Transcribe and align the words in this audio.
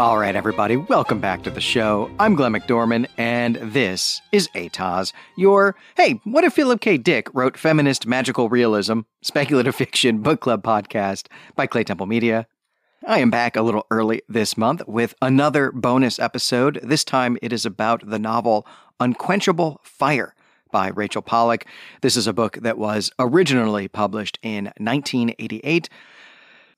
All 0.00 0.16
right, 0.16 0.34
everybody, 0.34 0.78
welcome 0.78 1.20
back 1.20 1.42
to 1.42 1.50
the 1.50 1.60
show. 1.60 2.10
I'm 2.18 2.34
Glenn 2.34 2.54
McDorman, 2.54 3.06
and 3.18 3.56
this 3.56 4.22
is 4.32 4.48
ATOS, 4.54 5.12
your, 5.36 5.76
hey, 5.94 6.22
what 6.24 6.42
if 6.42 6.54
Philip 6.54 6.80
K. 6.80 6.96
Dick 6.96 7.28
wrote 7.34 7.58
feminist 7.58 8.06
magical 8.06 8.48
realism, 8.48 9.00
speculative 9.20 9.74
fiction 9.76 10.22
book 10.22 10.40
club 10.40 10.62
podcast 10.62 11.26
by 11.54 11.66
Clay 11.66 11.84
Temple 11.84 12.06
Media. 12.06 12.46
I 13.06 13.18
am 13.18 13.28
back 13.28 13.56
a 13.56 13.62
little 13.62 13.86
early 13.90 14.22
this 14.26 14.56
month 14.56 14.80
with 14.88 15.14
another 15.20 15.70
bonus 15.70 16.18
episode. 16.18 16.80
This 16.82 17.04
time 17.04 17.36
it 17.42 17.52
is 17.52 17.66
about 17.66 18.08
the 18.08 18.18
novel 18.18 18.66
Unquenchable 19.00 19.82
Fire 19.82 20.34
by 20.72 20.88
Rachel 20.88 21.20
Pollack. 21.20 21.66
This 22.00 22.16
is 22.16 22.26
a 22.26 22.32
book 22.32 22.56
that 22.62 22.78
was 22.78 23.10
originally 23.18 23.86
published 23.86 24.38
in 24.42 24.72
1988 24.78 25.90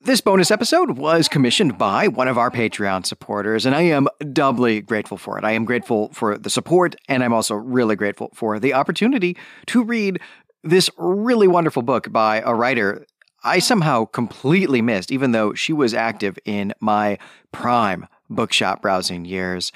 this 0.03 0.19
bonus 0.19 0.51
episode 0.51 0.97
was 0.97 1.29
commissioned 1.29 1.77
by 1.77 2.09
one 2.09 2.27
of 2.27 2.37
our 2.37 2.51
Patreon 2.51 3.05
supporters, 3.05 3.65
and 3.65 3.73
I 3.73 3.83
am 3.83 4.09
doubly 4.33 4.81
grateful 4.81 5.17
for 5.17 5.37
it. 5.37 5.45
I 5.45 5.51
am 5.51 5.63
grateful 5.63 6.09
for 6.11 6.37
the 6.37 6.49
support, 6.49 6.97
and 7.07 7.23
I'm 7.23 7.31
also 7.31 7.55
really 7.55 7.95
grateful 7.95 8.29
for 8.33 8.59
the 8.59 8.73
opportunity 8.73 9.37
to 9.67 9.81
read 9.81 10.19
this 10.61 10.89
really 10.97 11.47
wonderful 11.47 11.83
book 11.83 12.11
by 12.11 12.41
a 12.45 12.53
writer 12.53 13.05
I 13.45 13.59
somehow 13.59 14.05
completely 14.05 14.81
missed, 14.81 15.11
even 15.11 15.31
though 15.31 15.53
she 15.53 15.71
was 15.71 15.93
active 15.93 16.37
in 16.43 16.73
my 16.81 17.17
prime 17.53 18.07
bookshop 18.33 18.81
browsing 18.81 19.25
years. 19.25 19.71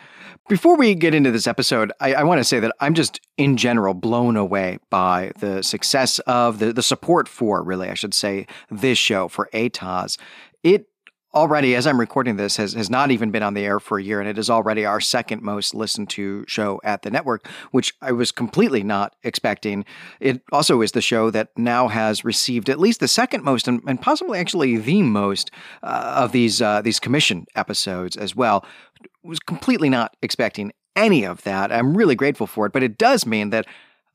Before 0.50 0.78
we 0.78 0.96
get 0.96 1.14
into 1.14 1.32
this 1.32 1.48
episode, 1.48 1.92
I, 2.00 2.14
I 2.14 2.24
want 2.24 2.40
to 2.40 2.44
say 2.44 2.60
that 2.60 2.74
I'm 2.80 2.94
just 2.94 3.20
in 3.38 3.58
general 3.58 3.94
blown 3.94 4.38
away 4.38 4.80
by 4.90 5.32
the 5.40 5.62
success 5.62 6.20
of 6.20 6.60
the, 6.60 6.72
the 6.72 6.84
support 6.84 7.28
for, 7.28 7.62
really, 7.62 7.90
I 7.90 7.94
should 7.96 8.14
say, 8.14 8.48
this 8.72 8.98
show 8.98 9.28
for 9.28 9.50
ATOS. 9.54 10.18
It 10.64 10.88
already, 11.38 11.76
as 11.76 11.86
I'm 11.86 12.00
recording 12.00 12.36
this, 12.36 12.58
has, 12.58 12.74
has 12.74 12.90
not 12.90 13.12
even 13.12 13.30
been 13.30 13.44
on 13.44 13.54
the 13.54 13.64
air 13.64 13.80
for 13.80 14.00
a 14.00 14.04
year, 14.04 14.20
and 14.20 14.28
it 14.28 14.40
is 14.40 14.50
already 14.50 14.86
our 14.86 15.00
second 15.00 15.44
most 15.44 15.76
listened 15.76 16.10
to 16.10 16.44
show 16.48 16.82
at 16.84 17.04
the 17.04 17.12
network, 17.12 17.48
which 17.70 17.94
I 18.02 18.12
was 18.12 18.32
completely 18.32 18.82
not 18.82 19.16
expecting. 19.24 19.86
It 20.20 20.42
also 20.52 20.82
is 20.82 20.94
the 20.94 21.02
show 21.02 21.30
that 21.30 21.50
now 21.56 21.90
has 21.90 22.26
received 22.26 22.70
at 22.70 22.80
least 22.80 23.00
the 23.00 23.08
second 23.08 23.44
most, 23.44 23.68
and, 23.68 23.82
and 23.88 24.02
possibly 24.02 24.40
actually 24.40 24.78
the 24.78 25.04
most, 25.04 25.52
uh, 25.84 26.16
of 26.18 26.32
these 26.32 26.60
uh, 26.60 26.82
these 26.82 27.00
commission 27.00 27.46
episodes 27.56 28.18
as 28.18 28.36
well. 28.36 28.66
Was 29.24 29.40
completely 29.40 29.90
not 29.90 30.18
expecting 30.24 30.72
any 30.96 31.24
of 31.24 31.44
that. 31.44 31.72
I'm 31.72 31.96
really 31.96 32.16
grateful 32.16 32.48
for 32.48 32.66
it, 32.66 32.74
but 32.74 32.82
it 32.82 32.98
does 32.98 33.26
mean 33.28 33.52
that 33.52 33.68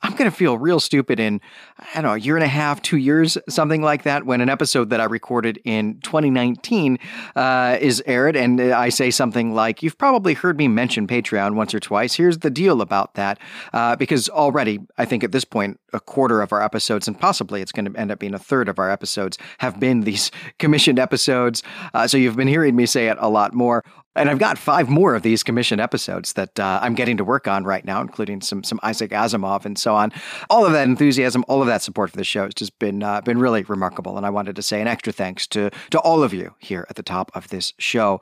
I'm 0.03 0.12
going 0.17 0.31
to 0.31 0.36
feel 0.36 0.58
real 0.58 0.81
stupid 0.81 1.20
in, 1.20 1.41
I 1.78 1.95
don't 1.95 2.03
know, 2.05 2.14
a 2.14 2.19
year 2.19 2.36
and 2.36 2.45
a 2.45 2.48
half, 2.48 2.83
two 2.83 2.97
years, 2.97 3.39
something 3.48 3.83
like 3.83 4.03
that, 4.03 4.27
when 4.27 4.41
an 4.41 4.48
episode 4.48 4.91
that 4.91 5.00
I 5.00 5.05
recorded 5.05 5.61
in 5.64 6.00
2019 6.00 6.98
uh, 7.36 7.78
is 7.81 8.03
aired. 8.06 8.34
And 8.34 8.61
I 8.61 8.89
say 8.89 9.11
something 9.11 9.55
like, 9.55 9.83
You've 9.83 9.98
probably 9.98 10.34
heard 10.34 10.59
me 10.59 10.69
mention 10.69 11.06
Patreon 11.06 11.55
once 11.55 11.75
or 11.75 11.81
twice. 11.81 12.14
Here's 12.14 12.39
the 12.39 12.50
deal 12.50 12.81
about 12.81 13.14
that. 13.14 13.39
Uh, 13.72 13.97
because 13.97 14.28
already, 14.28 14.81
I 14.98 15.05
think 15.05 15.22
at 15.22 15.33
this 15.33 15.44
point, 15.44 15.78
a 15.92 16.00
quarter 16.00 16.42
of 16.42 16.53
our 16.53 16.62
episodes, 16.62 17.06
and 17.06 17.19
possibly 17.19 17.62
it's 17.62 17.72
going 17.72 17.92
to 17.92 17.98
end 17.98 18.11
up 18.11 18.19
being 18.19 18.34
a 18.34 18.39
third 18.39 18.69
of 18.69 18.78
our 18.78 18.91
episodes, 18.91 19.39
have 19.59 19.78
been 19.78 20.00
these 20.00 20.31
commissioned 20.59 20.98
episodes. 20.98 21.62
Uh, 21.94 22.06
so 22.06 22.16
you've 22.16 22.37
been 22.37 22.48
hearing 22.48 22.75
me 22.75 22.87
say 22.87 23.09
it 23.09 23.16
a 23.20 23.28
lot 23.28 23.55
more. 23.55 23.84
And 24.15 24.29
I've 24.29 24.39
got 24.39 24.59
five 24.59 24.91
more 24.91 25.15
of 25.15 25.23
these 25.23 25.43
commission 25.43 25.81
episodes 25.81 26.35
that 26.35 26.61
uh, 26.61 26.81
I'm 26.83 26.95
getting 26.95 27.17
to 27.17 27.25
work 27.25 27.49
on 27.49 27.65
right 27.65 27.85
now, 27.85 28.01
including 28.01 28.43
some 28.43 28.63
some 28.63 28.79
Isaac 28.83 29.11
Asimov 29.11 29.65
and 29.65 29.79
so 29.79 29.95
on. 29.95 30.13
All 30.51 30.67
of 30.67 30.73
that 30.73 30.87
enthusiasm, 30.87 31.45
all 31.49 31.63
of 31.63 31.67
that 31.69 31.81
support 31.83 32.11
for 32.11 32.19
the 32.19 32.25
show 32.25 32.45
has 32.45 32.55
just 32.55 32.79
been 32.79 33.03
uh, 33.03 33.23
been 33.23 33.39
really 33.39 33.63
remarkable. 33.63 34.17
And 34.19 34.27
I 34.27 34.31
wanted 34.31 34.57
to 34.57 34.63
say 34.63 34.81
an 34.83 34.87
extra 34.87 35.13
thanks 35.15 35.47
to 35.49 35.71
to 35.91 35.99
all 36.01 36.23
of 36.23 36.35
you 36.35 36.55
here 36.59 36.87
at 36.91 36.97
the 36.97 37.03
top 37.03 37.31
of 37.35 37.49
this 37.49 37.73
show. 37.79 38.21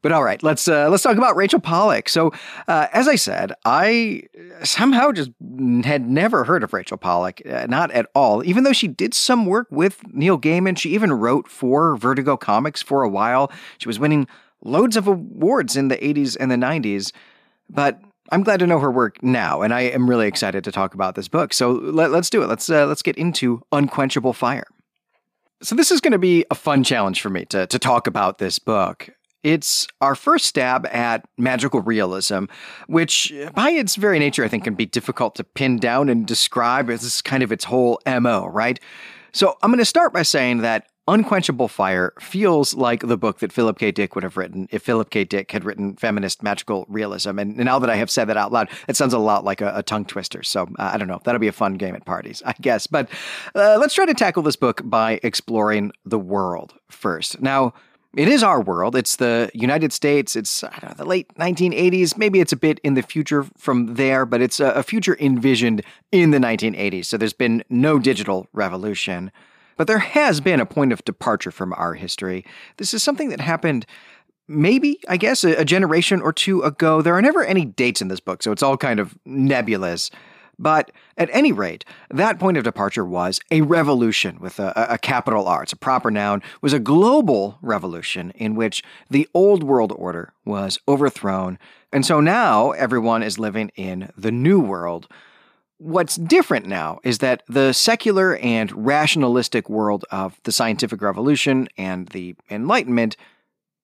But 0.00 0.12
all 0.12 0.22
right, 0.22 0.40
let's 0.44 0.68
uh, 0.68 0.88
let's 0.88 1.02
talk 1.02 1.16
about 1.16 1.34
Rachel 1.34 1.60
Pollack. 1.60 2.08
So 2.08 2.32
uh, 2.68 2.86
as 2.92 3.08
I 3.08 3.16
said, 3.16 3.52
I 3.64 4.22
somehow 4.62 5.10
just 5.10 5.30
had 5.84 6.08
never 6.08 6.44
heard 6.44 6.62
of 6.62 6.72
Rachel 6.72 6.96
Pollack, 6.96 7.42
uh, 7.50 7.66
not 7.68 7.90
at 7.90 8.06
all. 8.14 8.44
Even 8.44 8.62
though 8.62 8.72
she 8.72 8.86
did 8.86 9.12
some 9.12 9.46
work 9.46 9.66
with 9.70 10.02
Neil 10.12 10.38
Gaiman, 10.38 10.78
she 10.78 10.90
even 10.90 11.12
wrote 11.12 11.48
for 11.48 11.96
Vertigo 11.96 12.36
Comics 12.36 12.80
for 12.80 13.02
a 13.02 13.08
while. 13.08 13.50
She 13.78 13.88
was 13.88 13.98
winning 13.98 14.28
loads 14.62 14.96
of 14.96 15.06
awards 15.06 15.76
in 15.76 15.88
the 15.88 15.96
80s 15.96 16.36
and 16.38 16.50
the 16.50 16.56
90s, 16.56 17.12
but 17.68 18.00
I'm 18.30 18.42
glad 18.42 18.60
to 18.60 18.66
know 18.66 18.78
her 18.78 18.90
work 18.90 19.22
now, 19.22 19.62
and 19.62 19.74
I 19.74 19.82
am 19.82 20.08
really 20.08 20.26
excited 20.26 20.64
to 20.64 20.72
talk 20.72 20.94
about 20.94 21.14
this 21.14 21.28
book. 21.28 21.52
So 21.52 21.72
let, 21.72 22.12
us 22.12 22.30
do 22.30 22.42
it. 22.42 22.48
Let's 22.48 22.70
uh, 22.70 22.86
let's 22.86 23.02
get 23.02 23.16
into 23.16 23.62
Unquenchable 23.72 24.32
Fire. 24.32 24.66
So 25.62 25.74
this 25.74 25.90
is 25.90 26.00
going 26.00 26.12
to 26.12 26.18
be 26.18 26.44
a 26.50 26.54
fun 26.54 26.82
challenge 26.82 27.20
for 27.20 27.30
me 27.30 27.44
to 27.46 27.66
to 27.66 27.78
talk 27.78 28.06
about 28.06 28.38
this 28.38 28.58
book. 28.58 29.10
It's 29.42 29.88
our 30.00 30.14
first 30.14 30.46
stab 30.46 30.86
at 30.86 31.26
magical 31.36 31.80
realism, 31.80 32.44
which, 32.86 33.32
by 33.54 33.70
its 33.70 33.96
very 33.96 34.20
nature, 34.20 34.44
I 34.44 34.48
think 34.48 34.64
can 34.64 34.74
be 34.74 34.86
difficult 34.86 35.34
to 35.34 35.44
pin 35.44 35.78
down 35.78 36.08
and 36.08 36.24
describe 36.24 36.88
as 36.88 37.20
kind 37.22 37.42
of 37.42 37.50
its 37.50 37.64
whole 37.64 38.00
MO, 38.06 38.46
right? 38.46 38.78
So 39.32 39.56
I'm 39.62 39.70
going 39.70 39.78
to 39.78 39.84
start 39.84 40.12
by 40.12 40.22
saying 40.22 40.58
that 40.58 40.86
Unquenchable 41.08 41.66
Fire 41.66 42.12
feels 42.20 42.74
like 42.74 43.00
the 43.00 43.16
book 43.16 43.40
that 43.40 43.52
Philip 43.52 43.76
K. 43.76 43.90
Dick 43.90 44.14
would 44.14 44.22
have 44.22 44.36
written 44.36 44.68
if 44.70 44.82
Philip 44.82 45.10
K. 45.10 45.24
Dick 45.24 45.50
had 45.50 45.64
written 45.64 45.96
feminist 45.96 46.44
magical 46.44 46.86
realism. 46.88 47.40
And 47.40 47.56
now 47.56 47.80
that 47.80 47.90
I 47.90 47.96
have 47.96 48.08
said 48.08 48.26
that 48.26 48.36
out 48.36 48.52
loud, 48.52 48.68
it 48.86 48.96
sounds 48.96 49.12
a 49.12 49.18
lot 49.18 49.44
like 49.44 49.60
a, 49.60 49.72
a 49.74 49.82
tongue 49.82 50.04
twister. 50.04 50.44
So 50.44 50.62
uh, 50.78 50.90
I 50.94 50.98
don't 50.98 51.08
know. 51.08 51.20
That'll 51.24 51.40
be 51.40 51.48
a 51.48 51.52
fun 51.52 51.74
game 51.74 51.96
at 51.96 52.04
parties, 52.04 52.40
I 52.46 52.54
guess. 52.60 52.86
But 52.86 53.08
uh, 53.56 53.78
let's 53.80 53.94
try 53.94 54.06
to 54.06 54.14
tackle 54.14 54.44
this 54.44 54.54
book 54.54 54.80
by 54.84 55.18
exploring 55.24 55.90
the 56.04 56.20
world 56.20 56.74
first. 56.88 57.42
Now, 57.42 57.74
it 58.16 58.28
is 58.28 58.44
our 58.44 58.60
world. 58.60 58.94
It's 58.94 59.16
the 59.16 59.50
United 59.54 59.92
States. 59.92 60.36
It's 60.36 60.62
know, 60.62 60.94
the 60.96 61.04
late 61.04 61.34
1980s. 61.34 62.16
Maybe 62.16 62.40
it's 62.40 62.52
a 62.52 62.56
bit 62.56 62.78
in 62.84 62.94
the 62.94 63.02
future 63.02 63.44
from 63.56 63.94
there, 63.94 64.24
but 64.24 64.40
it's 64.40 64.60
a, 64.60 64.66
a 64.72 64.82
future 64.84 65.16
envisioned 65.18 65.82
in 66.12 66.30
the 66.30 66.38
1980s. 66.38 67.06
So 67.06 67.16
there's 67.16 67.32
been 67.32 67.64
no 67.70 67.98
digital 67.98 68.46
revolution. 68.52 69.32
But 69.76 69.86
there 69.86 69.98
has 69.98 70.40
been 70.40 70.60
a 70.60 70.66
point 70.66 70.92
of 70.92 71.04
departure 71.04 71.50
from 71.50 71.72
our 71.74 71.94
history. 71.94 72.44
This 72.76 72.94
is 72.94 73.02
something 73.02 73.28
that 73.30 73.40
happened 73.40 73.86
maybe, 74.48 75.00
I 75.08 75.16
guess, 75.16 75.44
a, 75.44 75.64
generation 75.64 76.20
or 76.20 76.32
two 76.32 76.62
ago. 76.62 77.02
There 77.02 77.14
are 77.14 77.22
never 77.22 77.44
any 77.44 77.64
dates 77.64 78.02
in 78.02 78.08
this 78.08 78.20
book, 78.20 78.42
so 78.42 78.52
it's 78.52 78.62
all 78.62 78.76
kind 78.76 79.00
of 79.00 79.16
nebulous. 79.24 80.10
But 80.58 80.90
at 81.16 81.30
any 81.32 81.50
rate, 81.50 81.84
that 82.10 82.38
point 82.38 82.56
of 82.56 82.64
departure 82.64 83.04
was 83.04 83.40
a 83.50 83.62
revolution 83.62 84.38
with 84.38 84.60
a, 84.60 84.72
a, 84.90 84.98
capital 84.98 85.48
R. 85.48 85.62
It's 85.62 85.72
a 85.72 85.76
proper 85.76 86.10
noun. 86.10 86.42
was 86.60 86.72
a 86.72 86.78
global 86.78 87.58
revolution 87.62 88.30
in 88.32 88.54
which 88.54 88.84
the 89.10 89.28
old 89.34 89.62
world 89.62 89.92
order 89.96 90.32
was 90.44 90.78
overthrown. 90.86 91.58
And 91.92 92.06
so 92.06 92.20
now 92.20 92.72
everyone 92.72 93.22
is 93.22 93.38
living 93.38 93.70
in 93.76 94.12
the 94.16 94.30
new 94.30 94.60
world 94.60 95.08
What's 95.82 96.14
different 96.14 96.66
now 96.66 97.00
is 97.02 97.18
that 97.18 97.42
the 97.48 97.72
secular 97.72 98.36
and 98.36 98.70
rationalistic 98.86 99.68
world 99.68 100.04
of 100.12 100.40
the 100.44 100.52
scientific 100.52 101.02
revolution 101.02 101.66
and 101.76 102.06
the 102.10 102.36
Enlightenment 102.48 103.16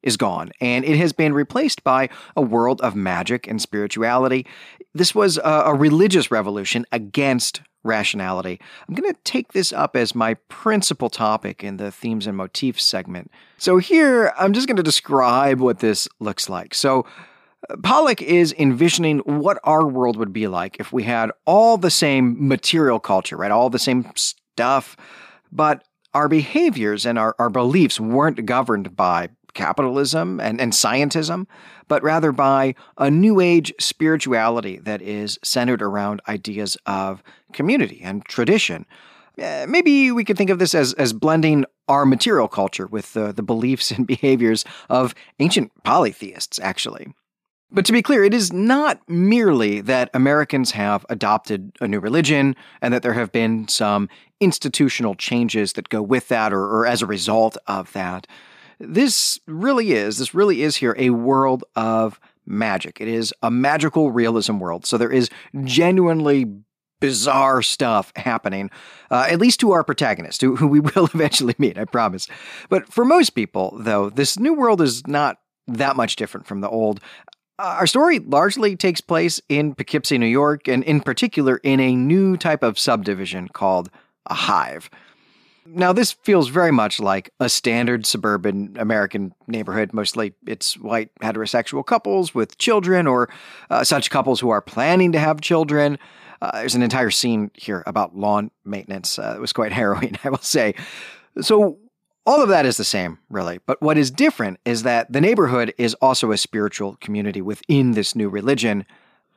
is 0.00 0.16
gone, 0.16 0.52
and 0.60 0.84
it 0.84 0.96
has 0.96 1.12
been 1.12 1.34
replaced 1.34 1.82
by 1.82 2.08
a 2.36 2.40
world 2.40 2.80
of 2.82 2.94
magic 2.94 3.48
and 3.48 3.60
spirituality. 3.60 4.46
This 4.94 5.12
was 5.12 5.38
a, 5.38 5.62
a 5.66 5.74
religious 5.74 6.30
revolution 6.30 6.86
against 6.92 7.62
rationality. 7.82 8.60
I'm 8.88 8.94
going 8.94 9.12
to 9.12 9.20
take 9.24 9.52
this 9.52 9.72
up 9.72 9.96
as 9.96 10.14
my 10.14 10.34
principal 10.48 11.10
topic 11.10 11.64
in 11.64 11.78
the 11.78 11.90
themes 11.90 12.28
and 12.28 12.36
motifs 12.36 12.84
segment. 12.84 13.32
So, 13.56 13.78
here 13.78 14.32
I'm 14.38 14.52
just 14.52 14.68
going 14.68 14.76
to 14.76 14.84
describe 14.84 15.58
what 15.58 15.80
this 15.80 16.06
looks 16.20 16.48
like. 16.48 16.74
So, 16.74 17.06
Pollack 17.82 18.22
is 18.22 18.54
envisioning 18.58 19.18
what 19.18 19.58
our 19.64 19.86
world 19.86 20.16
would 20.16 20.32
be 20.32 20.46
like 20.46 20.76
if 20.78 20.92
we 20.92 21.02
had 21.02 21.30
all 21.44 21.76
the 21.76 21.90
same 21.90 22.48
material 22.48 23.00
culture, 23.00 23.36
right? 23.36 23.50
All 23.50 23.68
the 23.68 23.78
same 23.78 24.10
stuff, 24.14 24.96
but 25.50 25.84
our 26.14 26.28
behaviors 26.28 27.04
and 27.04 27.18
our, 27.18 27.34
our 27.38 27.50
beliefs 27.50 28.00
weren't 28.00 28.46
governed 28.46 28.96
by 28.96 29.28
capitalism 29.54 30.40
and, 30.40 30.60
and 30.60 30.72
scientism, 30.72 31.46
but 31.88 32.02
rather 32.02 32.32
by 32.32 32.74
a 32.96 33.10
new 33.10 33.40
age 33.40 33.72
spirituality 33.80 34.78
that 34.78 35.02
is 35.02 35.38
centered 35.42 35.82
around 35.82 36.20
ideas 36.28 36.76
of 36.86 37.22
community 37.52 38.00
and 38.02 38.24
tradition. 38.24 38.86
Uh, 39.42 39.66
maybe 39.68 40.10
we 40.10 40.24
could 40.24 40.36
think 40.36 40.50
of 40.50 40.58
this 40.58 40.74
as, 40.74 40.92
as 40.94 41.12
blending 41.12 41.64
our 41.88 42.04
material 42.04 42.48
culture 42.48 42.86
with 42.86 43.16
uh, 43.16 43.32
the 43.32 43.42
beliefs 43.42 43.90
and 43.90 44.06
behaviors 44.06 44.64
of 44.88 45.14
ancient 45.38 45.72
polytheists, 45.84 46.58
actually. 46.60 47.08
But 47.70 47.84
to 47.84 47.92
be 47.92 48.02
clear, 48.02 48.24
it 48.24 48.32
is 48.32 48.52
not 48.52 49.00
merely 49.08 49.82
that 49.82 50.08
Americans 50.14 50.70
have 50.70 51.04
adopted 51.10 51.72
a 51.80 51.88
new 51.88 52.00
religion 52.00 52.56
and 52.80 52.94
that 52.94 53.02
there 53.02 53.12
have 53.12 53.30
been 53.30 53.68
some 53.68 54.08
institutional 54.40 55.14
changes 55.14 55.74
that 55.74 55.90
go 55.90 56.00
with 56.00 56.28
that 56.28 56.52
or, 56.52 56.62
or, 56.62 56.86
as 56.86 57.02
a 57.02 57.06
result 57.06 57.58
of 57.66 57.92
that. 57.92 58.26
This 58.80 59.38
really 59.46 59.92
is, 59.92 60.18
this 60.18 60.34
really 60.34 60.62
is 60.62 60.76
here 60.76 60.94
a 60.98 61.10
world 61.10 61.64
of 61.76 62.18
magic. 62.46 63.00
It 63.00 63.08
is 63.08 63.34
a 63.42 63.50
magical 63.50 64.12
realism 64.12 64.58
world. 64.58 64.86
So 64.86 64.96
there 64.96 65.12
is 65.12 65.28
genuinely 65.64 66.46
bizarre 67.00 67.62
stuff 67.62 68.12
happening, 68.16 68.70
uh, 69.10 69.26
at 69.30 69.38
least 69.38 69.60
to 69.60 69.72
our 69.72 69.84
protagonist, 69.84 70.40
who, 70.40 70.56
who 70.56 70.66
we 70.66 70.80
will 70.94 71.06
eventually 71.12 71.54
meet, 71.58 71.78
I 71.78 71.84
promise. 71.84 72.28
But 72.68 72.90
for 72.90 73.04
most 73.04 73.30
people, 73.30 73.76
though, 73.78 74.08
this 74.10 74.38
new 74.38 74.54
world 74.54 74.80
is 74.80 75.06
not 75.06 75.38
that 75.68 75.96
much 75.96 76.16
different 76.16 76.46
from 76.46 76.60
the 76.60 76.68
old. 76.68 77.00
Our 77.58 77.88
story 77.88 78.20
largely 78.20 78.76
takes 78.76 79.00
place 79.00 79.40
in 79.48 79.74
Poughkeepsie, 79.74 80.16
New 80.16 80.26
York, 80.26 80.68
and 80.68 80.84
in 80.84 81.00
particular 81.00 81.56
in 81.64 81.80
a 81.80 81.96
new 81.96 82.36
type 82.36 82.62
of 82.62 82.78
subdivision 82.78 83.48
called 83.48 83.90
a 84.26 84.34
hive. 84.34 84.88
Now, 85.66 85.92
this 85.92 86.12
feels 86.12 86.48
very 86.48 86.70
much 86.70 87.00
like 87.00 87.30
a 87.40 87.48
standard 87.48 88.06
suburban 88.06 88.76
American 88.78 89.34
neighborhood. 89.48 89.92
Mostly 89.92 90.34
it's 90.46 90.78
white 90.78 91.10
heterosexual 91.20 91.84
couples 91.84 92.32
with 92.32 92.56
children 92.58 93.06
or 93.06 93.28
uh, 93.68 93.82
such 93.84 94.08
couples 94.08 94.40
who 94.40 94.50
are 94.50 94.62
planning 94.62 95.12
to 95.12 95.18
have 95.18 95.40
children. 95.40 95.98
Uh, 96.40 96.52
there's 96.60 96.76
an 96.76 96.82
entire 96.82 97.10
scene 97.10 97.50
here 97.54 97.82
about 97.86 98.16
lawn 98.16 98.50
maintenance. 98.64 99.18
Uh, 99.18 99.34
it 99.36 99.40
was 99.40 99.52
quite 99.52 99.72
harrowing, 99.80 100.16
I 100.22 100.30
will 100.30 100.38
say. 100.38 100.74
So, 101.40 101.78
all 102.28 102.42
of 102.42 102.50
that 102.50 102.66
is 102.66 102.76
the 102.76 102.84
same, 102.84 103.18
really. 103.30 103.58
But 103.64 103.80
what 103.80 103.96
is 103.96 104.10
different 104.10 104.60
is 104.66 104.82
that 104.82 105.10
the 105.10 105.20
neighborhood 105.20 105.72
is 105.78 105.94
also 105.94 106.30
a 106.30 106.36
spiritual 106.36 106.98
community 107.00 107.40
within 107.40 107.92
this 107.92 108.14
new 108.14 108.28
religion. 108.28 108.84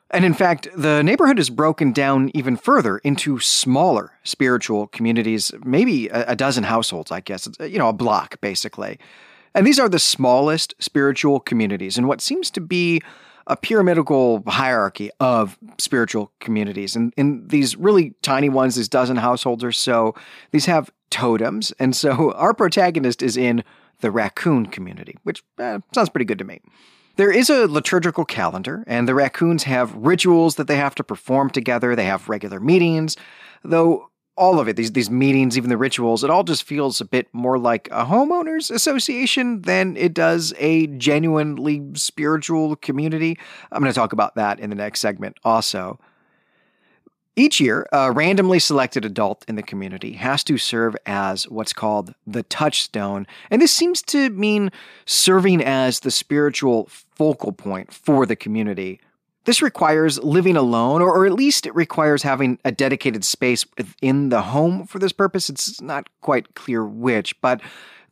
And 0.10 0.26
in 0.26 0.34
fact, 0.34 0.68
the 0.76 1.02
neighborhood 1.02 1.40
is 1.40 1.50
broken 1.50 1.94
down 1.94 2.32
even 2.34 2.58
further 2.58 2.98
into 2.98 3.40
smaller 3.40 4.12
spiritual 4.24 4.88
communities, 4.88 5.54
maybe 5.64 6.10
a, 6.10 6.36
dozen 6.36 6.66
households, 6.66 7.14
I 7.14 7.22
guess. 7.22 7.48
You 7.62 7.80
know, 7.80 7.88
a 7.88 7.94
block, 7.94 8.42
basically. 8.42 9.00
And 9.56 9.66
these 9.66 9.80
are 9.80 9.88
the 9.88 9.98
smallest 9.98 10.74
spiritual 10.80 11.40
communities 11.40 11.98
in 11.98 12.08
what 12.08 12.20
seems 12.20 12.52
to 12.52 12.60
be 12.60 13.02
a 13.48 13.56
pyramidal 13.56 14.44
hierarchy 14.48 15.12
of 15.22 15.58
spiritual 15.80 16.34
communities. 16.42 16.98
And 16.98 17.14
in 17.16 17.48
these 17.48 17.78
really 17.78 18.16
tiny 18.22 18.50
ones, 18.50 18.76
these 18.76 18.90
dozen 18.90 19.16
households 19.16 19.64
or 19.64 19.72
so, 19.72 20.14
these 20.52 20.66
have 20.66 20.92
totems. 21.12 21.72
And 21.80 21.96
so 21.96 22.31
our 22.36 22.54
protagonist 22.54 23.22
is 23.22 23.38
in 23.38 23.63
the 24.00 24.12
raccoon 24.12 24.66
community, 24.66 25.18
which 25.24 25.44
eh, 25.60 25.80
sounds 25.94 26.10
pretty 26.10 26.25
good 26.25 26.40
to 26.40 26.46
me. 26.46 26.62
There 27.18 27.31
is 27.31 27.50
a 27.50 27.68
liturgical 27.68 28.25
calendar, 28.25 28.84
and 28.88 29.08
the 29.08 29.13
raccoons 29.13 29.63
have 29.63 29.94
rituals 29.94 30.56
that 30.56 30.68
they 30.68 30.78
have 30.78 30.96
to 30.96 31.04
perform 31.04 31.50
together. 31.50 31.96
They 31.96 32.06
have 32.06 32.30
regular 32.30 32.60
meetings, 32.60 33.18
though 33.63 34.12
all 34.38 34.60
of 34.60 34.68
it, 34.68 34.75
these 34.75 34.94
these 34.94 35.10
meetings, 35.10 35.58
even 35.58 35.69
the 35.69 35.78
rituals, 35.78 36.24
it 36.24 36.30
all 36.30 36.44
just 36.44 36.63
feels 36.63 37.02
a 37.02 37.06
bit 37.06 37.28
more 37.34 37.60
like 37.60 37.88
a 37.92 38.06
homeowners 38.06 38.72
association 38.72 39.62
than 39.64 39.98
it 39.98 40.14
does 40.14 40.54
a 40.57 40.88
genuinely 40.88 41.86
spiritual 41.94 42.75
community. 42.78 43.38
I'm 43.72 43.81
going 43.81 43.92
to 43.92 43.96
talk 43.96 44.14
about 44.14 44.36
that 44.36 44.60
in 44.60 44.69
the 44.69 44.75
next 44.75 45.02
segment 45.02 45.38
also. 45.44 46.00
Each 47.38 47.62
year, 47.62 47.88
a 47.94 48.12
randomly 48.12 48.60
selected 48.60 49.06
adult 49.06 49.45
in 49.48 49.56
the 49.56 49.63
community 49.63 50.13
has 50.13 50.44
to 50.44 50.57
serve 50.57 50.98
as 51.06 51.48
what's 51.48 51.72
called 51.72 52.13
the 52.28 52.44
touchstone, 52.44 53.25
and 53.50 53.62
this 53.62 53.72
seems 53.72 54.01
to 54.04 54.30
mean 54.31 54.69
serving 55.06 55.63
as 55.63 56.01
the 56.01 56.12
spiritual 56.12 56.89
focal 57.16 57.54
point 57.54 57.94
for 57.94 58.25
the 58.25 58.36
community. 58.36 59.00
This 59.45 59.62
requires 59.62 60.19
living 60.19 60.57
alone, 60.57 61.01
or, 61.01 61.25
at 61.25 61.31
least 61.31 61.66
it 61.66 61.74
requires 61.74 62.22
having 62.22 62.60
a 62.66 62.72
dedicated 62.72 63.24
space 63.24 63.66
within 63.78 64.28
the 64.28 64.42
home 64.42 64.86
for 64.86 65.00
this 65.00 65.13
purpose. 65.13 65.50
It's 65.50 65.81
not 65.81 66.10
quite 66.19 66.54
clear 66.54 66.86
which, 66.86 67.39
but 67.42 67.62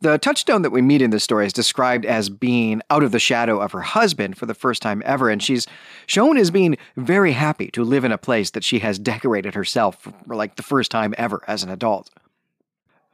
the 0.00 0.18
touchstone 0.18 0.62
that 0.62 0.70
we 0.70 0.80
meet 0.80 1.02
in 1.02 1.10
this 1.10 1.24
story 1.24 1.46
is 1.46 1.52
described 1.52 2.06
as 2.06 2.30
being 2.30 2.80
out 2.88 3.02
of 3.02 3.12
the 3.12 3.18
shadow 3.18 3.60
of 3.60 3.72
her 3.72 3.82
husband 3.82 4.38
for 4.38 4.46
the 4.46 4.54
first 4.54 4.80
time 4.80 5.02
ever, 5.04 5.28
and 5.28 5.42
she's 5.42 5.66
shown 6.06 6.38
as 6.38 6.50
being 6.50 6.76
very 6.96 7.32
happy 7.32 7.70
to 7.72 7.84
live 7.84 8.04
in 8.04 8.12
a 8.12 8.18
place 8.18 8.50
that 8.50 8.64
she 8.64 8.78
has 8.78 8.98
decorated 8.98 9.54
herself 9.54 9.96
for 10.26 10.34
like 10.34 10.56
the 10.56 10.62
first 10.62 10.90
time 10.90 11.14
ever 11.18 11.42
as 11.46 11.62
an 11.62 11.70
adult. 11.70 12.10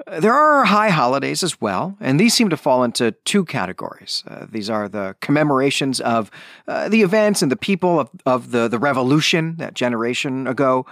There 0.07 0.35
are 0.35 0.67
high 0.67 0.91
holidays 0.91 1.43
as 1.43 1.61
well, 1.61 1.97
and 2.01 2.21
these 2.21 2.35
seem 2.35 2.51
to 2.51 2.57
fall 2.57 2.85
into 2.85 3.13
two 3.25 3.45
categories. 3.45 4.23
Uh, 4.29 4.47
these 4.49 4.69
are 4.69 4.89
the 4.89 5.17
commemorations 5.21 6.01
of 6.01 6.31
uh, 6.69 6.89
the 6.89 7.03
events 7.03 7.43
and 7.43 7.51
the 7.51 7.57
people 7.57 7.99
of, 7.99 8.11
of 8.27 8.51
the, 8.51 8.69
the 8.69 8.79
revolution 8.79 9.57
that 9.57 9.75
generation 9.75 10.47
ago, 10.47 10.87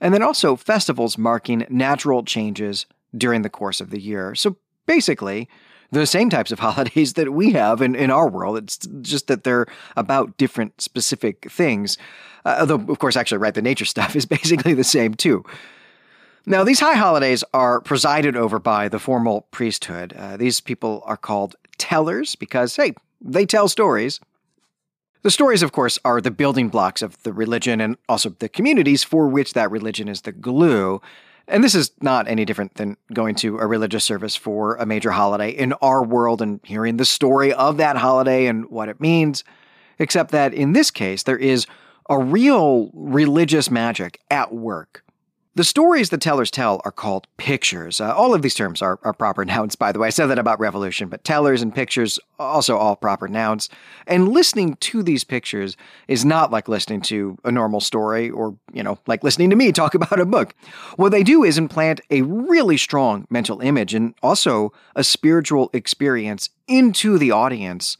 and 0.00 0.12
then 0.12 0.22
also 0.22 0.56
festivals 0.56 1.16
marking 1.16 1.64
natural 1.70 2.24
changes 2.24 2.86
during 3.16 3.42
the 3.42 3.50
course 3.50 3.80
of 3.80 3.90
the 3.90 4.00
year. 4.00 4.34
So 4.34 4.56
basically 4.86 5.48
the 5.92 6.06
same 6.06 6.30
types 6.30 6.52
of 6.52 6.58
holidays 6.60 7.14
that 7.14 7.32
we 7.32 7.52
have 7.52 7.82
in, 7.82 7.94
in 7.94 8.10
our 8.10 8.28
world. 8.28 8.58
It's 8.58 8.78
just 9.02 9.26
that 9.26 9.44
they're 9.44 9.66
about 9.96 10.36
different 10.36 10.80
specific 10.80 11.50
things. 11.50 11.98
Uh, 12.44 12.58
although, 12.60 12.92
of 12.92 12.98
course, 12.98 13.16
actually, 13.16 13.38
right, 13.38 13.54
the 13.54 13.62
nature 13.62 13.84
stuff 13.86 14.16
is 14.16 14.26
basically 14.26 14.74
the 14.74 14.84
same 14.84 15.14
too. 15.14 15.44
Now, 16.46 16.64
these 16.64 16.80
high 16.80 16.94
holidays 16.94 17.44
are 17.52 17.80
presided 17.80 18.34
over 18.34 18.58
by 18.58 18.88
the 18.88 18.98
formal 18.98 19.42
priesthood. 19.50 20.14
Uh, 20.16 20.36
these 20.36 20.60
people 20.60 21.02
are 21.04 21.16
called 21.16 21.54
tellers 21.76 22.34
because, 22.34 22.76
hey, 22.76 22.94
they 23.20 23.44
tell 23.44 23.68
stories. 23.68 24.20
The 25.22 25.30
stories, 25.30 25.62
of 25.62 25.72
course, 25.72 25.98
are 26.02 26.20
the 26.22 26.30
building 26.30 26.70
blocks 26.70 27.02
of 27.02 27.22
the 27.24 27.32
religion 27.32 27.78
and 27.80 27.98
also 28.08 28.30
the 28.30 28.48
communities 28.48 29.04
for 29.04 29.28
which 29.28 29.52
that 29.52 29.70
religion 29.70 30.08
is 30.08 30.22
the 30.22 30.32
glue. 30.32 31.02
And 31.50 31.64
this 31.64 31.74
is 31.74 31.90
not 32.00 32.28
any 32.28 32.44
different 32.44 32.74
than 32.74 32.96
going 33.12 33.34
to 33.36 33.58
a 33.58 33.66
religious 33.66 34.04
service 34.04 34.36
for 34.36 34.76
a 34.76 34.86
major 34.86 35.10
holiday 35.10 35.50
in 35.50 35.72
our 35.74 36.02
world 36.02 36.40
and 36.40 36.60
hearing 36.62 36.96
the 36.96 37.04
story 37.04 37.52
of 37.52 37.76
that 37.78 37.96
holiday 37.96 38.46
and 38.46 38.70
what 38.70 38.88
it 38.88 39.00
means, 39.00 39.42
except 39.98 40.30
that 40.30 40.54
in 40.54 40.72
this 40.72 40.92
case, 40.92 41.24
there 41.24 41.36
is 41.36 41.66
a 42.08 42.18
real 42.18 42.90
religious 42.94 43.70
magic 43.70 44.20
at 44.30 44.54
work. 44.54 45.04
The 45.56 45.64
stories 45.64 46.10
the 46.10 46.18
tellers 46.18 46.50
tell 46.50 46.80
are 46.84 46.92
called 46.92 47.26
pictures. 47.36 48.00
Uh, 48.00 48.14
all 48.14 48.34
of 48.34 48.42
these 48.42 48.54
terms 48.54 48.80
are, 48.80 49.00
are 49.02 49.12
proper 49.12 49.44
nouns, 49.46 49.74
by 49.74 49.90
the 49.90 49.98
way. 49.98 50.06
I 50.06 50.10
said 50.10 50.26
that 50.26 50.38
about 50.38 50.60
revolution, 50.60 51.08
but 51.08 51.24
tellers 51.24 51.60
and 51.60 51.74
pictures, 51.74 52.20
also 52.38 52.76
all 52.76 52.94
proper 52.94 53.26
nouns. 53.26 53.68
And 54.06 54.28
listening 54.28 54.76
to 54.76 55.02
these 55.02 55.24
pictures 55.24 55.76
is 56.06 56.24
not 56.24 56.52
like 56.52 56.68
listening 56.68 57.00
to 57.02 57.36
a 57.44 57.50
normal 57.50 57.80
story 57.80 58.30
or, 58.30 58.56
you 58.72 58.84
know, 58.84 58.98
like 59.08 59.24
listening 59.24 59.50
to 59.50 59.56
me 59.56 59.72
talk 59.80 59.94
about 59.96 60.20
a 60.20 60.24
book. 60.24 60.54
What 60.94 61.10
they 61.10 61.24
do 61.24 61.42
is 61.42 61.58
implant 61.58 62.00
a 62.10 62.22
really 62.22 62.76
strong 62.76 63.26
mental 63.28 63.60
image 63.60 63.92
and 63.92 64.14
also 64.22 64.72
a 64.94 65.02
spiritual 65.02 65.68
experience 65.72 66.50
into 66.68 67.18
the 67.18 67.32
audience 67.32 67.96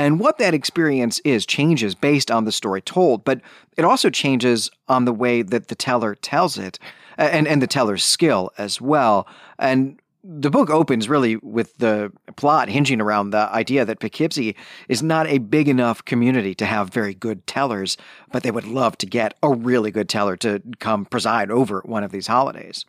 and 0.00 0.20
what 0.20 0.38
that 0.38 0.54
experience 0.54 1.20
is 1.20 1.44
changes 1.46 1.94
based 1.94 2.30
on 2.30 2.44
the 2.44 2.52
story 2.52 2.80
told, 2.80 3.24
but 3.24 3.40
it 3.76 3.84
also 3.84 4.10
changes 4.10 4.70
on 4.88 5.04
the 5.04 5.12
way 5.12 5.42
that 5.42 5.68
the 5.68 5.74
teller 5.74 6.14
tells 6.14 6.58
it 6.58 6.78
and, 7.16 7.46
and 7.46 7.60
the 7.60 7.66
teller's 7.66 8.04
skill 8.04 8.50
as 8.58 8.80
well. 8.80 9.26
And 9.58 10.00
the 10.22 10.50
book 10.50 10.70
opens 10.70 11.08
really 11.08 11.36
with 11.36 11.76
the 11.78 12.12
plot 12.36 12.68
hinging 12.68 13.00
around 13.00 13.30
the 13.30 13.48
idea 13.52 13.84
that 13.84 14.00
Poughkeepsie 14.00 14.54
is 14.88 15.02
not 15.02 15.26
a 15.26 15.38
big 15.38 15.68
enough 15.68 16.04
community 16.04 16.54
to 16.56 16.66
have 16.66 16.90
very 16.90 17.14
good 17.14 17.46
tellers, 17.46 17.96
but 18.30 18.42
they 18.42 18.50
would 18.50 18.66
love 18.66 18.98
to 18.98 19.06
get 19.06 19.34
a 19.42 19.50
really 19.50 19.90
good 19.90 20.08
teller 20.08 20.36
to 20.38 20.62
come 20.78 21.04
preside 21.06 21.50
over 21.50 21.82
one 21.84 22.04
of 22.04 22.12
these 22.12 22.26
holidays. 22.26 22.84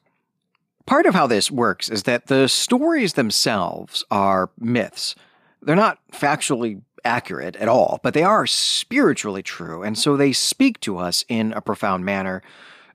Part 0.86 1.06
of 1.06 1.14
how 1.14 1.28
this 1.28 1.50
works 1.50 1.90
is 1.90 2.04
that 2.04 2.28
the 2.28 2.50
stories 2.50 3.14
themselves 3.14 4.04
are 4.12 4.50
myths. 4.60 5.16
They're 5.62 5.76
not 5.76 6.00
factually 6.12 6.82
accurate 7.04 7.56
at 7.58 7.68
all, 7.68 8.00
but 8.04 8.14
they 8.14 8.24
are 8.24 8.46
spiritually 8.48 9.44
true, 9.44 9.84
and 9.84 9.98
so 9.98 10.16
they 10.16 10.34
speak 10.34 10.80
to 10.82 10.98
us 10.98 11.26
in 11.28 11.54
a 11.54 11.62
profound 11.62 12.06
manner. 12.06 12.42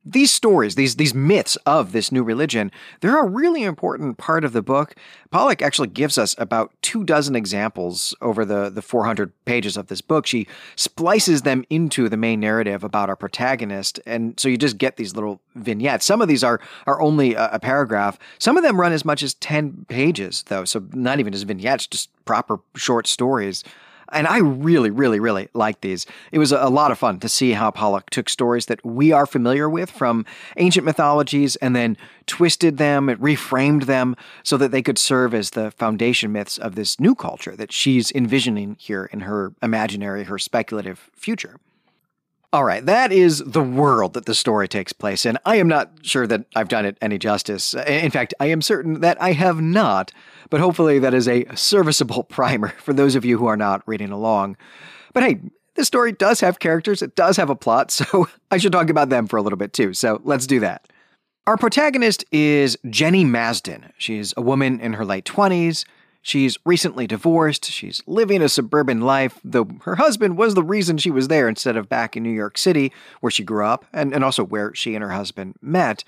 These 0.08 0.30
stories, 0.30 0.76
these 0.76 0.94
these 0.94 1.14
myths 1.14 1.56
of 1.66 1.90
this 1.90 2.12
new 2.12 2.22
religion, 2.22 2.70
they're 3.00 3.18
a 3.18 3.26
really 3.26 3.64
important 3.64 4.18
part 4.18 4.44
of 4.44 4.52
the 4.52 4.62
book. 4.62 4.94
Pollack 5.32 5.60
actually 5.62 5.88
gives 5.88 6.16
us 6.16 6.36
about 6.38 6.72
two 6.80 7.02
dozen 7.02 7.34
examples 7.34 8.14
over 8.20 8.44
the, 8.44 8.70
the 8.70 8.82
400 8.82 9.32
pages 9.46 9.76
of 9.76 9.88
this 9.88 10.00
book. 10.00 10.24
She 10.24 10.46
splices 10.76 11.42
them 11.42 11.64
into 11.70 12.08
the 12.08 12.16
main 12.16 12.38
narrative 12.38 12.84
about 12.84 13.08
our 13.08 13.16
protagonist, 13.16 13.98
and 14.06 14.38
so 14.38 14.48
you 14.48 14.56
just 14.56 14.78
get 14.78 14.96
these 14.96 15.16
little 15.16 15.40
vignettes. 15.56 16.06
Some 16.06 16.22
of 16.22 16.28
these 16.28 16.44
are 16.44 16.60
are 16.86 17.00
only 17.00 17.34
a, 17.34 17.50
a 17.54 17.58
paragraph. 17.58 18.16
Some 18.38 18.56
of 18.56 18.62
them 18.62 18.80
run 18.80 18.92
as 18.92 19.04
much 19.04 19.24
as 19.24 19.34
10 19.34 19.86
pages, 19.88 20.44
though, 20.46 20.64
so 20.64 20.86
not 20.92 21.18
even 21.18 21.32
just 21.32 21.46
vignettes, 21.46 21.88
just 21.88 22.10
proper 22.24 22.60
short 22.76 23.08
stories. 23.08 23.64
And 24.12 24.26
I 24.26 24.38
really, 24.38 24.90
really, 24.90 25.20
really 25.20 25.48
like 25.54 25.80
these. 25.80 26.06
It 26.32 26.38
was 26.38 26.52
a 26.52 26.68
lot 26.68 26.90
of 26.90 26.98
fun 26.98 27.20
to 27.20 27.28
see 27.28 27.52
how 27.52 27.70
Pollack 27.70 28.10
took 28.10 28.28
stories 28.28 28.66
that 28.66 28.84
we 28.84 29.12
are 29.12 29.26
familiar 29.26 29.68
with 29.68 29.90
from 29.90 30.24
ancient 30.56 30.84
mythologies 30.84 31.56
and 31.56 31.74
then 31.74 31.96
twisted 32.26 32.78
them 32.78 33.08
and 33.08 33.20
reframed 33.20 33.86
them 33.86 34.16
so 34.42 34.56
that 34.56 34.70
they 34.70 34.82
could 34.82 34.98
serve 34.98 35.34
as 35.34 35.50
the 35.50 35.70
foundation 35.70 36.32
myths 36.32 36.58
of 36.58 36.74
this 36.74 37.00
new 37.00 37.14
culture 37.14 37.56
that 37.56 37.72
she's 37.72 38.12
envisioning 38.12 38.76
here 38.78 39.08
in 39.12 39.20
her 39.20 39.52
imaginary, 39.62 40.24
her 40.24 40.38
speculative 40.38 41.10
future. 41.14 41.58
All 42.56 42.64
right, 42.64 42.86
that 42.86 43.12
is 43.12 43.40
the 43.44 43.60
world 43.60 44.14
that 44.14 44.24
the 44.24 44.34
story 44.34 44.66
takes 44.66 44.94
place 44.94 45.26
in. 45.26 45.36
I 45.44 45.56
am 45.56 45.68
not 45.68 45.90
sure 46.00 46.26
that 46.26 46.46
I've 46.56 46.70
done 46.70 46.86
it 46.86 46.96
any 47.02 47.18
justice. 47.18 47.74
In 47.74 48.10
fact, 48.10 48.32
I 48.40 48.46
am 48.46 48.62
certain 48.62 49.00
that 49.02 49.20
I 49.20 49.32
have 49.32 49.60
not, 49.60 50.10
but 50.48 50.58
hopefully 50.58 50.98
that 51.00 51.12
is 51.12 51.28
a 51.28 51.44
serviceable 51.54 52.22
primer 52.30 52.68
for 52.78 52.94
those 52.94 53.14
of 53.14 53.26
you 53.26 53.36
who 53.36 53.44
are 53.44 53.58
not 53.58 53.82
reading 53.84 54.10
along. 54.10 54.56
But 55.12 55.24
hey, 55.24 55.40
this 55.74 55.86
story 55.86 56.12
does 56.12 56.40
have 56.40 56.58
characters, 56.58 57.02
it 57.02 57.14
does 57.14 57.36
have 57.36 57.50
a 57.50 57.54
plot, 57.54 57.90
so 57.90 58.26
I 58.50 58.56
should 58.56 58.72
talk 58.72 58.88
about 58.88 59.10
them 59.10 59.26
for 59.26 59.36
a 59.36 59.42
little 59.42 59.58
bit 59.58 59.74
too. 59.74 59.92
So 59.92 60.22
let's 60.24 60.46
do 60.46 60.58
that. 60.60 60.88
Our 61.46 61.58
protagonist 61.58 62.24
is 62.32 62.78
Jenny 62.88 63.26
Mazdan. 63.26 63.90
She's 63.98 64.32
a 64.34 64.40
woman 64.40 64.80
in 64.80 64.94
her 64.94 65.04
late 65.04 65.26
20s. 65.26 65.84
She's 66.26 66.58
recently 66.64 67.06
divorced. 67.06 67.66
She's 67.66 68.02
living 68.04 68.42
a 68.42 68.48
suburban 68.48 69.00
life, 69.00 69.38
though 69.44 69.68
her 69.82 69.94
husband 69.94 70.36
was 70.36 70.54
the 70.54 70.62
reason 70.64 70.98
she 70.98 71.12
was 71.12 71.28
there 71.28 71.48
instead 71.48 71.76
of 71.76 71.88
back 71.88 72.16
in 72.16 72.24
New 72.24 72.32
York 72.32 72.58
City, 72.58 72.92
where 73.20 73.30
she 73.30 73.44
grew 73.44 73.64
up, 73.64 73.84
and, 73.92 74.12
and 74.12 74.24
also 74.24 74.42
where 74.42 74.74
she 74.74 74.96
and 74.96 75.04
her 75.04 75.12
husband 75.12 75.54
met. 75.62 76.02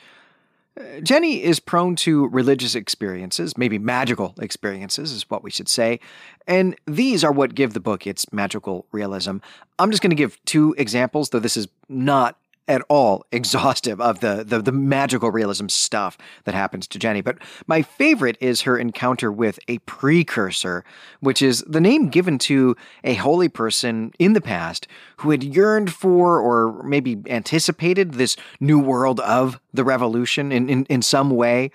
Uh, 0.76 0.98
Jenny 1.04 1.44
is 1.44 1.60
prone 1.60 1.94
to 1.94 2.26
religious 2.30 2.74
experiences, 2.74 3.56
maybe 3.56 3.78
magical 3.78 4.34
experiences 4.40 5.12
is 5.12 5.30
what 5.30 5.44
we 5.44 5.52
should 5.52 5.68
say, 5.68 6.00
and 6.48 6.74
these 6.84 7.22
are 7.22 7.30
what 7.30 7.54
give 7.54 7.72
the 7.72 7.78
book 7.78 8.04
its 8.04 8.32
magical 8.32 8.86
realism. 8.90 9.36
I'm 9.78 9.92
just 9.92 10.02
going 10.02 10.10
to 10.10 10.16
give 10.16 10.44
two 10.44 10.74
examples, 10.78 11.30
though 11.30 11.38
this 11.38 11.56
is 11.56 11.68
not 11.88 12.36
at 12.68 12.82
all 12.88 13.24
exhaustive 13.32 14.00
of 14.00 14.20
the, 14.20 14.44
the, 14.46 14.60
the 14.60 14.72
magical 14.72 15.30
realism 15.30 15.68
stuff 15.68 16.18
that 16.44 16.54
happens 16.54 16.86
to 16.88 16.98
Jenny. 16.98 17.20
But 17.20 17.38
my 17.66 17.82
favorite 17.82 18.36
is 18.40 18.62
her 18.62 18.78
encounter 18.78 19.32
with 19.32 19.58
a 19.66 19.78
precursor, 19.78 20.84
which 21.20 21.42
is 21.42 21.64
the 21.66 21.80
name 21.80 22.08
given 22.10 22.38
to 22.40 22.76
a 23.02 23.14
holy 23.14 23.48
person 23.48 24.12
in 24.18 24.34
the 24.34 24.40
past 24.40 24.86
who 25.18 25.30
had 25.30 25.42
yearned 25.42 25.92
for 25.92 26.38
or 26.38 26.82
maybe 26.82 27.18
anticipated 27.26 28.14
this 28.14 28.36
new 28.60 28.78
world 28.78 29.20
of 29.20 29.60
the 29.72 29.84
revolution 29.84 30.52
in, 30.52 30.68
in, 30.68 30.84
in 30.86 31.02
some 31.02 31.30
way. 31.30 31.70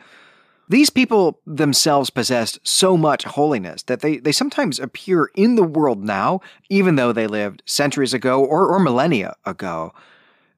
These 0.69 0.89
people 0.89 1.39
themselves 1.45 2.09
possessed 2.09 2.59
so 2.63 2.95
much 2.95 3.25
holiness 3.25 3.83
that 3.83 3.99
they, 3.99 4.17
they 4.17 4.31
sometimes 4.31 4.79
appear 4.79 5.29
in 5.35 5.55
the 5.55 5.63
world 5.63 6.03
now, 6.03 6.39
even 6.69 6.95
though 6.95 7.11
they 7.11 7.27
lived 7.27 7.61
centuries 7.65 8.13
ago 8.13 8.43
or, 8.43 8.67
or 8.67 8.79
millennia 8.79 9.35
ago 9.45 9.93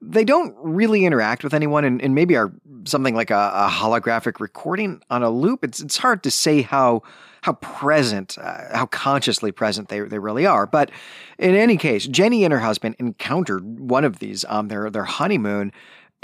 they 0.08 0.24
don't 0.24 0.54
really 0.58 1.04
interact 1.04 1.42
with 1.42 1.52
anyone 1.52 1.84
and, 1.84 2.00
and 2.00 2.14
maybe 2.14 2.36
are 2.36 2.52
something 2.84 3.14
like 3.14 3.30
a, 3.30 3.52
a, 3.54 3.68
holographic 3.70 4.38
recording 4.38 5.02
on 5.10 5.22
a 5.22 5.30
loop. 5.30 5.64
It's 5.64 5.80
it's 5.80 5.96
hard 5.96 6.22
to 6.22 6.30
say 6.30 6.62
how 6.62 7.02
how 7.46 7.52
present, 7.54 8.36
uh, 8.38 8.76
how 8.76 8.86
consciously 8.86 9.52
present 9.52 9.88
they, 9.88 10.00
they 10.00 10.18
really 10.18 10.46
are. 10.46 10.66
But 10.66 10.90
in 11.38 11.54
any 11.54 11.76
case, 11.76 12.04
Jenny 12.06 12.42
and 12.42 12.52
her 12.52 12.58
husband 12.58 12.96
encountered 12.98 13.78
one 13.78 14.02
of 14.02 14.18
these 14.18 14.44
on 14.44 14.66
their, 14.66 14.90
their 14.90 15.04
honeymoon. 15.04 15.70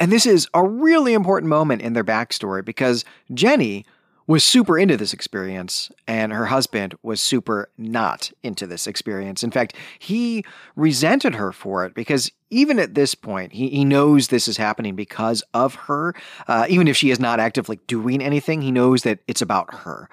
And 0.01 0.11
this 0.11 0.27
is 0.27 0.49
a 0.53 0.67
really 0.67 1.13
important 1.13 1.49
moment 1.49 1.81
in 1.81 1.93
their 1.93 2.03
backstory 2.03 2.65
because 2.65 3.05
Jenny 3.33 3.87
was 4.27 4.45
super 4.45 4.79
into 4.79 4.97
this 4.97 5.13
experience, 5.13 5.91
and 6.07 6.33
her 6.33 6.47
husband 6.47 6.95
was 7.03 7.21
super 7.21 7.69
not 7.77 8.31
into 8.43 8.67
this 8.67 8.87
experience. 8.87 9.43
In 9.43 9.51
fact, 9.51 9.75
he 9.99 10.45
resented 10.77 11.35
her 11.35 11.53
for 11.53 11.85
it 11.85 11.95
because 11.95 12.31
even 12.51 12.79
at 12.79 12.95
this 12.95 13.15
point, 13.15 13.53
he, 13.53 13.69
he 13.71 13.85
knows 13.85 14.29
this 14.29 14.47
is 14.47 14.57
happening 14.57 14.95
because 14.95 15.43
of 15.55 15.75
her. 15.75 16.15
Uh, 16.47 16.67
even 16.69 16.87
if 16.87 16.97
she 16.97 17.11
is 17.11 17.19
not 17.19 17.41
actively 17.41 17.81
doing 17.87 18.23
anything, 18.23 18.63
he 18.63 18.71
knows 18.71 19.03
that 19.03 19.21
it's 19.27 19.43
about 19.43 19.75
her. 19.75 20.09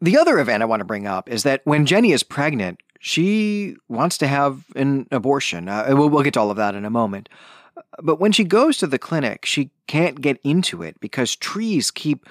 The 0.00 0.16
other 0.16 0.38
event 0.38 0.62
I 0.62 0.66
want 0.66 0.80
to 0.80 0.84
bring 0.84 1.06
up 1.06 1.28
is 1.28 1.42
that 1.42 1.62
when 1.64 1.86
Jenny 1.86 2.12
is 2.12 2.22
pregnant, 2.22 2.80
she 3.00 3.76
wants 3.88 4.18
to 4.18 4.26
have 4.26 4.64
an 4.76 5.06
abortion. 5.10 5.68
Uh, 5.68 5.86
we'll, 5.90 6.08
we'll 6.08 6.22
get 6.22 6.34
to 6.34 6.40
all 6.40 6.50
of 6.50 6.56
that 6.56 6.74
in 6.74 6.84
a 6.84 6.90
moment. 6.90 7.28
But 8.02 8.20
when 8.20 8.32
she 8.32 8.44
goes 8.44 8.76
to 8.78 8.86
the 8.86 8.98
clinic, 8.98 9.44
she 9.44 9.70
can't 9.86 10.20
get 10.20 10.38
into 10.44 10.82
it 10.82 10.98
because 11.00 11.34
trees 11.36 11.90
keep 11.90 12.26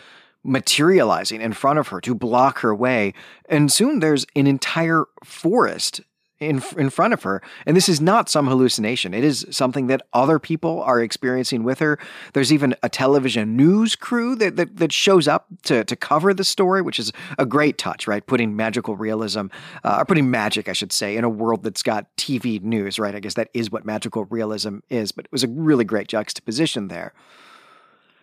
materializing 0.48 1.42
in 1.42 1.54
front 1.54 1.77
of 1.77 1.89
her 1.89 2.01
to 2.01 2.16
block 2.16 2.60
her 2.60 2.74
way. 2.74 3.13
And 3.50 3.72
soon 3.72 4.00
there's 4.00 4.25
an 4.36 4.48
entire 4.48 5.06
forest 5.24 6.01
in 6.39 6.62
in 6.77 6.89
front 6.89 7.13
of 7.13 7.24
her. 7.24 7.42
And 7.66 7.75
this 7.75 7.89
is 7.89 8.00
not 8.00 8.30
some 8.30 8.48
hallucination. 8.48 9.13
It 9.13 9.24
is 9.24 9.46
something 9.50 9.88
that 9.88 10.04
other 10.13 10.38
people 10.39 10.82
are 10.84 11.01
experiencing 11.01 11.63
with 11.63 11.80
her. 11.80 11.98
There's 12.34 12.54
even 12.54 12.75
a 12.84 12.89
television 12.89 13.58
news 13.58 13.96
crew 13.96 14.36
that 14.36 14.56
that, 14.56 14.77
that 14.77 14.92
shows 14.92 15.27
up 15.27 15.48
to 15.63 15.84
to 15.84 15.96
cover 15.96 16.34
the 16.34 16.44
story 16.44 16.82
which 16.82 17.00
is 17.00 17.12
a 17.38 17.46
great 17.46 17.77
touch 17.77 18.08
right? 18.08 18.25
Putting 18.25 18.56
magical 18.56 18.96
realism 18.96 19.48
uh, 19.84 19.98
or 20.00 20.06
putting 20.06 20.30
magic 20.30 20.70
I 20.70 20.74
should 20.74 20.94
say 20.94 21.18
in 21.18 21.24
a 21.24 21.30
world 21.30 21.63
that's 21.63 21.84
got 21.84 22.16
TV 22.18 22.62
news 22.62 23.00
right? 23.00 23.16
I 23.16 23.20
guess 23.20 23.34
that 23.34 23.50
is 23.54 23.72
what 23.72 23.86
magical 23.86 24.25
realism 24.25 24.80
is 24.89 25.12
but 25.12 25.25
it 25.25 25.32
was 25.32 25.44
a 25.44 25.48
really 25.48 25.86
great 25.86 26.08
juxtaposition 26.08 26.88
there 26.88 27.13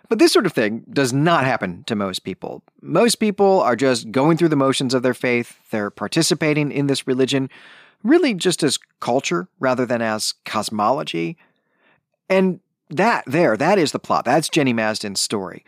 but 0.08 0.18
this 0.18 0.32
sort 0.32 0.46
of 0.46 0.52
thing 0.52 0.84
does 0.90 1.12
not 1.12 1.44
happen 1.44 1.84
to 1.84 1.94
most 1.94 2.20
people. 2.20 2.62
Most 2.82 3.16
people 3.16 3.60
are 3.60 3.76
just 3.76 4.10
going 4.10 4.36
through 4.36 4.50
the 4.50 4.56
motions 4.56 4.94
of 4.94 5.02
their 5.02 5.14
faith, 5.14 5.58
they're 5.70 5.90
participating 5.90 6.70
in 6.70 6.86
this 6.86 7.06
religion, 7.06 7.48
really 8.02 8.34
just 8.34 8.62
as 8.62 8.78
culture 9.00 9.48
rather 9.58 9.86
than 9.86 10.02
as 10.02 10.34
cosmology. 10.44 11.36
And 12.28 12.60
that, 12.90 13.24
there, 13.26 13.56
that 13.56 13.78
is 13.78 13.92
the 13.92 13.98
plot. 13.98 14.24
That's 14.24 14.48
Jenny 14.48 14.72
Mazdan's 14.72 15.20
story. 15.20 15.64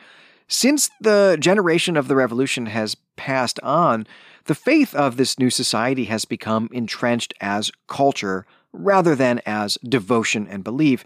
Since 0.49 0.91
the 1.01 1.37
generation 1.41 1.97
of 1.97 2.09
the 2.09 2.15
revolution 2.15 2.67
has 2.67 2.97
passed 3.17 3.59
on, 3.61 4.07
the 4.45 4.55
faith 4.55 4.95
of 4.95 5.17
this 5.17 5.39
new 5.39 5.51
society 5.51 6.05
has 6.05 6.25
become 6.25 6.69
entrenched 6.73 7.35
as 7.41 7.73
culture 7.89 8.47
rather 8.73 9.17
than 9.17 9.41
as 9.45 9.77
devotion 9.83 10.47
and 10.47 10.63
belief 10.63 11.05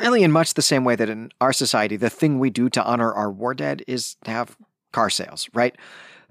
really 0.00 0.22
in 0.22 0.32
much 0.32 0.54
the 0.54 0.62
same 0.62 0.84
way 0.84 0.96
that 0.96 1.08
in 1.08 1.30
our 1.40 1.52
society, 1.52 1.96
the 1.96 2.10
thing 2.10 2.38
we 2.38 2.50
do 2.50 2.68
to 2.70 2.84
honor 2.84 3.12
our 3.12 3.30
war 3.30 3.54
dead 3.54 3.82
is 3.86 4.16
to 4.24 4.30
have 4.30 4.56
car 4.92 5.10
sales, 5.10 5.48
right? 5.54 5.76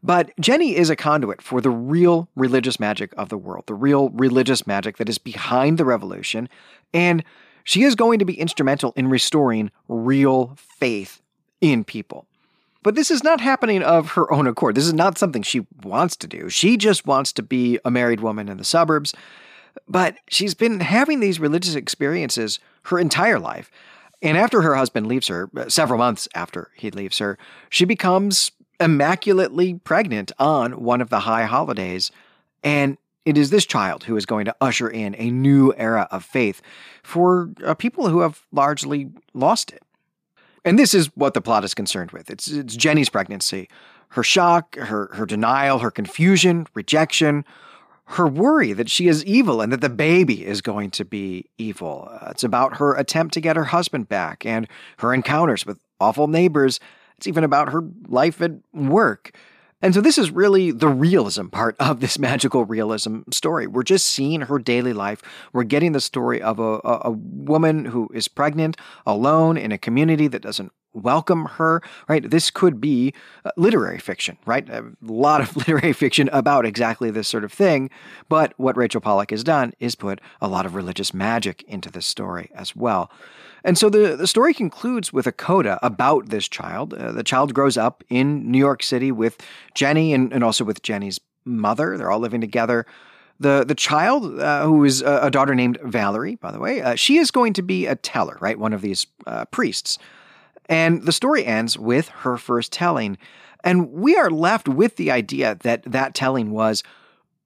But 0.02 0.32
Jenny 0.40 0.76
is 0.76 0.90
a 0.90 0.98
conduit 0.98 1.42
for 1.42 1.62
the 1.62 1.70
real 1.70 2.30
religious 2.36 2.80
magic 2.80 3.14
of 3.18 3.30
the 3.30 3.38
world, 3.38 3.66
the 3.68 3.74
real 3.74 4.10
religious 4.10 4.68
magic 4.68 4.98
that 4.98 5.08
is 5.08 5.18
behind 5.18 5.78
the 5.78 5.86
revolution. 5.86 6.50
And 6.94 7.24
she 7.64 7.84
is 7.84 7.96
going 7.96 8.20
to 8.20 8.26
be 8.26 8.38
instrumental 8.40 8.92
in 8.98 9.08
restoring 9.08 9.72
real 9.88 10.58
faith 10.58 11.22
in 11.62 11.86
people. 11.86 12.28
But 12.84 12.96
this 12.96 13.10
is 13.10 13.24
not 13.24 13.40
happening 13.40 13.82
of 13.82 14.12
her 14.12 14.32
own 14.32 14.46
accord. 14.46 14.76
This 14.76 14.86
is 14.86 14.94
not 14.94 15.18
something 15.18 15.42
she 15.42 15.66
wants 15.84 16.18
to 16.18 16.28
do. 16.28 16.50
She 16.50 16.76
just 16.76 17.08
wants 17.08 17.32
to 17.34 17.42
be 17.42 17.80
a 17.86 17.92
married 17.92 18.20
woman 18.20 18.50
in 18.50 18.58
the 18.58 18.66
suburbs. 18.66 19.14
But 19.88 20.18
she's 20.30 20.54
been 20.54 20.80
having 20.80 21.20
these 21.20 21.40
religious 21.40 21.76
experiences 21.76 22.60
her 22.84 23.00
entire 23.00 23.40
life. 23.40 23.72
And 24.22 24.38
after 24.38 24.62
her 24.62 24.76
husband 24.76 25.08
leaves 25.08 25.28
her, 25.28 25.50
uh, 25.56 25.70
several 25.70 25.98
months 25.98 26.28
after 26.34 26.72
he 26.76 26.92
leaves 26.92 27.20
her, 27.20 27.38
she 27.70 27.86
becomes 27.86 28.52
immaculately 28.80 29.76
pregnant 29.76 30.32
on 30.40 30.82
one 30.84 31.02
of 31.02 31.10
the 31.10 31.22
high 31.22 31.46
holidays. 31.46 32.12
And 32.64 32.98
it 33.26 33.38
is 33.38 33.50
this 33.50 33.66
child 33.66 34.06
who 34.06 34.18
is 34.18 34.26
going 34.26 34.46
to 34.46 34.56
usher 34.62 34.90
in 34.90 35.16
a 35.18 35.30
new 35.30 35.74
era 35.78 36.08
of 36.12 36.24
faith 36.24 36.62
for 37.04 37.52
uh, 37.64 37.74
people 37.74 38.10
who 38.10 38.22
have 38.22 38.46
largely 38.52 39.12
lost 39.34 39.72
it. 39.72 39.84
And 40.66 40.80
this 40.80 40.94
is 40.94 41.08
what 41.16 41.34
the 41.34 41.42
plot 41.42 41.64
is 41.64 41.74
concerned 41.74 42.12
with. 42.12 42.30
It's, 42.30 42.48
it's 42.48 42.76
Jenny's 42.76 43.10
pregnancy, 43.10 43.68
her 44.10 44.24
shock, 44.24 44.76
her, 44.78 45.10
her 45.14 45.26
denial, 45.26 45.80
her 45.80 45.92
confusion, 45.92 46.68
rejection, 46.74 47.44
her 48.14 48.28
worry 48.28 48.74
that 48.74 48.90
she 48.90 49.08
is 49.08 49.26
evil 49.26 49.62
and 49.62 49.72
that 49.72 49.82
the 49.82 49.90
baby 49.90 50.46
is 50.46 50.62
going 50.62 50.92
to 50.92 51.06
be 51.06 51.50
evil. 51.58 52.08
Uh, 52.12 52.30
it's 52.32 52.44
about 52.44 52.78
her 52.78 52.96
attempt 52.96 53.34
to 53.34 53.42
get 53.42 53.56
her 53.56 53.66
husband 53.66 54.08
back 54.08 54.46
and 54.46 54.68
her 54.98 55.14
encounters 55.14 55.66
with 55.66 55.80
awful 56.00 56.28
neighbors. 56.28 56.80
It's 57.18 57.28
even 57.28 57.44
about 57.44 57.72
her 57.72 57.84
life 58.08 58.42
at 58.42 58.52
work. 58.74 59.36
And 59.82 59.94
so, 59.94 60.00
this 60.00 60.18
is 60.18 60.32
really 60.32 60.72
the 60.72 60.88
realism 60.88 61.48
part 61.48 61.76
of 61.80 62.00
this 62.00 62.18
magical 62.30 62.66
realism 62.66 63.22
story. 63.32 63.68
We're 63.68 63.84
just 63.84 64.08
seeing 64.08 64.42
her 64.42 64.58
daily 64.58 64.94
life. 64.94 65.22
We're 65.52 65.64
getting 65.64 65.92
the 65.92 66.00
story 66.00 66.42
of 66.42 66.60
a, 66.60 66.80
a, 66.86 67.02
a 67.06 67.12
woman 67.12 67.86
who 67.86 68.10
is 68.14 68.30
pregnant, 68.30 68.78
alone 69.06 69.58
in 69.58 69.72
a 69.72 69.78
community 69.78 70.28
that 70.28 70.42
doesn't 70.42 70.72
welcome 70.94 71.46
her, 71.46 71.82
right? 72.08 72.30
This 72.30 72.52
could 72.52 72.80
be 72.80 73.14
uh, 73.46 73.52
literary 73.58 74.00
fiction, 74.00 74.38
right? 74.46 74.68
A 74.70 74.84
lot 75.02 75.42
of 75.42 75.56
literary 75.58 75.94
fiction 75.94 76.30
about 76.32 76.66
exactly 76.66 77.12
this 77.12 77.28
sort 77.28 77.44
of 77.44 77.52
thing. 77.52 77.90
But 78.30 78.54
what 78.58 78.78
Rachel 78.78 79.02
Pollack 79.02 79.32
has 79.32 79.44
done 79.44 79.74
is 79.80 79.96
put 79.96 80.22
a 80.42 80.48
lot 80.48 80.66
of 80.66 80.76
religious 80.76 81.14
magic 81.14 81.64
into 81.64 81.90
this 81.90 82.06
story 82.06 82.50
as 82.56 82.76
well. 82.76 83.12
And 83.64 83.78
so 83.78 83.90
the, 83.90 84.16
the 84.16 84.28
story 84.28 84.54
concludes 84.54 85.14
with 85.14 85.26
a 85.26 85.32
coda 85.32 85.80
about 85.82 86.30
this 86.30 86.48
child. 86.48 86.94
Uh, 86.94 87.12
the 87.12 87.24
child 87.24 87.54
grows 87.54 87.78
up 87.78 88.04
in 88.10 88.52
New 88.52 88.58
York 88.58 88.84
City 88.84 89.12
with 89.12 89.38
Jenny 89.74 90.14
and, 90.14 90.34
and 90.34 90.44
also 90.44 90.66
with 90.66 90.82
Jenny's 90.82 91.20
mother. 91.46 91.98
They're 91.98 92.12
all 92.12 92.20
living 92.20 92.42
together. 92.42 92.86
The 93.40 93.66
the 93.68 93.76
child, 93.76 94.40
uh, 94.40 94.64
who 94.64 94.84
is 94.84 95.02
a, 95.02 95.32
daughter 95.32 95.56
named 95.56 95.80
Valerie, 95.84 96.36
by 96.36 96.52
the 96.52 96.60
way, 96.60 96.82
uh, 96.82 96.96
she 96.96 97.18
is 97.18 97.32
going 97.32 97.54
to 97.54 97.62
be 97.62 97.88
a 97.88 97.96
teller, 97.96 98.38
right? 98.40 98.60
One 98.60 98.74
of 98.74 98.82
these 98.82 99.08
uh, 99.26 99.46
priests. 99.46 99.98
And 100.70 101.04
the 101.04 101.12
story 101.12 101.46
ends 101.46 101.78
with 101.78 102.10
her 102.10 102.38
first 102.38 102.72
telling. 102.72 103.18
And 103.64 103.92
we 103.92 104.16
are 104.16 104.30
left 104.30 104.68
with 104.68 104.96
the 104.96 105.12
idea 105.12 105.58
that 105.62 105.84
that 105.84 106.14
telling 106.14 106.52
was 106.52 106.84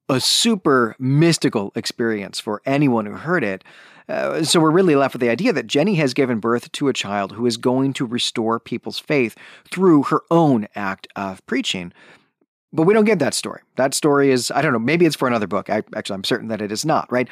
a 0.09 0.19
super 0.19 0.95
mystical 0.99 1.71
experience 1.75 2.39
for 2.39 2.61
anyone 2.65 3.05
who 3.05 3.13
heard 3.13 3.43
it. 3.43 3.63
Uh, 4.09 4.41
so 4.43 4.59
we're 4.59 4.71
really 4.71 4.95
left 4.95 5.13
with 5.13 5.21
the 5.21 5.29
idea 5.29 5.51
that 5.51 5.67
Jenny 5.67 5.95
has 5.95 6.13
given 6.13 6.39
birth 6.39 6.71
to 6.71 6.87
a 6.87 6.93
child 6.93 7.33
who 7.33 7.45
is 7.45 7.57
going 7.57 7.91
to 7.93 8.05
restore 8.05 8.59
people's 8.59 8.99
faith 8.99 9.35
through 9.69 10.03
her 10.03 10.21
own 10.31 10.67
act 10.75 11.07
of 11.15 11.45
preaching. 11.45 11.91
But 12.73 12.83
we 12.83 12.93
don't 12.93 13.05
get 13.05 13.19
that 13.19 13.33
story. 13.33 13.61
That 13.77 13.93
story 13.93 14.29
is, 14.29 14.51
I 14.51 14.61
don't 14.61 14.73
know, 14.73 14.79
maybe 14.79 15.05
it's 15.05 15.15
for 15.15 15.27
another 15.27 15.47
book. 15.47 15.69
I, 15.69 15.83
actually, 15.95 16.15
I'm 16.15 16.23
certain 16.25 16.49
that 16.49 16.61
it 16.61 16.71
is 16.71 16.85
not, 16.85 17.09
right? 17.09 17.29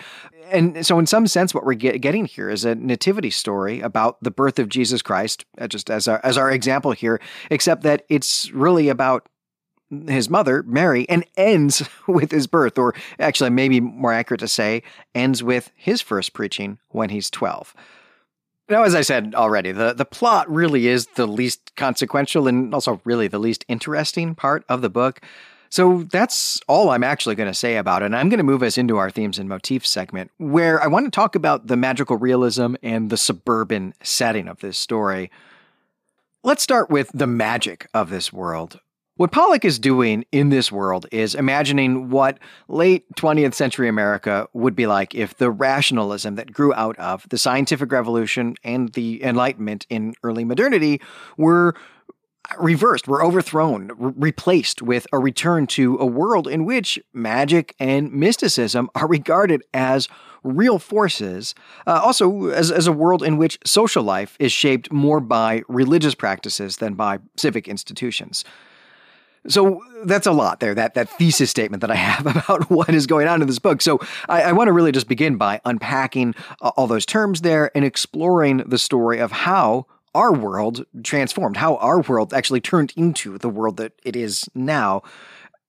And 0.49 0.85
so, 0.85 0.97
in 0.97 1.05
some 1.05 1.27
sense, 1.27 1.53
what 1.53 1.65
we're 1.65 1.73
get, 1.73 1.99
getting 1.99 2.25
here 2.25 2.49
is 2.49 2.63
a 2.63 2.75
nativity 2.75 3.29
story 3.29 3.81
about 3.81 4.17
the 4.21 4.31
birth 4.31 4.59
of 4.59 4.69
Jesus 4.69 5.01
Christ, 5.01 5.45
uh, 5.57 5.67
just 5.67 5.89
as 5.89 6.07
our, 6.07 6.21
as 6.23 6.37
our 6.37 6.49
example 6.49 6.93
here, 6.93 7.19
except 7.51 7.83
that 7.83 8.05
it's 8.07 8.49
really 8.51 8.87
about 8.87 9.27
his 10.07 10.29
mother, 10.29 10.63
Mary, 10.63 11.07
and 11.09 11.25
ends 11.35 11.87
with 12.07 12.31
his 12.31 12.47
birth, 12.47 12.77
or 12.77 12.95
actually, 13.19 13.49
maybe 13.49 13.81
more 13.81 14.13
accurate 14.13 14.39
to 14.39 14.47
say, 14.47 14.83
ends 15.13 15.43
with 15.43 15.71
his 15.75 16.01
first 16.01 16.33
preaching 16.33 16.79
when 16.89 17.09
he's 17.09 17.29
12. 17.29 17.75
Now, 18.67 18.83
as 18.83 18.95
I 18.95 19.01
said 19.01 19.35
already, 19.35 19.71
the, 19.71 19.93
the 19.93 20.05
plot 20.05 20.49
really 20.49 20.87
is 20.87 21.05
the 21.15 21.27
least 21.27 21.75
consequential 21.75 22.47
and 22.47 22.73
also 22.73 22.99
really 23.03 23.27
the 23.27 23.37
least 23.37 23.63
interesting 23.67 24.33
part 24.33 24.65
of 24.67 24.81
the 24.81 24.89
book. 24.89 25.21
So 25.69 26.03
that's 26.03 26.59
all 26.67 26.89
I'm 26.89 27.03
actually 27.03 27.35
going 27.35 27.49
to 27.49 27.53
say 27.53 27.77
about 27.77 28.01
it. 28.01 28.05
And 28.05 28.15
I'm 28.15 28.29
going 28.29 28.37
to 28.37 28.43
move 28.43 28.63
us 28.63 28.77
into 28.77 28.97
our 28.97 29.11
themes 29.11 29.37
and 29.37 29.49
motifs 29.49 29.89
segment, 29.89 30.31
where 30.37 30.81
I 30.81 30.87
want 30.87 31.05
to 31.05 31.11
talk 31.11 31.35
about 31.35 31.67
the 31.67 31.77
magical 31.77 32.17
realism 32.17 32.75
and 32.81 33.09
the 33.09 33.17
suburban 33.17 33.93
setting 34.01 34.47
of 34.47 34.61
this 34.61 34.77
story. 34.77 35.29
Let's 36.43 36.63
start 36.63 36.89
with 36.89 37.11
the 37.13 37.27
magic 37.27 37.87
of 37.93 38.09
this 38.09 38.31
world. 38.31 38.79
What 39.17 39.31
Pollack 39.31 39.63
is 39.63 39.79
doing 39.79 40.25
in 40.33 40.49
this 40.49 40.73
world 40.73 41.05
is 41.09 41.35
imagining 41.35 42.09
what 42.09 42.37
late 42.67 43.05
20th 43.15 43.53
century 43.53 43.87
America 43.87 44.49
would 44.51 44.75
be 44.75 44.87
like 44.87 45.15
if 45.15 45.37
the 45.37 45.49
rationalism 45.49 46.35
that 46.35 46.51
grew 46.51 46.73
out 46.73 46.99
of 46.99 47.25
the 47.29 47.37
scientific 47.37 47.93
revolution 47.93 48.55
and 48.61 48.91
the 48.91 49.23
Enlightenment 49.23 49.85
in 49.89 50.15
early 50.21 50.43
modernity 50.43 50.99
were 51.37 51.75
reversed, 52.59 53.07
were 53.07 53.23
overthrown, 53.23 53.89
re- 53.95 54.11
replaced 54.17 54.81
with 54.81 55.07
a 55.13 55.17
return 55.17 55.65
to 55.67 55.97
a 55.97 56.05
world 56.05 56.45
in 56.45 56.65
which 56.65 56.99
magic 57.13 57.73
and 57.79 58.11
mysticism 58.11 58.89
are 58.95 59.07
regarded 59.07 59.63
as 59.73 60.09
real 60.43 60.77
forces. 60.77 61.55
Uh, 61.87 62.01
also, 62.03 62.47
as, 62.47 62.69
as 62.69 62.85
a 62.85 62.91
world 62.91 63.23
in 63.23 63.37
which 63.37 63.59
social 63.65 64.03
life 64.03 64.35
is 64.41 64.51
shaped 64.51 64.91
more 64.91 65.21
by 65.21 65.63
religious 65.69 66.15
practices 66.15 66.77
than 66.77 66.95
by 66.95 67.19
civic 67.37 67.69
institutions. 67.69 68.43
So 69.47 69.81
that's 70.03 70.27
a 70.27 70.31
lot 70.31 70.59
there, 70.59 70.73
that, 70.75 70.93
that 70.95 71.09
thesis 71.09 71.49
statement 71.49 71.81
that 71.81 71.91
I 71.91 71.95
have 71.95 72.25
about 72.37 72.69
what 72.69 72.93
is 72.93 73.07
going 73.07 73.27
on 73.27 73.41
in 73.41 73.47
this 73.47 73.59
book. 73.59 73.81
So 73.81 73.99
I, 74.27 74.43
I 74.43 74.51
want 74.51 74.67
to 74.67 74.73
really 74.73 74.91
just 74.91 75.07
begin 75.07 75.37
by 75.37 75.61
unpacking 75.65 76.35
uh, 76.61 76.71
all 76.75 76.87
those 76.87 77.05
terms 77.05 77.41
there 77.41 77.71
and 77.75 77.85
exploring 77.85 78.57
the 78.65 78.77
story 78.77 79.19
of 79.19 79.31
how 79.31 79.85
our 80.13 80.33
world 80.33 80.85
transformed, 81.03 81.57
how 81.57 81.75
our 81.77 82.01
world 82.01 82.33
actually 82.33 82.61
turned 82.61 82.93
into 82.95 83.37
the 83.37 83.49
world 83.49 83.77
that 83.77 83.91
it 84.03 84.15
is 84.15 84.49
now. 84.55 85.03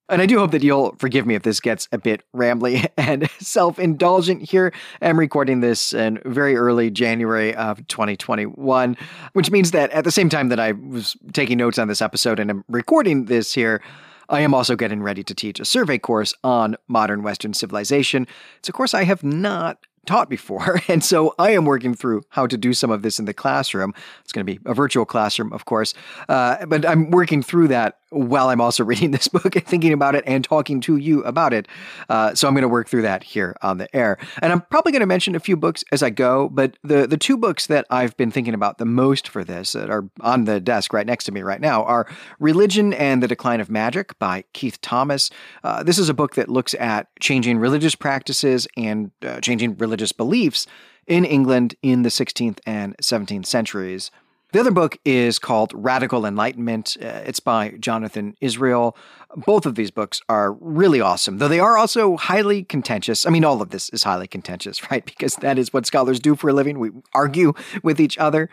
And 0.09 0.23
I 0.23 0.27
do 0.27 0.39
hope 0.39 0.53
that 0.53 0.63
you'll 0.63 0.95
forgive 0.99 1.27
me 1.27 1.35
if 1.35 1.43
this 1.43 1.59
gets 1.59 1.89
a 1.91 1.99
bit 1.99 2.23
rambly 2.35 2.87
and 2.97 3.29
self 3.39 3.79
indulgent 3.79 4.43
here. 4.43 4.73
I'm 5.03 5.19
recording 5.19 5.61
this 5.61 5.93
in 5.93 6.21
very 6.25 6.57
early 6.57 6.91
January 6.91 7.55
of 7.55 7.87
2021, 7.89 8.97
which 9.33 9.51
means 9.51 9.73
that 9.73 9.91
at 9.91 10.05
the 10.05 10.13
same 10.13 10.29
time 10.29 10.49
that 10.51 10.61
I 10.61 10.73
was 10.73 11.17
taking 11.33 11.59
notes 11.59 11.79
on 11.79 11.89
this 11.89 12.01
episode 12.01 12.39
and 12.39 12.51
I'm 12.51 12.65
recording 12.69 13.25
this 13.25 13.53
here, 13.53 13.83
I 14.29 14.41
am 14.41 14.55
also 14.55 14.77
getting 14.77 15.03
ready 15.03 15.23
to 15.25 15.35
teach 15.35 15.61
a 15.61 15.65
survey 15.65 15.99
course 15.99 16.35
on 16.45 16.77
modern 16.89 17.23
Western 17.23 17.55
civilization. 17.55 18.27
It's 18.59 18.69
a 18.69 18.73
course 18.73 18.95
I 18.95 19.05
have 19.05 19.25
not 19.25 19.79
taught 20.07 20.31
before. 20.31 20.81
And 20.89 21.03
so 21.05 21.35
I 21.39 21.51
am 21.51 21.65
working 21.65 21.95
through 21.95 22.23
how 22.31 22.47
to 22.47 22.57
do 22.57 22.73
some 22.73 22.91
of 22.91 23.03
this 23.03 23.19
in 23.19 23.25
the 23.25 23.35
classroom. 23.35 23.93
It's 24.23 24.33
going 24.33 24.47
to 24.47 24.53
be 24.53 24.61
a 24.65 24.73
virtual 24.73 25.05
classroom, 25.05 25.53
of 25.53 25.65
course. 25.65 25.95
Uh, 26.29 26.65
but 26.65 26.87
I'm 26.87 27.11
working 27.11 27.43
through 27.43 27.69
that 27.69 27.99
while 28.11 28.49
I'm 28.49 28.61
also 28.61 28.85
reading 28.87 29.11
this 29.11 29.29
book 29.29 29.57
and 29.57 29.65
thinking 29.65 29.93
about 29.93 30.15
it 30.15 30.25
and 30.27 30.45
talking 30.45 30.81
to 30.83 30.97
you 30.97 31.23
about 31.25 31.53
it. 31.53 31.69
Uh, 32.09 32.35
so 32.35 32.49
I'm 32.49 32.55
going 32.55 32.63
to 32.63 32.69
work 32.69 32.89
through 32.89 33.03
that 33.03 33.23
here 33.23 33.57
on 33.63 33.79
the 33.79 33.95
air. 33.95 34.19
And 34.43 34.53
I'm 34.53 34.61
probably 34.63 34.93
going 34.93 35.01
to 35.01 35.07
mention 35.07 35.35
a 35.35 35.41
few 35.41 35.57
books 35.57 35.85
as 35.93 36.03
I 36.03 36.11
go, 36.11 36.49
but 36.49 36.77
the, 36.83 37.07
the 37.07 37.17
two 37.17 37.37
books 37.37 37.67
that 37.67 37.87
I've 37.91 38.17
been 38.17 38.31
thinking 38.31 38.55
about 38.55 38.79
the 38.79 38.85
most 38.85 39.29
for 39.29 39.45
this 39.45 39.73
that 39.73 39.91
are 39.91 40.09
on 40.21 40.45
the 40.45 40.61
desk 40.61 40.93
right 40.93 41.07
next 41.07 41.25
to 41.25 41.33
me 41.33 41.43
right 41.43 41.61
now 41.61 41.85
are 41.85 42.07
Religion 42.39 42.93
and 42.93 43.23
the 43.23 43.29
Decline 43.29 43.61
of 43.61 43.71
Magic 43.71 44.19
by 44.19 44.45
Keith 44.53 44.81
Thomas. 44.81 45.31
Uh, 45.65 45.83
this 45.83 45.99
is 45.99 46.09
a 46.09 46.15
book 46.15 46.35
that 46.35 46.49
looks 46.49 46.75
at 46.75 47.09
changing 47.21 47.59
religious 47.59 47.95
practices 47.95 48.67
and 48.77 49.11
uh, 49.23 49.41
changing 49.41 49.77
religious 49.77 50.13
beliefs 50.13 50.67
in 51.07 51.25
England 51.25 51.75
in 51.83 52.03
the 52.03 52.09
16th 52.09 52.59
and 52.67 52.97
17th 52.99 53.47
centuries. 53.47 54.11
The 54.57 54.61
other 54.61 54.71
book 54.71 54.97
is 55.05 55.39
called 55.39 55.71
Radical 55.75 56.25
Enlightenment. 56.25 56.97
Uh, 56.99 57.21
it's 57.27 57.41
by 57.41 57.73
Jonathan 57.73 58.35
Israel. 58.41 58.97
Both 59.37 59.67
of 59.67 59.75
these 59.75 59.91
books 59.91 60.23
are 60.31 60.55
really 60.55 60.99
awesome, 60.99 61.37
though 61.37 61.47
they 61.47 61.61
are 61.61 61.77
also 61.77 62.17
highly 62.17 62.65
contentious. 62.65 63.27
I 63.27 63.29
mean, 63.29 63.45
all 63.45 63.61
of 63.61 63.69
this 63.69 63.91
is 63.91 64.05
highly 64.05 64.27
contentious, 64.27 64.81
right? 64.91 65.05
Because 65.05 65.37
that 65.37 65.59
is 65.59 65.75
what 65.75 65.85
scholars 65.85 66.19
do 66.19 66.35
for 66.37 66.49
a 66.49 66.55
living. 66.55 66.79
We 66.79 66.91
argue 67.13 67.53
with 67.83 68.01
each 68.01 68.17
other. 68.17 68.49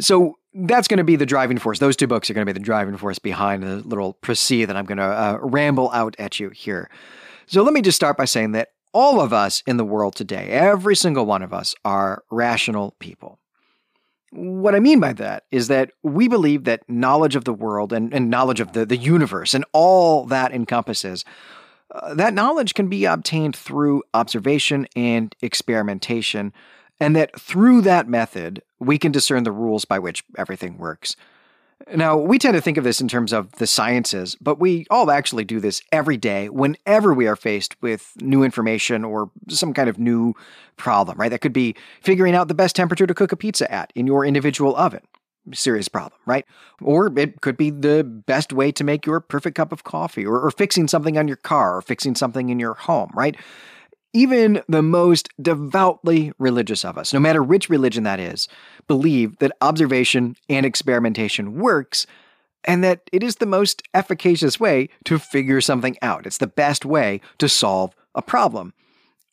So 0.00 0.38
that's 0.54 0.88
going 0.88 0.96
to 0.96 1.04
be 1.04 1.16
the 1.16 1.26
driving 1.26 1.58
force. 1.58 1.80
Those 1.80 1.96
two 1.96 2.06
books 2.06 2.30
are 2.30 2.32
going 2.32 2.46
to 2.46 2.50
be 2.50 2.58
the 2.58 2.64
driving 2.64 2.96
force 2.96 3.18
behind 3.18 3.62
the 3.62 3.76
little 3.86 4.14
précis 4.22 4.66
that 4.66 4.74
I'm 4.74 4.86
going 4.86 4.96
to 4.96 5.04
uh, 5.04 5.38
ramble 5.42 5.90
out 5.90 6.16
at 6.18 6.40
you 6.40 6.48
here. 6.48 6.88
So 7.44 7.62
let 7.62 7.74
me 7.74 7.82
just 7.82 7.96
start 7.96 8.16
by 8.16 8.24
saying 8.24 8.52
that 8.52 8.68
all 8.94 9.20
of 9.20 9.34
us 9.34 9.62
in 9.66 9.76
the 9.76 9.84
world 9.84 10.14
today, 10.14 10.48
every 10.48 10.96
single 10.96 11.26
one 11.26 11.42
of 11.42 11.52
us, 11.52 11.74
are 11.84 12.24
rational 12.30 12.96
people. 13.00 13.38
What 14.34 14.74
I 14.74 14.80
mean 14.80 14.98
by 14.98 15.12
that 15.14 15.44
is 15.50 15.68
that 15.68 15.92
we 16.02 16.26
believe 16.26 16.64
that 16.64 16.88
knowledge 16.88 17.36
of 17.36 17.44
the 17.44 17.52
world 17.52 17.92
and, 17.92 18.14
and 18.14 18.30
knowledge 18.30 18.60
of 18.60 18.72
the, 18.72 18.86
the 18.86 18.96
universe 18.96 19.52
and 19.52 19.62
all 19.72 20.24
that 20.24 20.52
encompasses, 20.52 21.24
uh, 21.94 22.14
that 22.14 22.32
knowledge 22.32 22.72
can 22.72 22.88
be 22.88 23.04
obtained 23.04 23.54
through 23.54 24.02
observation 24.14 24.86
and 24.96 25.36
experimentation, 25.42 26.54
and 26.98 27.14
that 27.14 27.38
through 27.38 27.82
that 27.82 28.08
method, 28.08 28.62
we 28.78 28.96
can 28.96 29.12
discern 29.12 29.44
the 29.44 29.52
rules 29.52 29.84
by 29.84 29.98
which 29.98 30.24
everything 30.38 30.78
works. 30.78 31.14
Now, 31.94 32.16
we 32.16 32.38
tend 32.38 32.54
to 32.54 32.60
think 32.60 32.76
of 32.76 32.84
this 32.84 33.00
in 33.00 33.08
terms 33.08 33.32
of 33.32 33.52
the 33.52 33.66
sciences, 33.66 34.36
but 34.40 34.58
we 34.58 34.86
all 34.90 35.10
actually 35.10 35.44
do 35.44 35.60
this 35.60 35.82
every 35.90 36.16
day 36.16 36.48
whenever 36.48 37.14
we 37.14 37.26
are 37.26 37.36
faced 37.36 37.80
with 37.82 38.12
new 38.20 38.42
information 38.42 39.04
or 39.04 39.30
some 39.48 39.72
kind 39.72 39.88
of 39.88 39.98
new 39.98 40.34
problem, 40.76 41.18
right? 41.18 41.30
That 41.30 41.40
could 41.40 41.52
be 41.52 41.74
figuring 42.02 42.34
out 42.34 42.48
the 42.48 42.54
best 42.54 42.76
temperature 42.76 43.06
to 43.06 43.14
cook 43.14 43.32
a 43.32 43.36
pizza 43.36 43.70
at 43.72 43.92
in 43.94 44.06
your 44.06 44.24
individual 44.24 44.76
oven. 44.76 45.00
Serious 45.52 45.88
problem, 45.88 46.20
right? 46.24 46.46
Or 46.80 47.12
it 47.18 47.40
could 47.40 47.56
be 47.56 47.70
the 47.70 48.04
best 48.04 48.52
way 48.52 48.70
to 48.72 48.84
make 48.84 49.04
your 49.06 49.18
perfect 49.20 49.56
cup 49.56 49.72
of 49.72 49.82
coffee, 49.82 50.24
or, 50.24 50.38
or 50.40 50.50
fixing 50.50 50.86
something 50.88 51.18
on 51.18 51.26
your 51.26 51.36
car, 51.36 51.76
or 51.76 51.82
fixing 51.82 52.14
something 52.14 52.48
in 52.48 52.60
your 52.60 52.74
home, 52.74 53.10
right? 53.14 53.36
Even 54.12 54.62
the 54.68 54.82
most 54.82 55.30
devoutly 55.40 56.32
religious 56.38 56.84
of 56.84 56.96
us, 56.96 57.12
no 57.12 57.18
matter 57.18 57.42
which 57.42 57.68
religion 57.68 58.04
that 58.04 58.20
is, 58.20 58.46
believe 58.92 59.38
that 59.38 59.56
observation 59.62 60.36
and 60.50 60.66
experimentation 60.66 61.54
works 61.58 62.06
and 62.62 62.84
that 62.84 63.00
it 63.10 63.22
is 63.22 63.36
the 63.36 63.46
most 63.46 63.82
efficacious 63.94 64.60
way 64.60 64.90
to 65.06 65.18
figure 65.18 65.62
something 65.62 65.96
out. 66.02 66.26
It's 66.26 66.36
the 66.36 66.46
best 66.46 66.84
way 66.84 67.22
to 67.38 67.48
solve 67.48 67.94
a 68.14 68.20
problem. 68.20 68.74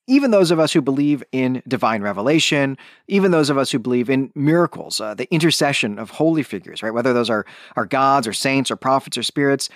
Even 0.08 0.32
those 0.32 0.50
of 0.50 0.62
us 0.62 0.72
who 0.72 0.82
believe 0.82 1.26
in 1.34 1.62
divine 1.68 2.02
revelation, 2.02 2.78
even 3.10 3.32
those 3.32 3.50
of 3.50 3.58
us 3.58 3.70
who 3.70 3.80
believe 3.80 4.10
in 4.10 4.32
miracles, 4.34 5.02
uh, 5.02 5.14
the 5.14 5.30
intercession 5.30 6.00
of 6.00 6.12
holy 6.12 6.42
figures, 6.42 6.82
right? 6.82 6.94
Whether 6.94 7.12
those 7.12 7.30
are, 7.30 7.46
are 7.76 7.86
gods 7.86 8.30
or 8.30 8.32
saints 8.32 8.72
or 8.72 8.78
prophets 8.78 9.18
or 9.18 9.24
spirits, 9.24 9.68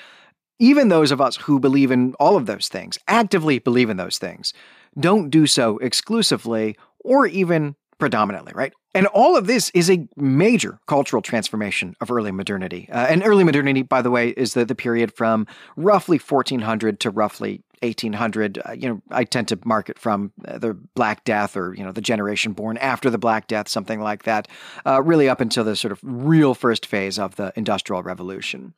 even 0.60 0.88
those 0.88 1.12
of 1.12 1.20
us 1.20 1.36
who 1.36 1.60
believe 1.60 1.92
in 1.92 2.14
all 2.22 2.38
of 2.38 2.46
those 2.46 2.70
things, 2.70 2.98
actively 3.10 3.60
believe 3.60 3.90
in 3.90 3.98
those 3.98 4.18
things, 4.18 4.54
don't 4.98 5.30
do 5.30 5.46
so 5.46 5.78
exclusively 5.80 6.78
or 7.02 7.28
even 7.28 7.76
predominantly, 7.98 8.54
right? 8.56 8.74
And 8.94 9.08
all 9.08 9.36
of 9.36 9.48
this 9.48 9.72
is 9.74 9.90
a 9.90 10.08
major 10.16 10.80
cultural 10.88 11.22
transformation 11.22 11.96
of 12.00 12.12
early 12.12 12.32
modernity. 12.32 12.88
Uh, 12.92 13.08
and 13.10 13.24
early 13.26 13.44
modernity, 13.44 13.82
by 13.82 14.02
the 14.02 14.12
way, 14.12 14.30
is 14.30 14.54
the, 14.54 14.66
the 14.66 14.76
period 14.76 15.14
from 15.16 15.48
roughly 15.76 16.20
1400 16.20 17.00
to 17.00 17.10
roughly 17.10 17.64
1800. 17.82 18.60
Uh, 18.64 18.72
you 18.72 18.90
know, 18.90 19.02
I 19.10 19.24
tend 19.24 19.48
to 19.50 19.60
mark 19.66 19.90
it 19.90 19.98
from 19.98 20.32
uh, 20.48 20.58
the 20.58 20.74
Black 20.96 21.24
Death 21.24 21.58
or, 21.58 21.74
you 21.74 21.84
know, 21.84 21.92
the 21.92 22.02
generation 22.02 22.54
born 22.54 22.78
after 22.78 23.10
the 23.10 23.18
Black 23.18 23.48
Death, 23.48 23.68
something 23.68 24.00
like 24.00 24.24
that, 24.24 24.48
uh, 24.86 25.02
really 25.02 25.28
up 25.28 25.42
until 25.42 25.64
the 25.64 25.76
sort 25.76 25.92
of 25.92 26.00
real 26.04 26.54
first 26.54 26.86
phase 26.86 27.18
of 27.18 27.36
the 27.36 27.52
Industrial 27.56 28.04
Revolution. 28.04 28.74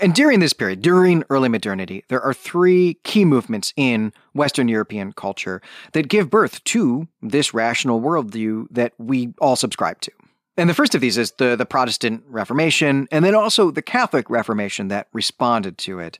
And 0.00 0.14
during 0.14 0.40
this 0.40 0.52
period, 0.52 0.82
during 0.82 1.22
early 1.28 1.48
modernity, 1.48 2.04
there 2.08 2.22
are 2.22 2.34
three 2.34 2.94
key 3.04 3.24
movements 3.24 3.72
in 3.76 4.12
Western 4.32 4.68
European 4.68 5.12
culture 5.12 5.60
that 5.92 6.08
give 6.08 6.30
birth 6.30 6.64
to 6.64 7.08
this 7.20 7.52
rational 7.52 8.00
worldview 8.00 8.66
that 8.70 8.94
we 8.98 9.34
all 9.38 9.56
subscribe 9.56 10.00
to. 10.00 10.12
And 10.56 10.68
the 10.68 10.74
first 10.74 10.94
of 10.94 11.00
these 11.00 11.18
is 11.18 11.32
the, 11.32 11.56
the 11.56 11.66
Protestant 11.66 12.24
Reformation, 12.26 13.08
and 13.10 13.24
then 13.24 13.34
also 13.34 13.70
the 13.70 13.82
Catholic 13.82 14.28
Reformation 14.28 14.88
that 14.88 15.08
responded 15.12 15.78
to 15.78 15.98
it. 15.98 16.18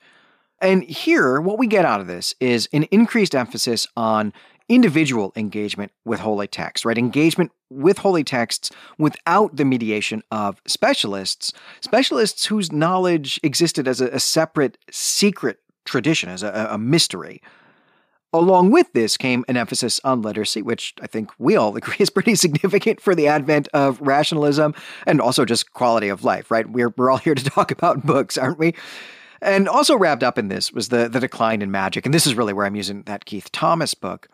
And 0.61 0.85
here, 0.85 1.41
what 1.41 1.59
we 1.59 1.67
get 1.67 1.85
out 1.85 2.01
of 2.01 2.07
this 2.07 2.35
is 2.41 2.69
an 2.73 2.85
increased 2.85 3.35
emphasis 3.35 3.87
on 3.97 4.33
individual 4.75 5.33
engagement 5.37 5.93
with 6.05 6.21
holy 6.21 6.47
texts, 6.47 6.85
right? 6.85 6.97
Engagement 6.97 7.53
with 7.71 7.99
holy 7.99 8.25
texts 8.25 8.71
without 8.99 9.57
the 9.57 9.65
mediation 9.65 10.23
of 10.31 10.61
specialists, 10.67 11.53
specialists 11.81 12.47
whose 12.47 12.73
knowledge 12.73 13.39
existed 13.43 13.87
as 13.87 14.01
a, 14.01 14.09
a 14.09 14.21
separate, 14.21 14.79
secret 14.91 15.59
tradition, 15.85 16.29
as 16.29 16.43
a, 16.43 16.69
a 16.71 16.79
mystery. 16.79 17.43
Along 18.35 18.71
with 18.71 18.91
this 18.95 19.19
came 19.19 19.45
an 19.47 19.59
emphasis 19.59 20.01
on 20.05 20.23
literacy, 20.23 20.63
which 20.63 20.95
I 21.03 21.07
think 21.07 21.31
we 21.39 21.55
all 21.57 21.77
agree 21.77 21.97
is 21.99 22.11
pretty 22.11 22.35
significant 22.35 23.01
for 23.01 23.15
the 23.15 23.29
advent 23.29 23.69
of 23.75 24.01
rationalism 24.01 24.75
and 25.07 25.21
also 25.21 25.45
just 25.45 25.73
quality 25.73 26.09
of 26.09 26.25
life, 26.25 26.51
right? 26.51 26.69
We're, 26.69 26.95
we're 26.97 27.11
all 27.11 27.19
here 27.19 27.35
to 27.35 27.45
talk 27.51 27.71
about 27.71 28.07
books, 28.07 28.39
aren't 28.39 28.59
we? 28.59 28.75
And 29.43 29.69
also 29.69 29.99
wrapped 29.99 30.23
up 30.23 30.39
in 30.39 30.49
this 30.49 30.73
was 30.73 30.89
the, 30.89 31.09
the 31.09 31.19
decline 31.19 31.63
in 31.63 31.71
magic. 31.71 32.07
And 32.07 32.15
this 32.15 32.29
is 32.29 32.37
really 32.37 32.53
where 32.53 32.65
I'm 32.65 32.77
using 32.77 33.03
that 33.03 33.25
Keith 33.25 33.51
Thomas 33.51 33.93
book. 33.93 34.29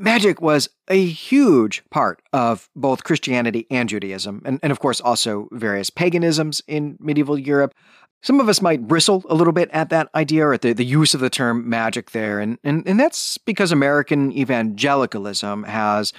Magic 0.00 0.40
was 0.40 0.68
a 0.86 1.04
huge 1.06 1.82
part 1.90 2.22
of 2.32 2.70
both 2.76 3.02
Christianity 3.02 3.66
and 3.68 3.88
Judaism, 3.88 4.42
and, 4.44 4.60
and 4.62 4.70
of 4.70 4.78
course 4.78 5.00
also 5.00 5.48
various 5.50 5.90
paganisms 5.90 6.62
in 6.68 6.96
medieval 7.00 7.36
Europe. 7.36 7.74
Some 8.22 8.38
of 8.40 8.48
us 8.48 8.62
might 8.62 8.86
bristle 8.86 9.24
a 9.28 9.34
little 9.34 9.52
bit 9.52 9.68
at 9.72 9.90
that 9.90 10.08
idea 10.14 10.46
or 10.46 10.52
at 10.52 10.62
the, 10.62 10.72
the 10.72 10.84
use 10.84 11.14
of 11.14 11.20
the 11.20 11.28
term 11.28 11.68
magic 11.68 12.12
there, 12.12 12.38
and, 12.38 12.58
and, 12.62 12.86
and 12.86 12.98
that's 12.98 13.38
because 13.38 13.72
American 13.72 14.30
evangelicalism 14.30 15.64
has 15.64 16.12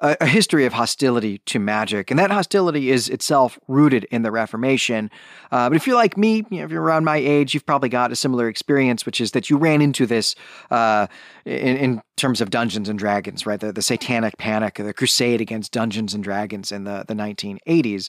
a, 0.00 0.16
a, 0.20 0.26
history 0.26 0.66
of 0.66 0.72
hostility 0.72 1.38
to 1.46 1.58
magic, 1.58 2.10
and 2.10 2.18
that 2.18 2.30
hostility 2.30 2.90
is 2.90 3.08
itself 3.08 3.58
rooted 3.68 4.04
in 4.04 4.22
the 4.22 4.30
Reformation. 4.30 5.10
Uh, 5.50 5.68
but 5.68 5.76
if 5.76 5.86
you're 5.86 5.96
like 5.96 6.16
me, 6.16 6.44
you 6.50 6.58
know, 6.58 6.64
if 6.64 6.70
you're 6.70 6.82
around 6.82 7.04
my 7.04 7.16
age, 7.16 7.54
you've 7.54 7.66
probably 7.66 7.88
got 7.88 8.12
a 8.12 8.16
similar 8.16 8.48
experience, 8.48 9.06
which 9.06 9.20
is 9.20 9.32
that 9.32 9.48
you 9.48 9.56
ran 9.56 9.80
into 9.80 10.06
this 10.06 10.34
uh, 10.70 11.06
in, 11.44 11.76
in, 11.76 12.02
terms 12.16 12.40
of 12.40 12.48
Dungeons 12.48 12.88
and 12.88 12.98
Dragons, 12.98 13.44
right? 13.44 13.60
The, 13.60 13.72
the 13.72 13.82
Satanic 13.82 14.38
Panic, 14.38 14.76
the 14.76 14.94
crusade 14.94 15.42
against 15.42 15.70
Dungeons 15.70 16.14
and 16.14 16.24
Dragons 16.24 16.72
in 16.72 16.84
the, 16.84 17.04
the 17.06 17.12
1980s. 17.12 18.08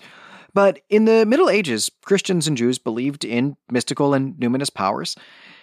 But 0.53 0.79
in 0.89 1.03
the 1.03 1.25
Middle 1.25 1.49
Ages, 1.49 1.91
Christians 2.05 2.47
and 2.47 2.55
Jews 2.55 2.77
believed 2.77 3.25
in 3.25 3.57
mystical 3.69 4.13
and 4.13 4.33
numinous 4.35 4.73
powers. 4.73 5.15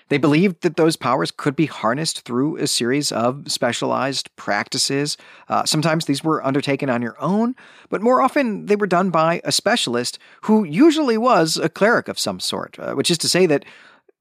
They 0.08 0.18
believed 0.18 0.62
that 0.62 0.76
those 0.76 0.96
powers 0.96 1.30
could 1.30 1.56
be 1.56 1.66
harnessed 1.66 2.22
through 2.22 2.56
a 2.56 2.66
series 2.66 3.10
of 3.10 3.50
specialized 3.50 4.34
practices. 4.36 5.16
Uh, 5.48 5.64
sometimes 5.64 6.04
these 6.04 6.22
were 6.22 6.44
undertaken 6.44 6.90
on 6.90 7.00
your 7.02 7.16
own, 7.20 7.54
but 7.88 8.02
more 8.02 8.20
often 8.20 8.66
they 8.66 8.76
were 8.76 8.86
done 8.86 9.10
by 9.10 9.40
a 9.44 9.52
specialist 9.52 10.18
who 10.42 10.64
usually 10.64 11.16
was 11.16 11.56
a 11.56 11.68
cleric 11.68 12.08
of 12.08 12.18
some 12.18 12.38
sort, 12.38 12.78
uh, 12.78 12.94
which 12.94 13.10
is 13.10 13.18
to 13.18 13.28
say 13.28 13.46
that 13.46 13.64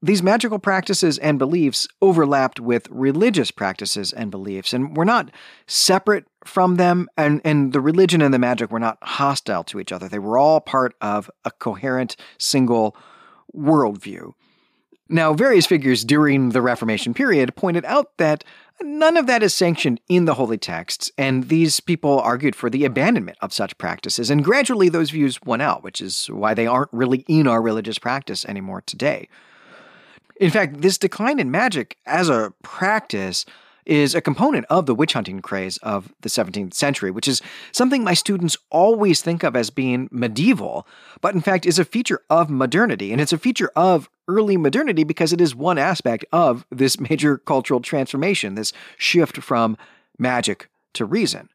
these 0.04 0.22
magical 0.22 0.58
practices 0.58 1.16
and 1.18 1.38
beliefs 1.38 1.88
overlapped 2.02 2.60
with 2.60 2.88
religious 2.90 3.50
practices 3.50 4.12
and 4.12 4.30
beliefs, 4.30 4.74
and 4.74 4.94
were 4.96 5.04
not 5.04 5.30
separate 5.66 6.26
from 6.44 6.76
them, 6.76 7.08
and, 7.16 7.40
and 7.42 7.72
the 7.72 7.80
religion 7.80 8.20
and 8.20 8.34
the 8.34 8.38
magic 8.38 8.70
were 8.70 8.78
not 8.78 8.98
hostile 9.02 9.64
to 9.64 9.80
each 9.80 9.92
other. 9.92 10.06
They 10.06 10.18
were 10.18 10.36
all 10.36 10.60
part 10.60 10.94
of 11.00 11.30
a 11.44 11.50
coherent, 11.50 12.16
single 12.38 12.94
worldview. 13.56 14.32
Now, 15.14 15.32
various 15.32 15.64
figures 15.64 16.04
during 16.04 16.48
the 16.48 16.60
Reformation 16.60 17.14
period 17.14 17.54
pointed 17.54 17.84
out 17.84 18.16
that 18.16 18.42
none 18.82 19.16
of 19.16 19.28
that 19.28 19.44
is 19.44 19.54
sanctioned 19.54 20.00
in 20.08 20.24
the 20.24 20.34
holy 20.34 20.58
texts, 20.58 21.12
and 21.16 21.48
these 21.48 21.78
people 21.78 22.18
argued 22.18 22.56
for 22.56 22.68
the 22.68 22.84
abandonment 22.84 23.38
of 23.40 23.52
such 23.52 23.78
practices, 23.78 24.28
and 24.28 24.42
gradually 24.42 24.88
those 24.88 25.12
views 25.12 25.40
won 25.42 25.60
out, 25.60 25.84
which 25.84 26.00
is 26.00 26.26
why 26.26 26.52
they 26.52 26.66
aren't 26.66 26.92
really 26.92 27.24
in 27.28 27.46
our 27.46 27.62
religious 27.62 27.96
practice 27.96 28.44
anymore 28.46 28.82
today. 28.84 29.28
In 30.40 30.50
fact, 30.50 30.80
this 30.80 30.98
decline 30.98 31.38
in 31.38 31.48
magic 31.48 31.96
as 32.06 32.28
a 32.28 32.52
practice 32.64 33.46
is 33.86 34.14
a 34.14 34.20
component 34.20 34.66
of 34.70 34.86
the 34.86 34.94
witch 34.94 35.12
hunting 35.12 35.40
craze 35.40 35.76
of 35.78 36.12
the 36.22 36.28
17th 36.28 36.74
century, 36.74 37.10
which 37.10 37.28
is 37.28 37.42
something 37.72 38.02
my 38.02 38.14
students 38.14 38.56
always 38.70 39.20
think 39.22 39.42
of 39.42 39.56
as 39.56 39.70
being 39.70 40.08
medieval, 40.10 40.86
but 41.20 41.34
in 41.34 41.40
fact 41.40 41.66
is 41.66 41.78
a 41.78 41.84
feature 41.84 42.20
of 42.30 42.50
modernity. 42.50 43.12
And 43.12 43.20
it's 43.20 43.32
a 43.32 43.38
feature 43.38 43.70
of 43.76 44.08
early 44.28 44.56
modernity 44.56 45.04
because 45.04 45.32
it 45.32 45.40
is 45.40 45.54
one 45.54 45.78
aspect 45.78 46.24
of 46.32 46.66
this 46.70 46.98
major 46.98 47.38
cultural 47.46 47.80
transformation, 47.80 48.54
this 48.54 48.72
shift 48.96 49.38
from 49.38 49.76
magic 50.18 50.68
to 50.94 51.04
reason. 51.04 51.48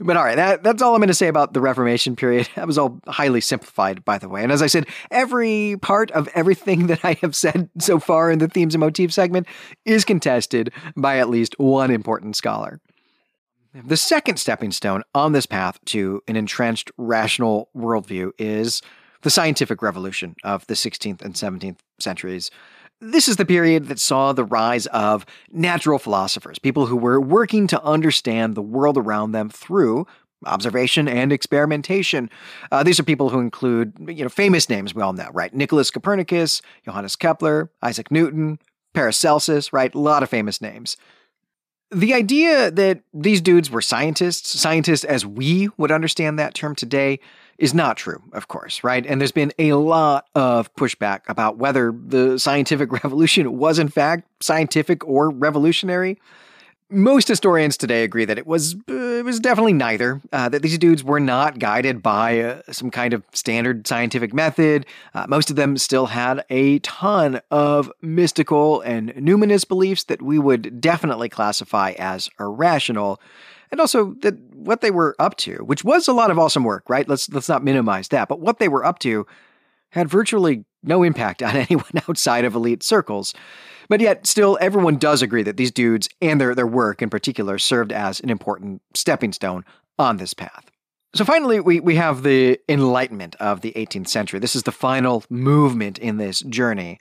But 0.00 0.16
all 0.16 0.24
right, 0.24 0.36
that, 0.36 0.62
that's 0.62 0.80
all 0.80 0.94
I'm 0.94 1.00
going 1.00 1.08
to 1.08 1.14
say 1.14 1.26
about 1.26 1.54
the 1.54 1.60
Reformation 1.60 2.14
period. 2.14 2.48
That 2.58 2.66
was 2.66 2.78
all 2.78 3.00
highly 3.06 3.40
simplified, 3.40 4.04
by 4.04 4.18
the 4.18 4.28
way. 4.28 4.42
And 4.42 4.52
as 4.52 4.62
I 4.62 4.66
said, 4.66 4.86
every 5.10 5.76
part 5.80 6.10
of 6.12 6.28
everything 6.34 6.86
that 6.88 7.04
I 7.04 7.14
have 7.20 7.34
said 7.34 7.68
so 7.78 7.98
far 7.98 8.30
in 8.30 8.38
the 8.38 8.48
themes 8.48 8.74
and 8.74 8.80
motifs 8.80 9.14
segment 9.14 9.46
is 9.84 10.04
contested 10.04 10.72
by 10.96 11.18
at 11.18 11.28
least 11.28 11.54
one 11.58 11.90
important 11.90 12.36
scholar. 12.36 12.80
The 13.74 13.96
second 13.96 14.38
stepping 14.38 14.72
stone 14.72 15.02
on 15.14 15.32
this 15.32 15.46
path 15.46 15.78
to 15.86 16.22
an 16.26 16.36
entrenched 16.36 16.90
rational 16.96 17.68
worldview 17.76 18.32
is 18.38 18.82
the 19.22 19.30
scientific 19.30 19.82
revolution 19.82 20.34
of 20.42 20.66
the 20.66 20.74
16th 20.74 21.22
and 21.22 21.34
17th 21.34 21.78
centuries. 22.00 22.50
This 23.00 23.28
is 23.28 23.36
the 23.36 23.46
period 23.46 23.86
that 23.86 24.00
saw 24.00 24.32
the 24.32 24.44
rise 24.44 24.86
of 24.86 25.24
natural 25.52 26.00
philosophers, 26.00 26.58
people 26.58 26.86
who 26.86 26.96
were 26.96 27.20
working 27.20 27.68
to 27.68 27.82
understand 27.84 28.54
the 28.54 28.62
world 28.62 28.98
around 28.98 29.32
them 29.32 29.48
through 29.48 30.06
observation 30.46 31.08
and 31.08 31.32
experimentation. 31.32 32.30
Uh, 32.70 32.82
these 32.82 32.98
are 32.98 33.04
people 33.04 33.28
who 33.30 33.40
include, 33.40 33.92
you 34.08 34.22
know, 34.22 34.28
famous 34.28 34.68
names 34.68 34.94
we 34.94 35.02
all 35.02 35.12
know, 35.12 35.28
right? 35.32 35.54
Nicholas 35.54 35.90
Copernicus, 35.90 36.62
Johannes 36.84 37.16
Kepler, 37.16 37.70
Isaac 37.82 38.10
Newton, 38.10 38.58
Paracelsus, 38.94 39.72
right? 39.72 39.94
A 39.94 39.98
lot 39.98 40.22
of 40.22 40.30
famous 40.30 40.60
names. 40.60 40.96
The 41.90 42.14
idea 42.14 42.70
that 42.70 43.00
these 43.14 43.40
dudes 43.40 43.70
were 43.70 43.80
scientists, 43.80 44.60
scientists 44.60 45.04
as 45.04 45.24
we 45.24 45.70
would 45.76 45.90
understand 45.90 46.38
that 46.38 46.54
term 46.54 46.74
today, 46.74 47.18
is 47.58 47.74
not 47.74 47.96
true, 47.96 48.22
of 48.32 48.48
course, 48.48 48.84
right? 48.84 49.04
And 49.04 49.20
there's 49.20 49.32
been 49.32 49.52
a 49.58 49.72
lot 49.72 50.28
of 50.34 50.72
pushback 50.76 51.22
about 51.28 51.58
whether 51.58 51.92
the 51.92 52.38
scientific 52.38 52.92
revolution 53.04 53.58
was 53.58 53.78
in 53.78 53.88
fact 53.88 54.24
scientific 54.40 55.06
or 55.06 55.30
revolutionary. 55.30 56.18
Most 56.90 57.28
historians 57.28 57.76
today 57.76 58.02
agree 58.02 58.24
that 58.24 58.38
it 58.38 58.46
was 58.46 58.74
uh, 58.88 59.18
it 59.18 59.24
was 59.24 59.40
definitely 59.40 59.74
neither. 59.74 60.22
Uh, 60.32 60.48
that 60.48 60.62
these 60.62 60.78
dudes 60.78 61.04
were 61.04 61.20
not 61.20 61.58
guided 61.58 62.02
by 62.02 62.40
uh, 62.40 62.62
some 62.70 62.90
kind 62.90 63.12
of 63.12 63.22
standard 63.34 63.86
scientific 63.86 64.32
method. 64.32 64.86
Uh, 65.12 65.26
most 65.28 65.50
of 65.50 65.56
them 65.56 65.76
still 65.76 66.06
had 66.06 66.46
a 66.48 66.78
ton 66.78 67.42
of 67.50 67.92
mystical 68.00 68.80
and 68.82 69.10
numinous 69.16 69.68
beliefs 69.68 70.04
that 70.04 70.22
we 70.22 70.38
would 70.38 70.80
definitely 70.80 71.28
classify 71.28 71.92
as 71.98 72.30
irrational 72.40 73.20
and 73.70 73.80
also 73.80 74.14
that 74.20 74.38
what 74.54 74.80
they 74.80 74.90
were 74.90 75.14
up 75.18 75.36
to, 75.38 75.56
which 75.58 75.84
was 75.84 76.08
a 76.08 76.12
lot 76.12 76.30
of 76.30 76.38
awesome 76.38 76.64
work, 76.64 76.88
right? 76.88 77.08
Let's 77.08 77.28
let's 77.30 77.48
not 77.48 77.64
minimize 77.64 78.08
that, 78.08 78.28
but 78.28 78.40
what 78.40 78.58
they 78.58 78.68
were 78.68 78.84
up 78.84 78.98
to 79.00 79.26
had 79.90 80.08
virtually 80.08 80.64
no 80.82 81.02
impact 81.02 81.42
on 81.42 81.56
anyone 81.56 82.02
outside 82.08 82.44
of 82.44 82.54
elite 82.54 82.82
circles. 82.82 83.34
But 83.88 84.00
yet, 84.00 84.26
still, 84.26 84.58
everyone 84.60 84.96
does 84.96 85.22
agree 85.22 85.42
that 85.44 85.56
these 85.56 85.70
dudes 85.70 86.08
and 86.20 86.40
their, 86.40 86.54
their 86.54 86.66
work 86.66 87.00
in 87.00 87.08
particular 87.08 87.58
served 87.58 87.90
as 87.90 88.20
an 88.20 88.28
important 88.28 88.82
stepping 88.94 89.32
stone 89.32 89.64
on 89.98 90.18
this 90.18 90.34
path. 90.34 90.70
So 91.14 91.24
finally, 91.24 91.58
we, 91.58 91.80
we 91.80 91.96
have 91.96 92.22
the 92.22 92.60
Enlightenment 92.68 93.34
of 93.36 93.62
the 93.62 93.72
18th 93.72 94.08
century. 94.08 94.38
This 94.40 94.54
is 94.54 94.64
the 94.64 94.72
final 94.72 95.24
movement 95.30 95.98
in 95.98 96.18
this 96.18 96.40
journey. 96.40 97.00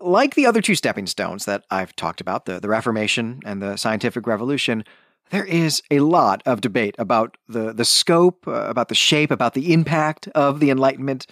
Like 0.00 0.34
the 0.34 0.46
other 0.46 0.60
two 0.60 0.74
stepping 0.74 1.06
stones 1.06 1.44
that 1.44 1.64
I've 1.70 1.94
talked 1.94 2.20
about, 2.20 2.46
the, 2.46 2.58
the 2.58 2.68
Reformation 2.68 3.40
and 3.44 3.62
the 3.62 3.76
Scientific 3.76 4.26
Revolution, 4.26 4.84
there 5.30 5.44
is 5.44 5.82
a 5.90 6.00
lot 6.00 6.42
of 6.46 6.60
debate 6.60 6.94
about 6.98 7.36
the, 7.48 7.72
the 7.72 7.84
scope, 7.84 8.46
uh, 8.46 8.66
about 8.68 8.88
the 8.88 8.94
shape, 8.94 9.30
about 9.30 9.54
the 9.54 9.72
impact 9.72 10.28
of 10.28 10.60
the 10.60 10.70
Enlightenment. 10.70 11.26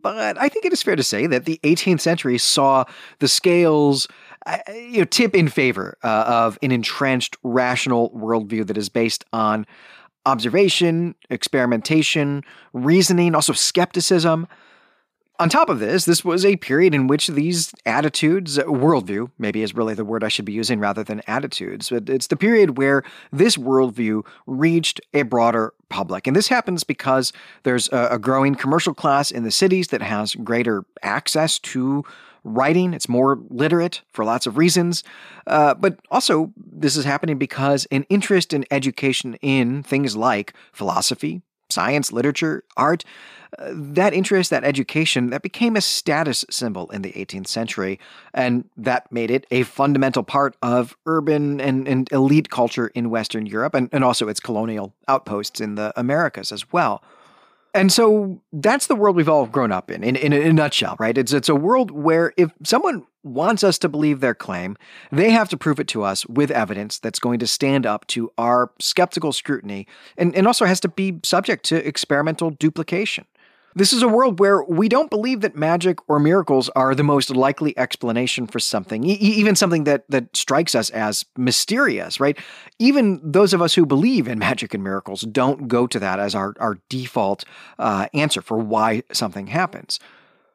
But 0.00 0.38
I 0.38 0.48
think 0.48 0.64
it 0.64 0.72
is 0.72 0.82
fair 0.82 0.96
to 0.96 1.02
say 1.02 1.26
that 1.26 1.44
the 1.44 1.58
18th 1.64 2.00
century 2.00 2.38
saw 2.38 2.84
the 3.18 3.28
scales 3.28 4.06
uh, 4.46 4.58
you 4.68 4.98
know, 4.98 5.04
tip 5.04 5.34
in 5.34 5.48
favor 5.48 5.98
uh, 6.02 6.24
of 6.26 6.58
an 6.62 6.72
entrenched, 6.72 7.36
rational 7.42 8.10
worldview 8.10 8.66
that 8.66 8.78
is 8.78 8.88
based 8.88 9.24
on 9.32 9.66
observation, 10.26 11.14
experimentation, 11.30 12.44
reasoning, 12.72 13.34
also 13.34 13.52
skepticism. 13.52 14.46
On 15.40 15.48
top 15.48 15.68
of 15.68 15.78
this, 15.78 16.04
this 16.04 16.24
was 16.24 16.44
a 16.44 16.56
period 16.56 16.94
in 16.94 17.06
which 17.06 17.28
these 17.28 17.72
attitudes, 17.86 18.58
worldview, 18.58 19.30
maybe 19.38 19.62
is 19.62 19.72
really 19.72 19.94
the 19.94 20.04
word 20.04 20.24
I 20.24 20.28
should 20.28 20.44
be 20.44 20.52
using 20.52 20.80
rather 20.80 21.04
than 21.04 21.22
attitudes, 21.28 21.90
but 21.90 22.08
it's 22.08 22.26
the 22.26 22.36
period 22.36 22.76
where 22.76 23.04
this 23.30 23.56
worldview 23.56 24.26
reached 24.48 25.00
a 25.14 25.22
broader 25.22 25.74
public. 25.90 26.26
And 26.26 26.34
this 26.34 26.48
happens 26.48 26.82
because 26.82 27.32
there's 27.62 27.88
a, 27.92 28.18
growing 28.18 28.56
commercial 28.56 28.94
class 28.94 29.30
in 29.30 29.44
the 29.44 29.52
cities 29.52 29.88
that 29.88 30.02
has 30.02 30.34
greater 30.34 30.84
access 31.04 31.60
to 31.60 32.02
writing. 32.42 32.92
It's 32.92 33.08
more 33.08 33.38
literate 33.48 34.02
for 34.10 34.24
lots 34.24 34.44
of 34.44 34.58
reasons. 34.58 35.04
Uh, 35.46 35.74
but 35.74 36.00
also, 36.10 36.52
this 36.56 36.96
is 36.96 37.04
happening 37.04 37.38
because 37.38 37.86
an 37.92 38.04
interest 38.08 38.52
in 38.52 38.64
education 38.72 39.34
in 39.34 39.84
things 39.84 40.16
like 40.16 40.52
philosophy, 40.72 41.42
science, 41.70 42.12
literature, 42.12 42.64
art, 42.76 43.04
uh, 43.58 43.70
that 43.72 44.12
interest, 44.12 44.50
that 44.50 44.64
education, 44.64 45.30
that 45.30 45.42
became 45.42 45.76
a 45.76 45.80
status 45.80 46.44
symbol 46.50 46.90
in 46.90 47.02
the 47.02 47.12
18th 47.12 47.46
century, 47.46 47.98
and 48.34 48.68
that 48.76 49.10
made 49.10 49.30
it 49.30 49.46
a 49.50 49.62
fundamental 49.62 50.22
part 50.22 50.54
of 50.62 50.96
urban 51.06 51.60
and, 51.60 51.88
and 51.88 52.10
elite 52.12 52.50
culture 52.50 52.88
in 52.88 53.10
Western 53.10 53.46
Europe, 53.46 53.74
and, 53.74 53.88
and 53.92 54.04
also 54.04 54.28
its 54.28 54.40
colonial 54.40 54.92
outposts 55.08 55.60
in 55.60 55.76
the 55.76 55.92
Americas 55.96 56.52
as 56.52 56.70
well. 56.72 57.02
And 57.74 57.92
so 57.92 58.40
that's 58.52 58.86
the 58.86 58.96
world 58.96 59.14
we've 59.14 59.28
all 59.28 59.46
grown 59.46 59.72
up 59.72 59.90
in, 59.90 60.02
in, 60.02 60.16
in, 60.16 60.32
a 60.32 60.52
nutshell, 60.52 60.96
right? 60.98 61.16
It's, 61.16 61.32
it's 61.32 61.48
a 61.48 61.54
world 61.54 61.90
where 61.90 62.32
if 62.36 62.50
someone 62.64 63.04
wants 63.22 63.62
us 63.62 63.78
to 63.78 63.88
believe 63.88 64.20
their 64.20 64.34
claim, 64.34 64.76
they 65.12 65.30
have 65.30 65.48
to 65.50 65.56
prove 65.56 65.78
it 65.78 65.88
to 65.88 66.02
us 66.02 66.24
with 66.26 66.50
evidence 66.50 66.98
that's 66.98 67.18
going 67.18 67.38
to 67.40 67.46
stand 67.46 67.84
up 67.84 68.06
to 68.08 68.32
our 68.38 68.72
skeptical 68.80 69.32
scrutiny 69.32 69.86
and, 70.16 70.34
and 70.34 70.46
also 70.46 70.64
has 70.64 70.80
to 70.80 70.88
be 70.88 71.20
subject 71.22 71.64
to 71.66 71.86
experimental 71.86 72.50
duplication. 72.50 73.26
This 73.74 73.92
is 73.92 74.02
a 74.02 74.08
world 74.08 74.40
where 74.40 74.64
we 74.64 74.88
don't 74.88 75.10
believe 75.10 75.40
that 75.42 75.54
magic 75.54 75.98
or 76.08 76.18
miracles 76.18 76.68
are 76.70 76.94
the 76.94 77.04
most 77.04 77.30
likely 77.30 77.76
explanation 77.78 78.46
for 78.46 78.58
something, 78.58 79.04
e- 79.04 79.12
even 79.12 79.54
something 79.54 79.84
that, 79.84 80.04
that 80.08 80.34
strikes 80.36 80.74
us 80.74 80.90
as 80.90 81.24
mysterious, 81.36 82.18
right? 82.18 82.36
Even 82.78 83.20
those 83.22 83.52
of 83.52 83.62
us 83.62 83.74
who 83.74 83.86
believe 83.86 84.26
in 84.26 84.38
magic 84.38 84.74
and 84.74 84.82
miracles 84.82 85.20
don't 85.22 85.68
go 85.68 85.86
to 85.86 85.98
that 86.00 86.18
as 86.18 86.34
our, 86.34 86.54
our 86.58 86.78
default 86.88 87.44
uh, 87.78 88.08
answer 88.14 88.42
for 88.42 88.58
why 88.58 89.02
something 89.12 89.48
happens. 89.48 90.00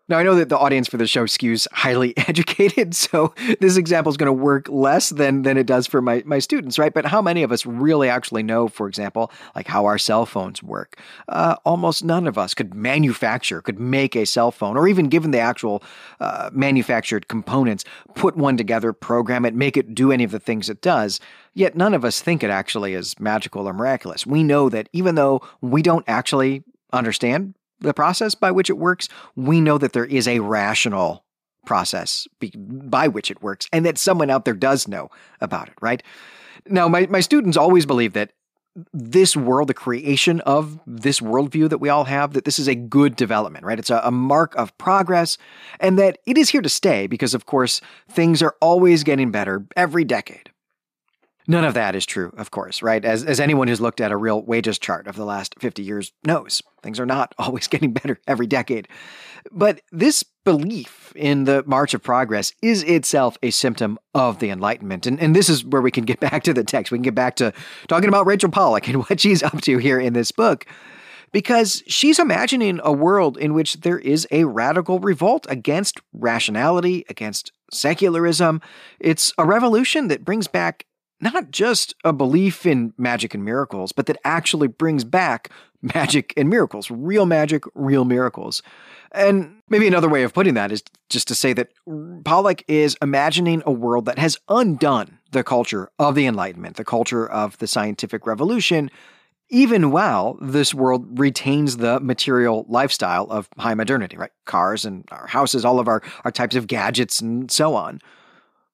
Now, 0.10 0.18
I 0.18 0.24
know 0.24 0.36
that 0.36 0.50
the 0.50 0.58
audience 0.58 0.90
for 0.90 0.98
the 0.98 1.08
show 1.08 1.24
skews 1.24 1.66
highly 1.72 2.14
educated, 2.28 2.94
so 2.94 3.34
this 3.62 3.78
example 3.78 4.10
is 4.10 4.18
going 4.18 4.28
to 4.28 4.34
work 4.34 4.68
less 4.68 5.10
than, 5.10 5.44
than 5.44 5.58
it 5.58 5.66
does 5.66 5.88
for 5.88 6.02
my, 6.02 6.22
my 6.26 6.40
students, 6.40 6.78
right? 6.78 6.94
But 6.94 7.06
how 7.06 7.22
many 7.22 7.42
of 7.42 7.54
us 7.54 7.66
really 7.66 8.10
actually 8.10 8.44
know, 8.44 8.68
for 8.68 8.90
example, 8.90 9.32
like 9.56 9.68
how 9.68 9.86
our 9.86 9.98
cell 9.98 10.26
phones 10.26 10.62
work? 10.62 11.00
Uh, 11.30 11.56
almost 11.64 12.04
none 12.04 12.28
of 12.28 12.38
us 12.38 12.54
could 12.54 12.74
manufacture, 12.74 13.62
could 13.62 13.80
make 13.80 14.14
a 14.18 14.26
cell 14.26 14.52
phone, 14.52 14.76
or 14.76 14.90
even 14.90 15.08
given 15.08 15.32
the 15.32 15.40
actual 15.40 15.82
uh, 16.20 16.50
manufactured 16.52 17.30
components, 17.30 17.86
put 18.14 18.36
one 18.36 18.58
together, 18.58 18.92
program 18.92 19.46
it, 19.46 19.56
make 19.56 19.78
it 19.78 19.96
do 19.96 20.12
any 20.12 20.26
of 20.26 20.32
the 20.32 20.40
things 20.40 20.70
it 20.70 20.82
does. 20.82 21.22
Yet 21.54 21.78
none 21.78 21.94
of 21.94 22.04
us 22.04 22.22
think 22.22 22.44
it 22.44 22.50
actually 22.50 22.94
is 22.94 23.18
magical 23.22 23.70
or 23.70 23.74
miraculous. 23.74 24.26
We 24.26 24.44
know 24.44 24.68
that 24.68 24.90
even 24.92 25.16
though 25.16 25.42
we 25.62 25.82
don't 25.82 26.04
actually 26.10 26.64
understand 26.92 27.54
the 27.84 27.94
process 27.94 28.36
by 28.36 28.52
which 28.52 28.70
it 28.70 28.78
works, 28.78 29.08
we 29.36 29.62
know 29.62 29.78
that 29.78 29.94
there 29.94 30.06
is 30.06 30.28
a 30.28 30.40
rational 30.40 31.24
process 31.66 32.28
by 32.66 33.08
which 33.08 33.32
it 33.32 33.42
works 33.42 33.68
and 33.72 33.86
that 33.86 33.98
someone 33.98 34.30
out 34.30 34.46
there 34.46 34.54
does 34.54 34.88
know 34.88 35.10
about 35.40 35.68
it, 35.70 35.76
right? 35.82 36.04
Now, 36.68 36.88
my, 36.88 37.08
my 37.08 37.20
students 37.20 37.58
always 37.58 37.86
believe 37.86 38.14
that 38.14 38.32
this 38.92 39.38
world, 39.38 39.70
the 39.70 39.74
creation 39.74 40.40
of 40.42 40.80
this 40.88 41.20
worldview 41.20 41.70
that 41.70 41.78
we 41.78 41.90
all 41.90 42.06
have, 42.06 42.34
that 42.34 42.44
this 42.44 42.58
is 42.58 42.68
a 42.68 42.74
good 42.74 43.16
development, 43.16 43.66
right? 43.66 43.78
It's 43.78 43.92
a, 43.92 44.02
a, 44.04 44.10
mark 44.10 44.56
of 44.56 44.76
progress, 44.80 45.38
and 45.80 46.00
that 46.00 46.18
it 46.26 46.40
is 46.40 46.50
here 46.50 46.62
to 46.62 46.70
stay 46.70 47.06
because, 47.06 47.36
of 47.36 47.46
course, 47.46 47.82
things 48.10 48.42
are 48.42 48.56
always 48.62 49.04
getting 49.04 49.30
better 49.30 49.66
every 49.78 50.04
decade. 50.04 50.50
None 51.48 51.66
of 51.66 51.74
that 51.74 51.96
is 51.96 52.06
true, 52.06 52.34
of 52.38 52.52
course, 52.52 52.82
right? 52.82 53.04
As, 53.04 53.24
as 53.24 53.40
anyone 53.40 53.68
who's 53.68 53.82
looked 53.82 54.00
at 54.00 54.12
a 54.12 54.18
real 54.18 54.42
wages 54.44 54.80
chart 54.80 55.08
of 55.08 55.16
the 55.16 55.26
last 55.26 55.56
50 55.60 55.84
years 55.84 56.14
knows, 56.26 56.62
things 56.82 57.00
are 57.00 57.06
not 57.06 57.36
always 57.40 57.68
getting 57.68 57.92
better 57.92 58.20
every 58.28 58.48
decade. 58.48 58.88
But 59.52 59.82
this 59.92 60.24
belief 60.46 61.12
in 61.16 61.44
the 61.44 61.64
march 61.66 61.94
of 61.94 62.02
progress 62.02 62.54
is 62.62 62.84
itself 62.84 63.38
a 63.44 63.52
symptom 63.52 64.00
of 64.14 64.40
the 64.40 64.50
Enlightenment. 64.50 65.06
And, 65.06 65.20
and 65.20 65.36
this 65.36 65.50
is 65.50 65.66
where 65.66 65.82
we 65.82 65.92
can 65.92 66.06
get 66.06 66.20
back 66.22 66.44
to 66.44 66.54
the 66.54 66.64
text. 66.64 66.92
We 66.92 66.98
can 66.98 67.04
get 67.04 67.16
back 67.16 67.36
to 67.38 67.54
talking 67.88 68.10
about 68.10 68.26
Rachel 68.26 68.50
Pollack 68.50 68.88
and 68.88 68.98
what 69.10 69.20
she's 69.20 69.44
up 69.44 69.60
to 69.62 69.78
here 69.78 70.00
in 70.00 70.14
this 70.14 70.32
book 70.32 70.66
because 71.34 71.82
she's 71.88 72.20
imagining 72.20 72.80
a 72.84 72.94
world 72.94 73.38
in 73.38 73.54
which 73.54 73.82
there 73.82 74.00
is 74.00 74.26
a 74.32 74.46
radical 74.46 75.00
revolt 75.00 75.46
against 75.50 76.00
rationality, 76.14 77.04
against 77.10 77.52
secularism. 77.72 78.62
It's 79.00 79.34
a 79.38 79.46
revolution 79.46 80.08
that 80.08 80.24
brings 80.24 80.48
back 80.48 80.86
not 81.24 81.52
just 81.52 81.96
a 82.04 82.14
belief 82.14 82.66
in 82.66 82.94
magic 82.98 83.34
and 83.34 83.44
miracles, 83.44 83.92
but 83.92 84.06
that 84.06 84.18
actually 84.24 84.68
brings 84.68 85.04
back 85.04 85.50
magic 85.82 86.34
and 86.38 86.50
miracles, 86.50 86.92
real 86.92 87.26
magic, 87.26 87.64
real 87.74 88.06
miracles. 88.06 88.62
And 89.12 89.62
maybe 89.70 89.88
another 89.88 90.10
way 90.10 90.24
of 90.24 90.34
putting 90.34 90.56
that 90.56 90.72
is 90.72 90.84
just 91.10 91.28
to 91.28 91.36
say 91.36 91.54
that 91.54 91.70
Pollack 92.24 92.64
is 92.68 92.98
imagining 93.02 93.62
a 93.66 93.72
world 93.72 94.06
that 94.06 94.18
has 94.18 94.38
undone 94.50 95.20
the 95.32 95.44
culture 95.44 95.90
of 96.00 96.16
the 96.16 96.26
Enlightenment, 96.26 96.78
the 96.78 96.86
culture 96.86 97.28
of 97.28 97.58
the 97.60 97.68
scientific 97.68 98.26
revolution, 98.26 98.90
even 99.50 99.92
while 99.92 100.38
this 100.42 100.74
world 100.74 101.20
retains 101.20 101.78
the 101.78 102.00
material 102.00 102.66
lifestyle 102.68 103.26
of 103.30 103.48
high 103.60 103.76
modernity, 103.76 104.18
right? 104.18 104.32
Cars 104.46 104.84
and 104.84 105.06
our 105.12 105.28
houses, 105.28 105.64
all 105.64 105.80
of 105.80 105.88
our, 105.88 106.02
our 106.24 106.32
types 106.32 106.56
of 106.56 106.66
gadgets 106.66 107.22
and 107.22 107.52
so 107.52 107.76
on. 107.76 108.02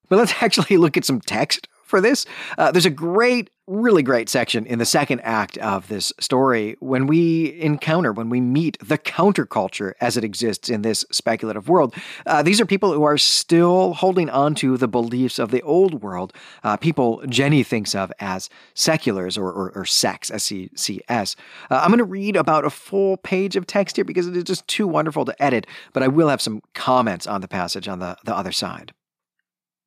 But 0.07 0.17
let's 0.17 0.33
actually 0.41 0.77
look 0.77 0.95
at 0.95 1.05
some 1.05 1.19
text 1.19 1.67
for 1.89 1.99
this. 1.99 2.25
Uh, 2.57 2.71
there's 2.71 2.85
a 2.85 2.89
great, 2.89 3.49
really 3.67 4.01
great 4.03 4.29
section 4.29 4.65
in 4.65 4.79
the 4.79 4.85
second 4.85 5.19
act 5.21 5.57
of 5.57 5.87
this 5.87 6.13
story 6.19 6.75
when 6.79 7.07
we 7.07 7.59
encounter, 7.59 8.11
when 8.13 8.29
we 8.29 8.39
meet 8.39 8.77
the 8.79 8.97
counterculture 8.97 9.93
as 9.99 10.15
it 10.15 10.23
exists 10.23 10.69
in 10.69 10.81
this 10.81 11.05
speculative 11.11 11.67
world. 11.67 11.93
Uh, 12.25 12.41
these 12.41 12.61
are 12.61 12.65
people 12.65 12.93
who 12.93 13.03
are 13.03 13.17
still 13.17 13.93
holding 13.93 14.29
on 14.29 14.55
to 14.55 14.77
the 14.77 14.87
beliefs 14.87 15.39
of 15.39 15.51
the 15.51 15.61
old 15.63 16.01
world, 16.01 16.33
uh, 16.63 16.77
people 16.77 17.21
Jenny 17.27 17.63
thinks 17.63 17.93
of 17.93 18.11
as 18.19 18.49
seculars 18.73 19.37
or, 19.37 19.51
or, 19.51 19.71
or 19.75 19.85
secs, 19.85 20.31
S 20.31 20.45
C 20.45 20.69
C 20.75 21.01
S. 21.09 21.35
Uh, 21.69 21.79
I'm 21.81 21.89
going 21.89 21.97
to 21.97 22.03
read 22.03 22.35
about 22.35 22.65
a 22.65 22.69
full 22.69 23.17
page 23.17 23.55
of 23.55 23.65
text 23.65 23.95
here 23.95 24.05
because 24.05 24.27
it 24.27 24.37
is 24.37 24.43
just 24.43 24.67
too 24.67 24.87
wonderful 24.87 25.25
to 25.25 25.43
edit, 25.43 25.65
but 25.93 26.03
I 26.03 26.07
will 26.07 26.29
have 26.29 26.41
some 26.41 26.61
comments 26.73 27.27
on 27.27 27.41
the 27.41 27.47
passage 27.47 27.87
on 27.87 27.99
the, 27.99 28.15
the 28.25 28.35
other 28.35 28.51
side. 28.51 28.93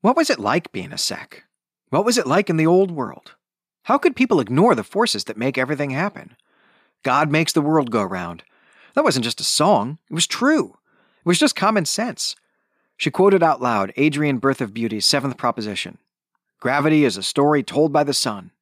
What 0.03 0.17
was 0.17 0.31
it 0.31 0.41
like 0.41 0.73
being 0.73 0.93
a 0.93 0.99
sec? 0.99 1.45
What 1.93 2.07
was 2.07 2.17
it 2.17 2.27
like 2.27 2.49
in 2.49 2.57
the 2.57 2.67
old 2.67 2.91
world? 2.91 3.35
How 3.83 3.99
could 3.99 4.17
people 4.17 4.41
ignore 4.41 4.75
the 4.75 4.83
forces 4.83 5.25
that 5.25 5.37
make 5.37 5.59
everything 5.59 5.91
happen? 5.91 6.37
God 7.03 7.31
makes 7.31 7.53
the 7.53 7.61
world 7.61 7.91
go 7.91 8.03
round. 8.03 8.45
That 8.95 9.05
wasn't 9.05 9.27
just 9.27 9.43
a 9.43 9.45
song, 9.45 9.99
it 10.11 10.15
was 10.15 10.27
true. 10.27 10.79
It 11.19 11.27
was 11.27 11.39
just 11.39 11.55
common 11.55 11.85
sense. 11.85 12.35
She 12.97 13.11
quoted 13.11 13.43
out 13.43 13.61
loud 13.61 13.93
Adrian 13.99 14.39
Birth 14.39 14.63
of 14.63 14.73
Beauty's 14.73 15.05
seventh 15.05 15.37
proposition 15.37 15.99
Gravity 16.61 17.05
is 17.05 17.19
a 17.19 17.23
story 17.23 17.63
told 17.63 17.93
by 17.93 18.05
the 18.05 18.15
sun. 18.15 18.53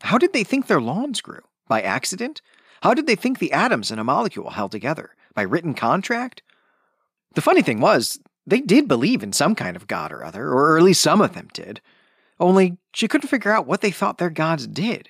How 0.00 0.16
did 0.16 0.32
they 0.32 0.42
think 0.42 0.68
their 0.68 0.80
lawns 0.80 1.20
grew? 1.20 1.42
By 1.68 1.82
accident? 1.82 2.40
How 2.82 2.94
did 2.94 3.06
they 3.06 3.16
think 3.16 3.40
the 3.40 3.52
atoms 3.52 3.90
in 3.90 3.98
a 3.98 4.04
molecule 4.04 4.50
held 4.50 4.72
together? 4.72 5.10
By 5.34 5.42
written 5.42 5.74
contract? 5.74 6.40
The 7.34 7.42
funny 7.42 7.60
thing 7.60 7.80
was, 7.80 8.18
they 8.46 8.62
did 8.62 8.88
believe 8.88 9.22
in 9.22 9.34
some 9.34 9.54
kind 9.54 9.76
of 9.76 9.86
God 9.86 10.12
or 10.12 10.24
other, 10.24 10.48
or 10.48 10.78
at 10.78 10.82
least 10.82 11.02
some 11.02 11.20
of 11.20 11.34
them 11.34 11.50
did. 11.52 11.82
Only 12.40 12.78
she 12.94 13.08
couldn't 13.08 13.28
figure 13.28 13.52
out 13.52 13.66
what 13.66 13.80
they 13.80 13.90
thought 13.90 14.18
their 14.18 14.30
gods 14.30 14.66
did. 14.66 15.08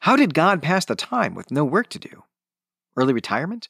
How 0.00 0.16
did 0.16 0.34
God 0.34 0.62
pass 0.62 0.84
the 0.84 0.96
time 0.96 1.34
with 1.34 1.50
no 1.50 1.64
work 1.64 1.88
to 1.90 1.98
do? 1.98 2.24
Early 2.96 3.12
retirement? 3.12 3.68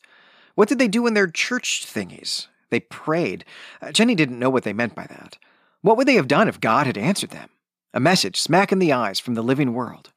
What 0.54 0.68
did 0.68 0.78
they 0.78 0.88
do 0.88 1.06
in 1.06 1.14
their 1.14 1.28
church 1.28 1.84
thingies? 1.86 2.48
They 2.70 2.80
prayed. 2.80 3.44
Uh, 3.80 3.92
Jenny 3.92 4.14
didn't 4.14 4.38
know 4.38 4.50
what 4.50 4.64
they 4.64 4.72
meant 4.72 4.94
by 4.94 5.06
that. 5.06 5.38
What 5.82 5.96
would 5.96 6.08
they 6.08 6.14
have 6.14 6.28
done 6.28 6.48
if 6.48 6.60
God 6.60 6.86
had 6.86 6.98
answered 6.98 7.30
them? 7.30 7.50
A 7.92 8.00
message 8.00 8.40
smack 8.40 8.72
in 8.72 8.78
the 8.78 8.92
eyes 8.92 9.20
from 9.20 9.34
the 9.34 9.42
living 9.42 9.74
world. 9.74 10.10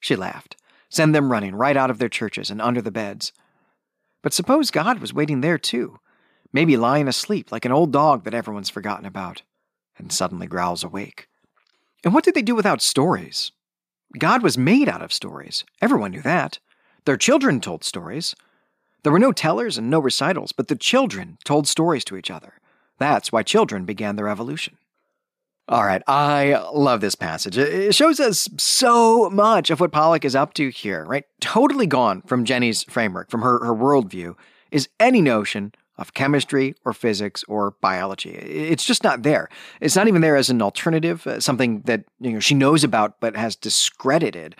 She 0.00 0.16
laughed. 0.16 0.56
Send 0.88 1.14
them 1.14 1.30
running 1.30 1.54
right 1.54 1.76
out 1.76 1.90
of 1.90 1.98
their 1.98 2.08
churches 2.08 2.50
and 2.50 2.60
under 2.60 2.82
the 2.82 2.90
beds. 2.90 3.32
But 4.22 4.32
suppose 4.32 4.70
God 4.70 4.98
was 4.98 5.12
waiting 5.14 5.40
there 5.40 5.58
too, 5.58 5.98
maybe 6.52 6.76
lying 6.76 7.08
asleep 7.08 7.52
like 7.52 7.64
an 7.64 7.72
old 7.72 7.92
dog 7.92 8.24
that 8.24 8.34
everyone's 8.34 8.70
forgotten 8.70 9.06
about, 9.06 9.42
and 9.98 10.10
suddenly 10.10 10.46
growls 10.46 10.82
awake. 10.82 11.28
And 12.04 12.12
what 12.12 12.22
did 12.22 12.34
they 12.34 12.42
do 12.42 12.54
without 12.54 12.82
stories? 12.82 13.50
God 14.18 14.42
was 14.42 14.58
made 14.58 14.88
out 14.88 15.02
of 15.02 15.12
stories. 15.12 15.64
Everyone 15.80 16.12
knew 16.12 16.22
that. 16.22 16.58
Their 17.06 17.16
children 17.16 17.60
told 17.60 17.82
stories. 17.82 18.34
There 19.02 19.12
were 19.12 19.18
no 19.18 19.32
tellers 19.32 19.76
and 19.76 19.90
no 19.90 19.98
recitals, 19.98 20.52
but 20.52 20.68
the 20.68 20.76
children 20.76 21.38
told 21.44 21.66
stories 21.66 22.04
to 22.04 22.16
each 22.16 22.30
other. 22.30 22.54
That's 22.98 23.32
why 23.32 23.42
children 23.42 23.84
began 23.84 24.16
their 24.16 24.28
evolution. 24.28 24.76
All 25.66 25.84
right, 25.84 26.02
I 26.06 26.62
love 26.74 27.00
this 27.00 27.14
passage. 27.14 27.56
It 27.56 27.94
shows 27.94 28.20
us 28.20 28.48
so 28.58 29.30
much 29.30 29.70
of 29.70 29.80
what 29.80 29.92
Pollack 29.92 30.24
is 30.24 30.36
up 30.36 30.52
to 30.54 30.68
here, 30.68 31.04
right? 31.06 31.24
Totally 31.40 31.86
gone 31.86 32.20
from 32.22 32.44
Jenny's 32.44 32.84
framework, 32.84 33.30
from 33.30 33.40
her, 33.40 33.64
her 33.64 33.74
worldview, 33.74 34.34
is 34.70 34.88
any 35.00 35.22
notion 35.22 35.72
of 35.96 36.14
chemistry 36.14 36.74
or 36.84 36.92
physics 36.92 37.44
or 37.48 37.72
biology. 37.80 38.30
It's 38.30 38.84
just 38.84 39.04
not 39.04 39.22
there. 39.22 39.48
It's 39.80 39.96
not 39.96 40.08
even 40.08 40.22
there 40.22 40.36
as 40.36 40.50
an 40.50 40.60
alternative, 40.60 41.26
uh, 41.26 41.40
something 41.40 41.82
that 41.82 42.04
you 42.20 42.32
know 42.32 42.40
she 42.40 42.54
knows 42.54 42.84
about 42.84 43.20
but 43.20 43.36
has 43.36 43.56
discredited. 43.56 44.56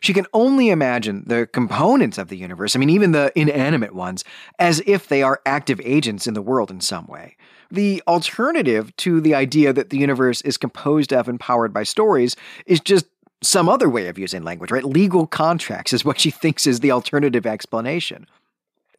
She 0.00 0.14
can 0.14 0.26
only 0.32 0.70
imagine 0.70 1.24
the 1.26 1.46
components 1.46 2.16
of 2.16 2.28
the 2.28 2.36
universe, 2.36 2.74
I 2.74 2.78
mean, 2.78 2.90
even 2.90 3.12
the 3.12 3.30
inanimate 3.38 3.94
ones, 3.94 4.24
as 4.58 4.82
if 4.86 5.08
they 5.08 5.22
are 5.22 5.42
active 5.44 5.78
agents 5.84 6.26
in 6.26 6.32
the 6.32 6.40
world 6.40 6.70
in 6.70 6.80
some 6.80 7.06
way. 7.06 7.36
The 7.70 8.02
alternative 8.08 8.96
to 8.96 9.20
the 9.20 9.34
idea 9.34 9.74
that 9.74 9.90
the 9.90 9.98
universe 9.98 10.40
is 10.40 10.56
composed 10.56 11.12
of 11.12 11.28
and 11.28 11.38
powered 11.38 11.74
by 11.74 11.82
stories 11.82 12.34
is 12.64 12.80
just 12.80 13.06
some 13.42 13.68
other 13.68 13.88
way 13.88 14.08
of 14.08 14.18
using 14.18 14.42
language, 14.42 14.70
right? 14.70 14.84
Legal 14.84 15.26
contracts 15.26 15.92
is 15.92 16.04
what 16.04 16.18
she 16.18 16.30
thinks 16.30 16.66
is 16.66 16.80
the 16.80 16.90
alternative 16.90 17.46
explanation. 17.46 18.26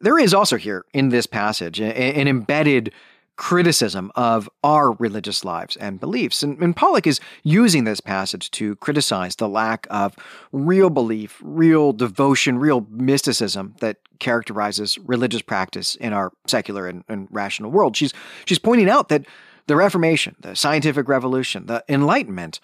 There 0.02 0.18
is 0.18 0.34
also 0.34 0.56
here 0.56 0.84
in 0.92 1.10
this 1.10 1.26
passage 1.26 1.80
an 1.80 2.26
embedded 2.26 2.92
criticism 3.36 4.12
of 4.14 4.50
our 4.62 4.92
religious 4.92 5.44
lives 5.44 5.76
and 5.76 5.98
beliefs. 5.98 6.42
And, 6.42 6.60
and, 6.60 6.76
Pollack 6.76 7.06
is 7.06 7.18
using 7.42 7.84
this 7.84 8.00
passage 8.00 8.50
to 8.52 8.76
criticize 8.76 9.36
the 9.36 9.48
lack 9.48 9.86
of 9.90 10.14
real 10.52 10.90
belief, 10.90 11.40
real 11.42 11.92
devotion, 11.92 12.58
real 12.58 12.86
mysticism 12.90 13.74
that 13.80 13.96
characterizes 14.18 14.98
religious 14.98 15.40
practice 15.40 15.94
in 15.96 16.12
our 16.12 16.32
secular 16.46 16.86
and, 16.86 17.04
and 17.08 17.26
rational 17.30 17.70
world. 17.70 17.96
She's, 17.96 18.12
she's 18.44 18.58
pointing 18.58 18.90
out 18.90 19.08
that 19.08 19.24
the 19.66 19.76
Reformation, 19.76 20.36
the 20.40 20.54
scientific 20.54 21.08
revolution, 21.08 21.66
the 21.66 21.84
Enlightenment 21.88 22.60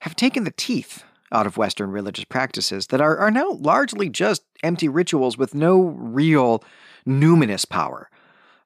have 0.00 0.16
taken 0.16 0.44
the 0.44 0.50
teeth 0.50 1.04
out 1.32 1.46
of 1.46 1.56
Western 1.56 1.90
religious 1.90 2.24
practices 2.24 2.88
that 2.88 3.00
are, 3.00 3.16
are 3.18 3.30
now 3.30 3.52
largely 3.52 4.08
just 4.08 4.42
empty 4.62 4.88
rituals 4.88 5.38
with 5.38 5.54
no 5.54 5.80
real 5.80 6.62
numinous 7.06 7.68
power. 7.68 8.10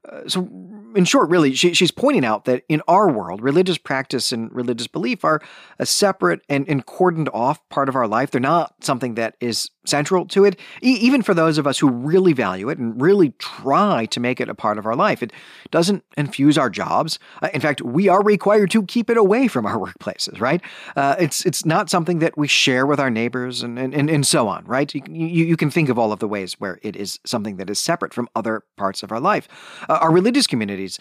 Uh, 0.09 0.29
so, 0.29 0.49
in 0.95 1.05
short, 1.05 1.31
really, 1.31 1.55
she, 1.55 1.73
she's 1.73 1.91
pointing 1.91 2.25
out 2.25 2.45
that 2.45 2.63
in 2.69 2.83
our 2.87 3.11
world, 3.11 3.41
religious 3.41 3.79
practice 3.79 4.33
and 4.33 4.55
religious 4.55 4.87
belief 4.87 5.25
are 5.25 5.41
a 5.79 5.87
separate 5.87 6.43
and, 6.49 6.69
and 6.69 6.87
cordoned 6.87 7.29
off 7.33 7.67
part 7.71 7.89
of 7.89 7.97
our 7.97 8.07
life. 8.07 8.31
They're 8.31 8.41
not 8.41 8.75
something 8.85 9.15
that 9.15 9.37
is 9.41 9.71
central 9.85 10.27
to 10.27 10.45
it, 10.45 10.59
e- 10.83 10.99
even 11.01 11.23
for 11.23 11.35
those 11.35 11.59
of 11.59 11.67
us 11.67 11.79
who 11.79 11.89
really 11.89 12.33
value 12.33 12.69
it 12.69 12.79
and 12.79 13.01
really 13.01 13.31
try 13.39 14.07
to 14.07 14.21
make 14.21 14.41
it 14.41 14.49
a 14.49 14.55
part 14.55 14.79
of 14.79 14.87
our 14.87 14.97
life. 14.97 15.23
It 15.23 15.33
doesn't 15.71 16.05
infuse 16.17 16.59
our 16.59 16.71
jobs. 16.71 17.19
Uh, 17.43 17.49
in 17.53 17.61
fact, 17.61 17.83
we 17.83 18.09
are 18.09 18.23
required 18.23 18.71
to 18.73 18.83
keep 18.85 19.11
it 19.11 19.17
away 19.17 19.49
from 19.49 19.67
our 19.67 19.79
workplaces, 19.87 20.41
right? 20.41 20.61
Uh, 20.97 21.17
it's 21.19 21.45
it's 21.45 21.65
not 21.65 21.91
something 21.91 22.19
that 22.21 22.37
we 22.37 22.49
share 22.49 22.87
with 22.87 23.01
our 23.01 23.11
neighbors 23.11 23.63
and, 23.63 23.79
and, 23.79 23.95
and, 23.95 24.11
and 24.11 24.27
so 24.27 24.49
on, 24.49 24.65
right? 24.65 24.95
You, 24.95 25.03
you, 25.09 25.45
you, 25.45 25.57
can 25.57 25.71
think 25.71 25.89
of 25.89 25.99
all 25.99 26.13
of 26.13 26.19
the 26.19 26.29
ways 26.29 26.55
where 26.61 26.79
it 26.83 26.97
is 26.97 27.21
something 27.25 27.57
that 27.57 27.71
is 27.71 27.79
separate 27.79 28.13
from 28.13 28.29
other 28.35 28.63
parts 28.77 29.03
of 29.03 29.13
our 29.13 29.21
life. 29.21 29.49
Uh, 29.89 29.99
our 30.01 30.11
religious 30.11 30.47
communities 30.47 30.99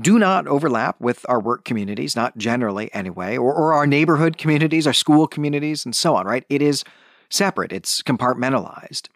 do 0.00 0.18
not 0.18 0.46
overlap 0.46 1.00
with 1.00 1.24
our 1.28 1.40
work 1.40 1.64
communities, 1.64 2.16
not 2.16 2.36
generally 2.38 2.92
anyway, 2.94 3.36
or, 3.36 3.54
or 3.54 3.74
our 3.74 3.86
neighborhood 3.86 4.38
communities, 4.38 4.86
our 4.86 4.92
school 4.92 5.26
communities, 5.26 5.84
and 5.84 5.94
so 5.94 6.16
on, 6.16 6.26
right? 6.26 6.44
It 6.48 6.62
is 6.62 6.84
separate, 7.30 7.72
it's 7.72 8.02
compartmentalized. 8.02 9.08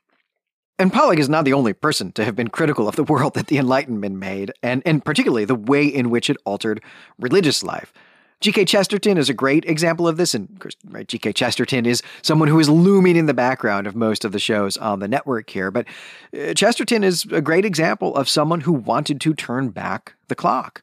And 0.81 0.93
Pollack 0.93 1.19
is 1.19 1.29
not 1.29 1.45
the 1.45 1.53
only 1.55 1.73
person 1.73 2.13
to 2.13 2.25
have 2.25 2.37
been 2.37 2.49
critical 2.49 2.87
of 2.89 2.95
the 2.95 3.03
world 3.05 3.35
that 3.35 3.49
the 3.49 3.59
Enlightenment 3.59 4.17
made, 4.17 4.53
and, 4.63 4.83
and 4.87 5.05
particularly 5.05 5.45
the 5.45 5.57
way 5.57 5.85
in 5.85 6.11
which 6.11 6.31
it 6.31 6.37
altered 6.45 6.83
religious 7.19 7.63
life. 7.63 7.93
G.K. 8.41 8.67
Chesterton 8.67 9.19
is 9.19 9.29
a 9.29 9.35
great 9.35 9.65
example 9.65 10.07
of 10.07 10.17
this, 10.17 10.33
and 10.33 10.65
right, 10.85 11.09
G.K. 11.09 11.33
Chesterton 11.33 11.85
is 11.85 12.05
someone 12.23 12.47
who 12.47 12.61
is 12.61 12.69
looming 12.69 13.17
in 13.17 13.27
the 13.27 13.35
background 13.35 13.89
of 13.89 13.97
most 13.97 14.25
of 14.25 14.31
the 14.31 14.39
shows 14.39 14.77
on 14.77 15.01
the 15.01 15.09
network 15.09 15.51
here. 15.51 15.73
But 15.73 15.87
uh, 16.33 16.55
Chesterton 16.55 17.03
is 17.03 17.27
a 17.33 17.41
great 17.41 17.65
example 17.65 18.15
of 18.15 18.29
someone 18.29 18.61
who 18.61 18.73
wanted 18.73 19.21
to 19.23 19.35
turn 19.35 19.71
back 19.71 20.15
the 20.29 20.37
clock. 20.37 20.83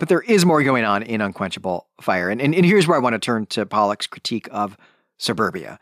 But 0.00 0.08
there 0.08 0.22
is 0.22 0.44
more 0.44 0.64
going 0.64 0.84
on 0.84 1.04
in 1.04 1.20
Unquenchable 1.20 1.86
Fire, 2.00 2.28
and, 2.28 2.42
and, 2.42 2.52
and 2.52 2.66
here's 2.66 2.88
where 2.88 2.96
I 2.96 3.00
want 3.00 3.12
to 3.12 3.20
turn 3.20 3.46
to 3.46 3.64
Pollack's 3.64 4.08
critique 4.08 4.48
of 4.50 4.76
suburbia 5.16 5.78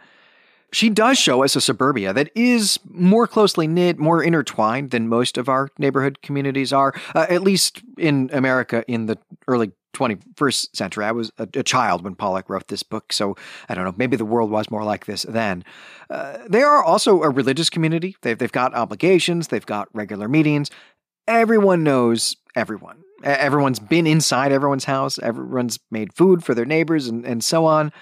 she 0.72 0.88
does 0.88 1.18
show 1.18 1.44
us 1.44 1.54
a 1.54 1.60
suburbia 1.60 2.12
that 2.12 2.30
is 2.34 2.78
more 2.88 3.26
closely 3.26 3.66
knit, 3.66 3.98
more 3.98 4.22
intertwined 4.22 4.90
than 4.90 5.08
most 5.08 5.36
of 5.36 5.48
our 5.48 5.68
neighborhood 5.78 6.22
communities 6.22 6.72
are, 6.72 6.94
uh, 7.14 7.26
at 7.28 7.42
least 7.42 7.82
in 7.98 8.30
America 8.32 8.84
in 8.88 9.06
the 9.06 9.18
early 9.46 9.72
21st 9.92 10.74
century. 10.74 11.04
I 11.04 11.12
was 11.12 11.30
a, 11.38 11.46
a, 11.54 11.62
child 11.62 12.02
when 12.02 12.14
Pollack 12.14 12.48
wrote 12.48 12.68
this 12.68 12.82
book, 12.82 13.12
so 13.12 13.36
I 13.68 13.74
don't 13.74 13.84
know, 13.84 13.94
maybe 13.96 14.16
the 14.16 14.24
world 14.24 14.50
was 14.50 14.70
more 14.70 14.84
like 14.84 15.04
this 15.04 15.24
then. 15.28 15.64
Uh, 16.08 16.38
they 16.48 16.62
are 16.62 16.82
also 16.82 17.22
a 17.22 17.28
religious 17.28 17.68
community. 17.68 18.16
They've, 18.22 18.38
they've 18.38 18.50
got 18.50 18.74
obligations, 18.74 19.48
they've 19.48 19.66
got 19.66 19.88
regular 19.92 20.28
meetings. 20.28 20.70
Everyone 21.28 21.84
knows 21.84 22.36
everyone. 22.56 23.04
Everyone's 23.22 23.78
been 23.78 24.06
inside 24.06 24.50
everyone's 24.50 24.84
house, 24.84 25.18
everyone's 25.18 25.78
made 25.90 26.12
food 26.12 26.42
for 26.42 26.54
their 26.54 26.64
neighbors, 26.64 27.06
and, 27.06 27.24
and 27.24 27.44
so 27.44 27.66
on. 27.66 27.92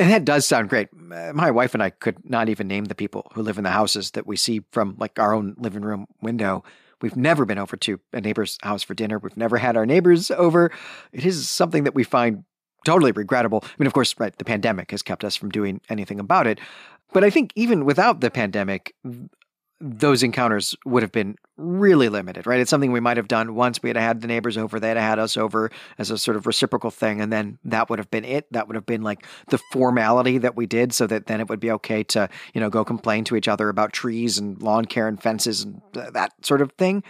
And 0.00 0.10
that 0.10 0.24
does 0.24 0.46
sound 0.46 0.70
great. 0.70 0.88
My 0.94 1.50
wife 1.50 1.74
and 1.74 1.82
I 1.82 1.90
could 1.90 2.28
not 2.28 2.48
even 2.48 2.66
name 2.66 2.86
the 2.86 2.94
people 2.94 3.30
who 3.34 3.42
live 3.42 3.58
in 3.58 3.64
the 3.64 3.70
houses 3.70 4.12
that 4.12 4.26
we 4.26 4.34
see 4.34 4.62
from 4.72 4.96
like 4.98 5.18
our 5.18 5.34
own 5.34 5.54
living 5.58 5.82
room 5.82 6.06
window. 6.22 6.64
We've 7.02 7.16
never 7.16 7.44
been 7.44 7.58
over 7.58 7.76
to 7.76 8.00
a 8.14 8.20
neighbor's 8.22 8.56
house 8.62 8.82
for 8.82 8.94
dinner. 8.94 9.18
We've 9.18 9.36
never 9.36 9.58
had 9.58 9.76
our 9.76 9.84
neighbors 9.84 10.30
over. 10.30 10.72
It 11.12 11.26
is 11.26 11.50
something 11.50 11.84
that 11.84 11.94
we 11.94 12.02
find 12.02 12.44
totally 12.86 13.12
regrettable. 13.12 13.60
I 13.62 13.68
mean, 13.78 13.86
of 13.86 13.92
course, 13.92 14.14
right, 14.18 14.34
the 14.34 14.44
pandemic 14.44 14.90
has 14.90 15.02
kept 15.02 15.22
us 15.22 15.36
from 15.36 15.50
doing 15.50 15.82
anything 15.90 16.18
about 16.18 16.46
it. 16.46 16.60
But 17.12 17.22
I 17.22 17.28
think 17.28 17.52
even 17.54 17.84
without 17.84 18.22
the 18.22 18.30
pandemic, 18.30 18.94
those 19.80 20.22
encounters 20.22 20.76
would 20.84 21.02
have 21.02 21.12
been 21.12 21.36
really 21.56 22.10
limited, 22.10 22.46
right? 22.46 22.60
It's 22.60 22.68
something 22.68 22.92
we 22.92 23.00
might 23.00 23.16
have 23.16 23.28
done 23.28 23.54
once 23.54 23.82
we 23.82 23.88
had 23.88 23.96
had 23.96 24.20
the 24.20 24.26
neighbors 24.26 24.58
over, 24.58 24.78
they 24.78 24.88
had 24.88 24.98
had 24.98 25.18
us 25.18 25.38
over 25.38 25.70
as 25.98 26.10
a 26.10 26.18
sort 26.18 26.36
of 26.36 26.46
reciprocal 26.46 26.90
thing, 26.90 27.20
and 27.20 27.32
then 27.32 27.58
that 27.64 27.88
would 27.88 27.98
have 27.98 28.10
been 28.10 28.24
it. 28.24 28.46
That 28.52 28.68
would 28.68 28.74
have 28.74 28.84
been 28.84 29.02
like 29.02 29.26
the 29.48 29.58
formality 29.72 30.36
that 30.38 30.54
we 30.54 30.66
did, 30.66 30.92
so 30.92 31.06
that 31.06 31.26
then 31.26 31.40
it 31.40 31.48
would 31.48 31.60
be 31.60 31.70
okay 31.72 32.02
to, 32.04 32.28
you 32.52 32.60
know, 32.60 32.68
go 32.68 32.84
complain 32.84 33.24
to 33.24 33.36
each 33.36 33.48
other 33.48 33.70
about 33.70 33.92
trees 33.92 34.38
and 34.38 34.60
lawn 34.60 34.84
care 34.84 35.08
and 35.08 35.22
fences 35.22 35.62
and 35.62 35.80
that 35.94 36.32
sort 36.42 36.60
of 36.60 36.72
thing. 36.72 37.02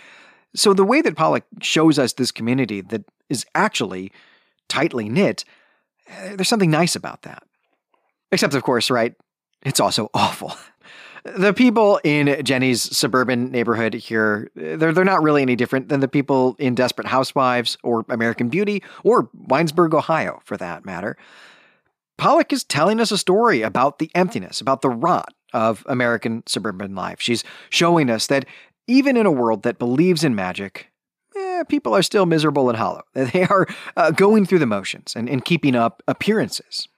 So 0.54 0.72
the 0.72 0.84
way 0.84 1.00
that 1.00 1.16
Pollack 1.16 1.44
shows 1.60 1.98
us 1.98 2.12
this 2.12 2.30
community 2.30 2.80
that 2.82 3.04
is 3.28 3.44
actually 3.54 4.12
tightly 4.68 5.08
knit, 5.08 5.44
eh, 6.08 6.36
there's 6.36 6.48
something 6.48 6.70
nice 6.70 6.94
about 6.94 7.22
that. 7.22 7.42
Except, 8.32 8.54
of 8.54 8.62
course, 8.62 8.90
right? 8.90 9.14
It's 9.62 9.80
also 9.80 10.08
awful. 10.14 10.54
The 11.24 11.52
people 11.52 12.00
in 12.02 12.42
Jenny's 12.44 12.80
suburban 12.96 13.50
neighborhood 13.50 13.94
here, 13.94 14.50
they're, 14.54 14.92
they're 14.92 15.04
not 15.04 15.22
really 15.22 15.42
any 15.42 15.56
different 15.56 15.88
than 15.88 16.00
the 16.00 16.08
people 16.08 16.56
in 16.58 16.74
Desperate 16.74 17.06
Housewives 17.06 17.76
or 17.82 18.04
American 18.08 18.48
Beauty 18.48 18.82
or 19.04 19.28
Winesburg, 19.48 19.94
Ohio, 19.94 20.40
for 20.44 20.56
that 20.56 20.84
matter. 20.84 21.16
Pollack 22.16 22.52
is 22.52 22.64
telling 22.64 23.00
us 23.00 23.10
a 23.10 23.18
story 23.18 23.62
about 23.62 23.98
the 23.98 24.10
emptiness, 24.14 24.60
about 24.60 24.82
the 24.82 24.90
rot 24.90 25.32
of 25.52 25.84
American 25.88 26.42
suburban 26.46 26.94
life. 26.94 27.20
She's 27.20 27.44
showing 27.70 28.10
us 28.10 28.26
that 28.28 28.44
even 28.86 29.16
in 29.16 29.26
a 29.26 29.30
world 29.30 29.62
that 29.62 29.78
believes 29.78 30.24
in 30.24 30.34
magic, 30.34 30.90
eh, 31.36 31.62
people 31.64 31.94
are 31.94 32.02
still 32.02 32.26
miserable 32.26 32.68
and 32.68 32.78
hollow. 32.78 33.02
They 33.14 33.44
are 33.44 33.66
uh, 33.96 34.10
going 34.10 34.46
through 34.46 34.58
the 34.58 34.66
motions 34.66 35.14
and, 35.16 35.28
and 35.28 35.44
keeping 35.44 35.74
up 35.74 36.02
appearances. 36.08 36.88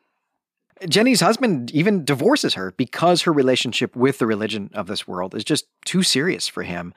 Jenny's 0.89 1.21
husband 1.21 1.71
even 1.73 2.05
divorces 2.05 2.55
her 2.55 2.73
because 2.73 3.23
her 3.23 3.33
relationship 3.33 3.95
with 3.97 4.19
the 4.19 4.27
religion 4.27 4.71
of 4.75 4.87
this 4.87 5.07
world 5.07 5.35
is 5.35 5.45
just 5.45 5.67
too 5.85 6.03
serious 6.03 6.49
for 6.49 6.63
him 6.63 6.93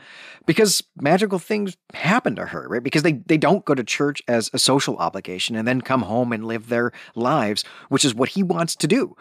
because 0.46 0.84
magical 1.00 1.40
things 1.40 1.78
happen 1.94 2.36
to 2.36 2.48
her, 2.48 2.68
right? 2.68 2.84
Because 2.84 3.04
they, 3.04 3.14
they 3.14 3.38
don't 3.38 3.66
go 3.66 3.76
to 3.76 3.84
church 3.84 4.22
as 4.28 4.50
a 4.54 4.60
social 4.60 4.98
obligation 4.98 5.56
and 5.56 5.68
then 5.68 5.82
come 5.82 6.04
home 6.04 6.32
and 6.32 6.46
live 6.46 6.70
their 6.70 6.92
lives, 7.16 7.64
which 7.90 8.06
is 8.06 8.16
what 8.16 8.30
he 8.30 8.44
wants 8.44 8.76
to 8.76 8.88
do. 8.88 9.16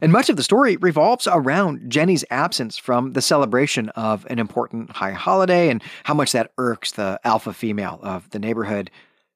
And 0.00 0.12
much 0.12 0.28
of 0.28 0.36
the 0.36 0.42
story 0.42 0.76
revolves 0.76 1.26
around 1.30 1.88
Jenny's 1.90 2.24
absence 2.30 2.76
from 2.76 3.12
the 3.12 3.22
celebration 3.22 3.88
of 3.90 4.26
an 4.28 4.38
important 4.38 4.90
high 4.90 5.12
holiday 5.12 5.70
and 5.70 5.82
how 6.02 6.14
much 6.14 6.32
that 6.32 6.52
irks 6.58 6.92
the 6.92 7.20
alpha 7.24 7.52
female 7.52 8.00
of 8.02 8.28
the 8.30 8.38
neighborhood 8.38 8.90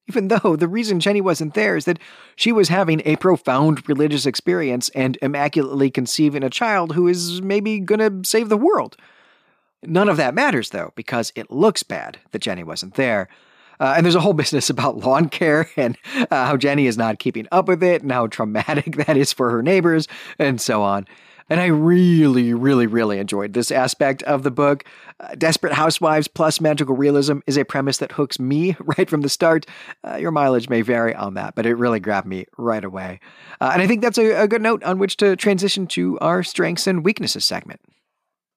even 0.08 0.28
though 0.28 0.56
the 0.56 0.68
reason 0.68 1.00
Jenny 1.00 1.20
wasn't 1.20 1.54
there 1.54 1.76
is 1.76 1.84
that 1.84 1.98
she 2.36 2.52
was 2.52 2.68
having 2.68 3.02
a 3.04 3.16
profound 3.16 3.88
religious 3.88 4.26
experience 4.26 4.88
and 4.90 5.18
immaculately 5.22 5.90
conceiving 5.90 6.42
a 6.42 6.50
child 6.50 6.94
who 6.94 7.06
is 7.06 7.42
maybe 7.42 7.80
to 7.80 8.20
save 8.24 8.48
the 8.48 8.56
world. 8.56 8.96
None 9.82 10.08
of 10.08 10.16
that 10.16 10.34
matters, 10.34 10.70
though, 10.70 10.92
because 10.96 11.32
it 11.36 11.50
looks 11.50 11.82
bad 11.82 12.18
that 12.32 12.40
Jenny 12.40 12.64
wasn't 12.64 12.94
there. 12.94 13.28
Uh, 13.80 13.94
and 13.96 14.04
there's 14.04 14.16
a 14.16 14.20
whole 14.20 14.32
business 14.34 14.70
about 14.70 14.98
lawn 14.98 15.28
care 15.28 15.68
and 15.76 15.96
uh, 16.30 16.46
how 16.46 16.56
Jenny 16.56 16.86
is 16.86 16.98
not 16.98 17.18
keeping 17.18 17.46
up 17.52 17.68
with 17.68 17.82
it 17.82 18.02
and 18.02 18.10
how 18.10 18.26
traumatic 18.26 18.96
that 19.06 19.16
is 19.16 19.32
for 19.32 19.50
her 19.50 19.62
neighbors 19.62 20.08
and 20.38 20.60
so 20.60 20.82
on. 20.82 21.06
And 21.48 21.61
I 21.61 21.66
really, 21.66 22.52
really, 22.52 22.87
really 22.87 23.18
enjoyed 23.18 23.54
this 23.54 23.70
aspect 23.70 24.22
of 24.24 24.42
the 24.42 24.50
book. 24.50 24.84
Uh, 25.18 25.34
Desperate 25.34 25.72
Housewives 25.72 26.28
plus 26.28 26.61
magical 26.61 26.94
realism 26.94 27.38
is 27.46 27.56
a 27.56 27.64
premise 27.64 27.98
that 27.98 28.12
hooks 28.12 28.38
me 28.38 28.76
right 28.98 29.08
from 29.08 29.22
the 29.22 29.28
start. 29.28 29.66
Uh, 30.06 30.16
your 30.16 30.30
mileage 30.30 30.68
may 30.68 30.82
vary 30.82 31.14
on 31.14 31.34
that, 31.34 31.54
but 31.54 31.66
it 31.66 31.74
really 31.74 32.00
grabbed 32.00 32.26
me 32.26 32.46
right 32.58 32.84
away. 32.84 33.20
Uh, 33.61 33.70
and 33.72 33.82
I 33.82 33.87
think 33.87 34.02
that's 34.02 34.18
a, 34.18 34.42
a 34.42 34.48
good 34.48 34.62
note 34.62 34.82
on 34.84 34.98
which 34.98 35.16
to 35.18 35.37
transition 35.37 35.87
to 35.88 36.18
our 36.20 36.42
strengths 36.42 36.87
and 36.87 37.04
weaknesses 37.04 37.44
segment. 37.44 37.80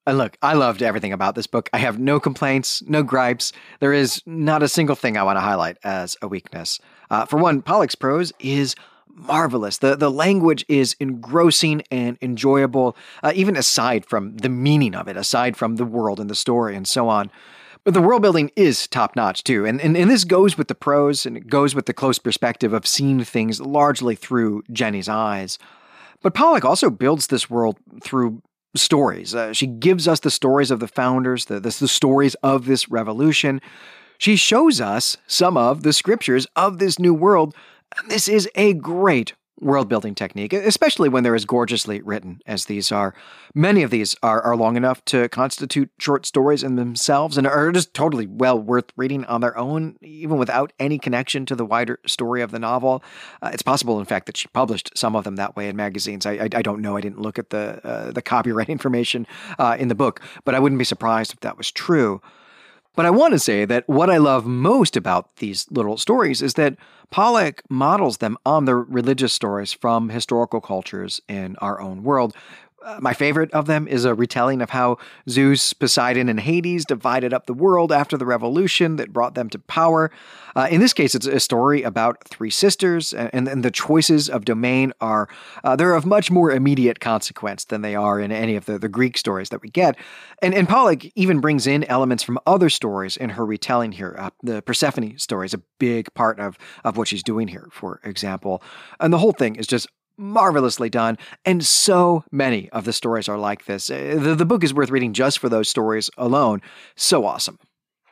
And 0.08 0.18
look, 0.18 0.36
I 0.42 0.56
loved 0.56 0.82
everything 0.82 1.14
about 1.14 1.36
this 1.36 1.46
book. 1.46 1.70
I 1.74 1.78
have 1.78 2.00
no 2.00 2.20
complaints, 2.20 2.82
no 2.88 3.04
gripes. 3.04 3.54
There 3.80 3.94
is 3.94 4.22
not 4.26 4.64
a 4.64 4.68
single 4.68 4.96
thing 4.96 5.16
I 5.16 5.24
want 5.24 5.38
to 5.38 5.42
highlight 5.42 5.78
as 5.84 6.18
a 6.24 6.28
weakness. 6.28 6.80
Uh, 7.12 7.26
for 7.26 7.38
one, 7.38 7.62
Pollack's 7.62 7.96
prose 7.96 8.34
is 8.40 8.76
marvelous. 9.16 9.78
The 9.78 9.96
the 9.96 10.12
language 10.12 10.66
is 10.68 10.96
engrossing 11.00 11.84
and 11.92 12.18
enjoyable, 12.22 12.96
uh, 13.24 13.32
even 13.36 13.56
aside 13.56 14.06
from 14.06 14.38
the 14.38 14.50
meaning 14.50 14.96
of 14.96 15.08
it, 15.08 15.18
aside 15.18 15.58
from 15.58 15.76
the 15.76 15.86
world 15.86 16.20
and 16.20 16.30
the 16.30 16.36
story 16.36 16.76
and 16.76 16.88
so 16.88 17.10
on. 17.10 17.32
But 17.84 17.96
the 17.96 18.02
world 18.02 18.22
building 18.22 18.52
is 18.56 18.88
top 18.88 19.16
notch 19.16 19.44
too, 19.44 19.66
and, 19.66 19.82
and 19.82 19.98
and 19.98 20.10
this 20.10 20.24
goes 20.24 20.58
with 20.58 20.68
the 20.68 20.76
prose 20.76 21.26
and 21.26 21.36
it 21.36 21.48
goes 21.48 21.74
with 21.74 21.88
the 21.88 21.94
close 21.94 22.20
perspective 22.20 22.74
of 22.74 22.86
seeing 22.86 23.24
things 23.24 23.60
largely 23.60 24.16
through 24.16 24.64
Jenny's 24.72 25.10
eyes. 25.10 25.58
But 26.22 26.36
Pollack 26.36 26.64
also 26.64 26.92
builds 26.92 27.28
this 27.28 27.50
world 27.50 27.80
through 28.04 28.44
stories. 28.76 29.34
Uh, 29.34 29.54
she 29.54 29.68
gives 29.68 30.08
us 30.08 30.20
the 30.20 30.32
stories 30.32 30.72
of 30.72 30.80
the 30.80 30.88
founders, 30.88 31.46
the, 31.46 31.60
the 31.60 31.76
the 31.80 31.88
stories 31.88 32.36
of 32.36 32.66
this 32.66 32.90
revolution. 32.90 33.62
She 34.20 34.36
shows 34.36 34.80
us 34.80 35.18
some 35.26 35.58
of 35.58 35.82
the 35.82 35.94
scriptures 35.94 36.46
of 36.56 36.78
this 36.78 37.00
new 37.00 37.16
world 37.16 37.56
this 38.08 38.28
is 38.28 38.50
a 38.56 38.74
great 38.74 39.34
world 39.62 39.88
building 39.88 40.16
technique, 40.16 40.54
especially 40.54 41.08
when 41.08 41.24
they're 41.24 41.36
as 41.36 41.46
gorgeously 41.46 42.02
written 42.02 42.42
as 42.46 42.66
these 42.66 42.92
are. 42.92 43.14
Many 43.54 43.84
of 43.84 43.92
these 43.92 44.16
are, 44.24 44.42
are 44.42 44.56
long 44.56 44.76
enough 44.76 45.06
to 45.06 45.30
constitute 45.30 45.92
short 46.00 46.26
stories 46.26 46.64
in 46.64 46.76
themselves 46.76 47.38
and 47.38 47.46
are 47.46 47.72
just 47.72 47.94
totally 47.94 48.26
well 48.26 48.60
worth 48.60 48.92
reading 48.98 49.24
on 49.26 49.42
their 49.42 49.56
own, 49.58 49.98
even 50.02 50.38
without 50.38 50.74
any 50.80 50.98
connection 50.98 51.46
to 51.46 51.56
the 51.56 51.66
wider 51.66 52.00
story 52.08 52.42
of 52.42 52.52
the 52.52 52.60
novel. 52.60 53.04
Uh, 53.42 53.52
it's 53.54 53.62
possible, 53.62 54.00
in 54.00 54.06
fact, 54.06 54.26
that 54.26 54.36
she 54.36 54.48
published 54.48 54.92
some 54.96 55.16
of 55.16 55.24
them 55.24 55.36
that 55.36 55.56
way 55.56 55.70
in 55.70 55.76
magazines. 55.76 56.26
I, 56.26 56.32
I, 56.32 56.50
I 56.56 56.62
don't 56.62 56.82
know. 56.82 56.98
I 56.98 57.02
didn't 57.02 57.22
look 57.22 57.38
at 57.38 57.52
the, 57.52 57.86
uh, 57.86 58.12
the 58.12 58.22
copyright 58.22 58.70
information 58.70 59.28
uh, 59.60 59.78
in 59.80 59.88
the 59.88 59.96
book, 59.96 60.22
but 60.44 60.56
I 60.56 60.60
wouldn't 60.60 60.80
be 60.80 60.86
surprised 60.86 61.34
if 61.34 61.40
that 61.42 61.58
was 61.58 61.72
true. 61.72 62.22
But 62.96 63.06
I 63.06 63.10
want 63.10 63.34
to 63.34 63.40
say 63.40 63.64
that 63.66 63.88
what 63.88 64.10
I 64.10 64.18
love 64.18 64.46
most 64.46 64.98
about 64.98 65.38
these 65.38 65.66
little 65.72 65.98
stories 65.98 66.42
is 66.42 66.56
that 66.56 66.76
Pollack 67.10 67.62
models 67.70 68.18
them 68.18 68.38
on 68.46 68.66
the 68.66 68.76
religious 68.76 69.34
stories 69.34 69.72
from 69.72 70.10
historical 70.10 70.62
cultures 70.62 71.22
in 71.28 71.56
our 71.58 71.80
own 71.80 72.04
world, 72.04 72.36
my 73.00 73.14
favorite 73.14 73.52
of 73.52 73.68
them 73.68 73.88
is 73.88 74.06
a 74.06 74.14
retelling 74.14 74.62
of 74.62 74.72
how 74.72 74.98
Zeus, 75.30 75.74
Poseidon, 75.74 76.30
and 76.30 76.40
Hades 76.40 76.86
divided 76.86 77.34
up 77.34 77.46
the 77.46 77.54
world 77.54 77.92
after 77.92 78.18
the 78.18 78.26
revolution 78.26 78.96
that 78.96 79.14
brought 79.14 79.36
them 79.36 79.50
to 79.50 79.60
power. 79.60 80.12
Uh, 80.56 80.68
in 80.70 80.82
this 80.82 80.94
case, 80.94 81.16
it's 81.16 81.26
a 81.26 81.40
story 81.40 81.84
about 81.84 82.24
three 82.26 82.50
sisters, 82.50 83.14
and, 83.14 83.48
and 83.48 83.64
the 83.64 83.72
choices 83.72 84.30
of 84.30 84.46
domain 84.46 84.92
are 85.00 85.30
uh, 85.64 85.76
they're 85.76 85.94
of 85.94 86.06
much 86.06 86.30
more 86.30 86.52
immediate 86.52 87.00
consequence 87.00 87.66
than 87.66 87.82
they 87.82 87.96
are 87.96 88.20
in 88.20 88.32
any 88.32 88.56
of 88.56 88.66
the, 88.66 88.78
the 88.78 88.90
Greek 88.90 89.18
stories 89.18 89.50
that 89.50 89.62
we 89.62 89.70
get. 89.70 89.96
And, 90.42 90.54
and 90.54 90.68
Pollack 90.68 91.12
even 91.16 91.40
brings 91.40 91.68
in 91.68 91.84
elements 91.86 92.24
from 92.24 92.40
other 92.46 92.70
stories 92.70 93.16
in 93.16 93.32
her 93.32 93.46
retelling 93.46 93.94
here. 93.94 94.16
Uh, 94.18 94.30
the 94.44 94.62
Persephone 94.62 95.18
story 95.18 95.46
is 95.46 95.54
a 95.54 95.62
big 95.80 96.14
part 96.14 96.40
of, 96.40 96.58
of 96.84 96.98
what 96.98 97.08
she's 97.08 97.24
doing 97.24 97.48
here, 97.48 97.70
for 97.72 98.00
example. 98.04 98.62
And 99.00 99.14
the 99.14 99.20
whole 99.20 99.34
thing 99.34 99.56
is 99.56 99.68
just 99.68 99.88
marvelously 100.18 100.90
done, 100.90 101.18
and 101.46 101.66
so 101.66 102.24
many 102.32 102.70
of 102.70 102.86
the 102.86 102.94
stories 102.94 103.28
are 103.30 103.38
like 103.38 103.66
this. 103.66 103.90
Uh, 103.90 104.18
the, 104.20 104.36
the 104.36 104.46
book 104.46 104.64
is 104.64 104.74
worth 104.74 104.90
reading 104.90 105.14
just 105.14 105.40
for 105.40 105.50
those 105.50 105.70
stories 105.70 106.10
alone. 106.18 106.62
So 106.96 107.26
awesome. 107.26 107.58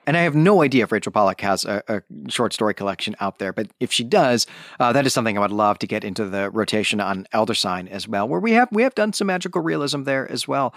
And 0.07 0.17
I 0.17 0.21
have 0.21 0.33
no 0.33 0.63
idea 0.63 0.85
if 0.85 0.91
Rachel 0.91 1.11
Pollack 1.11 1.39
has 1.41 1.65
a, 1.65 1.83
a 1.87 2.01
short 2.29 2.51
story 2.51 2.73
collection 2.73 3.15
out 3.19 3.37
there, 3.37 3.53
but 3.53 3.67
if 3.79 3.91
she 3.91 4.03
does, 4.03 4.47
uh, 4.79 4.91
that 4.91 5.05
is 5.05 5.13
something 5.13 5.37
I 5.37 5.41
would 5.41 5.51
love 5.51 5.77
to 5.79 5.87
get 5.87 6.03
into 6.03 6.25
the 6.25 6.49
rotation 6.49 6.99
on 6.99 7.27
Elder 7.31 7.53
Sign 7.53 7.87
as 7.87 8.07
well, 8.07 8.27
where 8.27 8.39
we 8.39 8.53
have 8.53 8.69
we 8.71 8.81
have 8.81 8.95
done 8.95 9.13
some 9.13 9.27
magical 9.27 9.61
realism 9.61 10.03
there 10.03 10.29
as 10.31 10.47
well. 10.47 10.73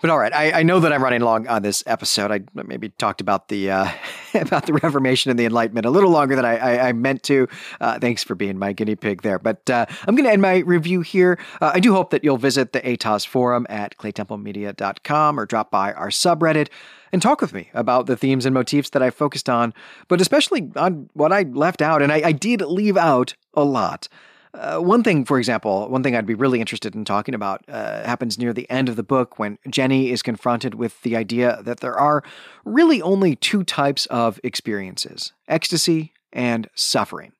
But 0.00 0.10
all 0.10 0.18
right, 0.18 0.32
I, 0.32 0.60
I, 0.60 0.62
know 0.62 0.80
that 0.80 0.92
I'm 0.92 1.02
running 1.02 1.22
long 1.22 1.46
on 1.48 1.62
this 1.62 1.82
episode. 1.86 2.30
I 2.30 2.40
maybe 2.54 2.90
talked 2.90 3.20
about 3.20 3.48
the 3.48 3.70
uh, 3.70 3.88
about 4.34 4.66
the 4.66 4.74
Reformation 4.74 5.30
and 5.30 5.38
the 5.38 5.46
Enlightenment 5.46 5.86
a 5.86 5.90
little 5.90 6.10
longer 6.10 6.36
than 6.36 6.44
I, 6.44 6.56
I, 6.56 6.88
I 6.88 6.92
meant 6.92 7.22
to. 7.24 7.48
Uh, 7.80 7.98
thanks 7.98 8.22
for 8.22 8.34
being 8.34 8.58
my 8.58 8.72
guinea 8.72 8.96
pig 8.96 9.22
there. 9.22 9.38
But 9.38 9.68
uh, 9.70 9.86
I'm 10.06 10.14
going 10.14 10.24
to 10.24 10.32
end 10.32 10.42
my 10.42 10.58
review 10.58 11.00
here. 11.00 11.38
Uh, 11.60 11.72
I 11.74 11.80
do 11.80 11.94
hope 11.94 12.10
that 12.10 12.24
you'll 12.24 12.36
visit 12.36 12.72
the 12.72 12.80
ATOS 12.80 13.26
forum 13.26 13.66
at 13.70 13.96
claytemplemedia.com 13.96 15.40
or 15.40 15.46
drop 15.46 15.70
by 15.70 15.92
our 15.92 16.08
subreddit 16.08 16.68
and 17.12 17.22
talk 17.22 17.40
with 17.40 17.54
me 17.54 17.70
about 17.72 18.06
the 18.06 18.16
themes 18.16 18.44
and 18.44 18.54
motifs 18.54 18.90
that 18.90 19.02
I 19.02 19.10
focused 19.10 19.48
on, 19.48 19.72
but 20.08 20.20
especially 20.20 20.70
on 20.76 21.08
what 21.14 21.32
I 21.32 21.42
left 21.42 21.80
out. 21.80 22.02
And 22.02 22.12
I, 22.12 22.22
I 22.26 22.32
did 22.32 22.60
leave 22.60 22.96
out 22.96 23.34
a 23.54 23.64
lot. 23.64 24.08
Uh, 24.56 24.78
one 24.78 25.02
thing, 25.02 25.24
for 25.24 25.38
example, 25.38 25.88
one 25.88 26.02
thing 26.02 26.16
I'd 26.16 26.26
be 26.26 26.34
really 26.34 26.60
interested 26.60 26.94
in 26.94 27.04
talking 27.04 27.34
about 27.34 27.62
uh, 27.68 28.04
happens 28.04 28.38
near 28.38 28.52
the 28.52 28.68
end 28.70 28.88
of 28.88 28.96
the 28.96 29.02
book 29.02 29.38
when 29.38 29.58
Jenny 29.68 30.10
is 30.10 30.22
confronted 30.22 30.74
with 30.74 31.02
the 31.02 31.14
idea 31.14 31.60
that 31.62 31.80
there 31.80 31.98
are 31.98 32.22
really 32.64 33.02
only 33.02 33.36
two 33.36 33.64
types 33.64 34.06
of 34.06 34.40
experiences 34.42 35.32
ecstasy 35.46 36.12
and 36.32 36.68
suffering. 36.74 37.32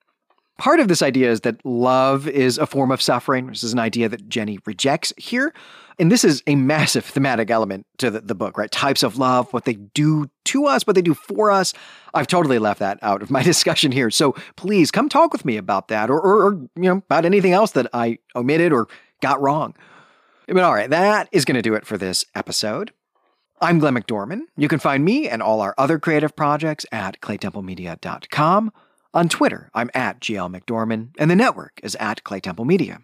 Part 0.59 0.81
of 0.81 0.89
this 0.89 1.03
idea 1.03 1.31
is 1.31 1.41
that 1.43 1.64
love 1.64 2.29
is 2.29 2.59
a 2.59 2.67
form 2.67 2.91
of 2.91 3.03
suffering. 3.03 3.47
This 3.49 3.62
is 3.62 3.73
an 3.73 3.79
idea 3.79 4.09
that 4.09 4.29
Jenny 4.29 4.59
rejects 4.64 5.12
here. 5.17 5.53
And 5.99 6.12
this 6.12 6.24
is 6.24 6.42
a 6.47 6.57
massive 6.57 7.07
thematic 7.07 7.51
element 7.51 7.86
to 7.99 8.11
the, 8.11 8.20
the, 8.20 8.34
book, 8.34 8.59
right? 8.59 8.70
Types 8.70 9.03
of 9.03 9.16
love, 9.16 9.51
what 9.53 9.64
they 9.64 9.74
do 9.74 10.30
to 10.44 10.66
us, 10.66 10.86
what 10.86 10.94
they 10.94 11.03
do 11.03 11.14
for 11.14 11.51
us. 11.51 11.72
I've 12.12 12.26
totally 12.26 12.59
left 12.59 12.80
that 12.80 12.99
out 13.01 13.22
of 13.22 13.30
my 13.30 13.42
discussion 13.44 13.92
here. 13.92 14.11
So 14.11 14.34
please 14.57 14.90
come 14.90 15.09
talk 15.09 15.32
with 15.32 15.44
me 15.44 15.57
about 15.57 15.88
that 15.88 16.11
or, 16.11 16.20
or, 16.20 16.47
or 16.47 16.53
you 16.74 16.82
know, 16.82 16.97
about 16.97 17.24
anything 17.24 17.53
else 17.53 17.70
that 17.72 17.86
I 17.94 18.18
omitted 18.34 18.72
or 18.72 18.88
got 19.22 19.40
wrong. 19.40 19.74
But 20.47 20.62
all 20.62 20.74
right, 20.74 20.90
that 20.90 21.28
is 21.32 21.44
going 21.44 21.57
to 21.57 21.62
do 21.62 21.74
it 21.74 21.86
for 21.86 21.97
this 21.97 22.24
episode. 22.34 22.92
I'm 23.61 23.78
Glenn 23.78 23.94
McDorman. 23.94 24.42
You 24.57 24.68
can 24.68 24.78
find 24.78 25.03
me 25.03 25.28
and 25.28 25.42
all 25.42 25.62
our 25.62 25.74
other 25.78 25.99
creative 25.99 26.36
projects 26.36 26.84
at 26.92 27.20
claytemplemedia.com. 27.20 28.72
On 29.14 29.28
Twitter, 29.30 29.70
I'm 29.74 29.90
at 29.94 30.20
GL 30.20 30.55
McDorman, 30.55 31.09
and 31.18 31.30
the 31.30 31.36
network 31.36 31.80
is 31.82 31.94
at 31.94 32.22
Clay 32.22 32.38
Temple 32.38 32.66
Media. 32.66 33.01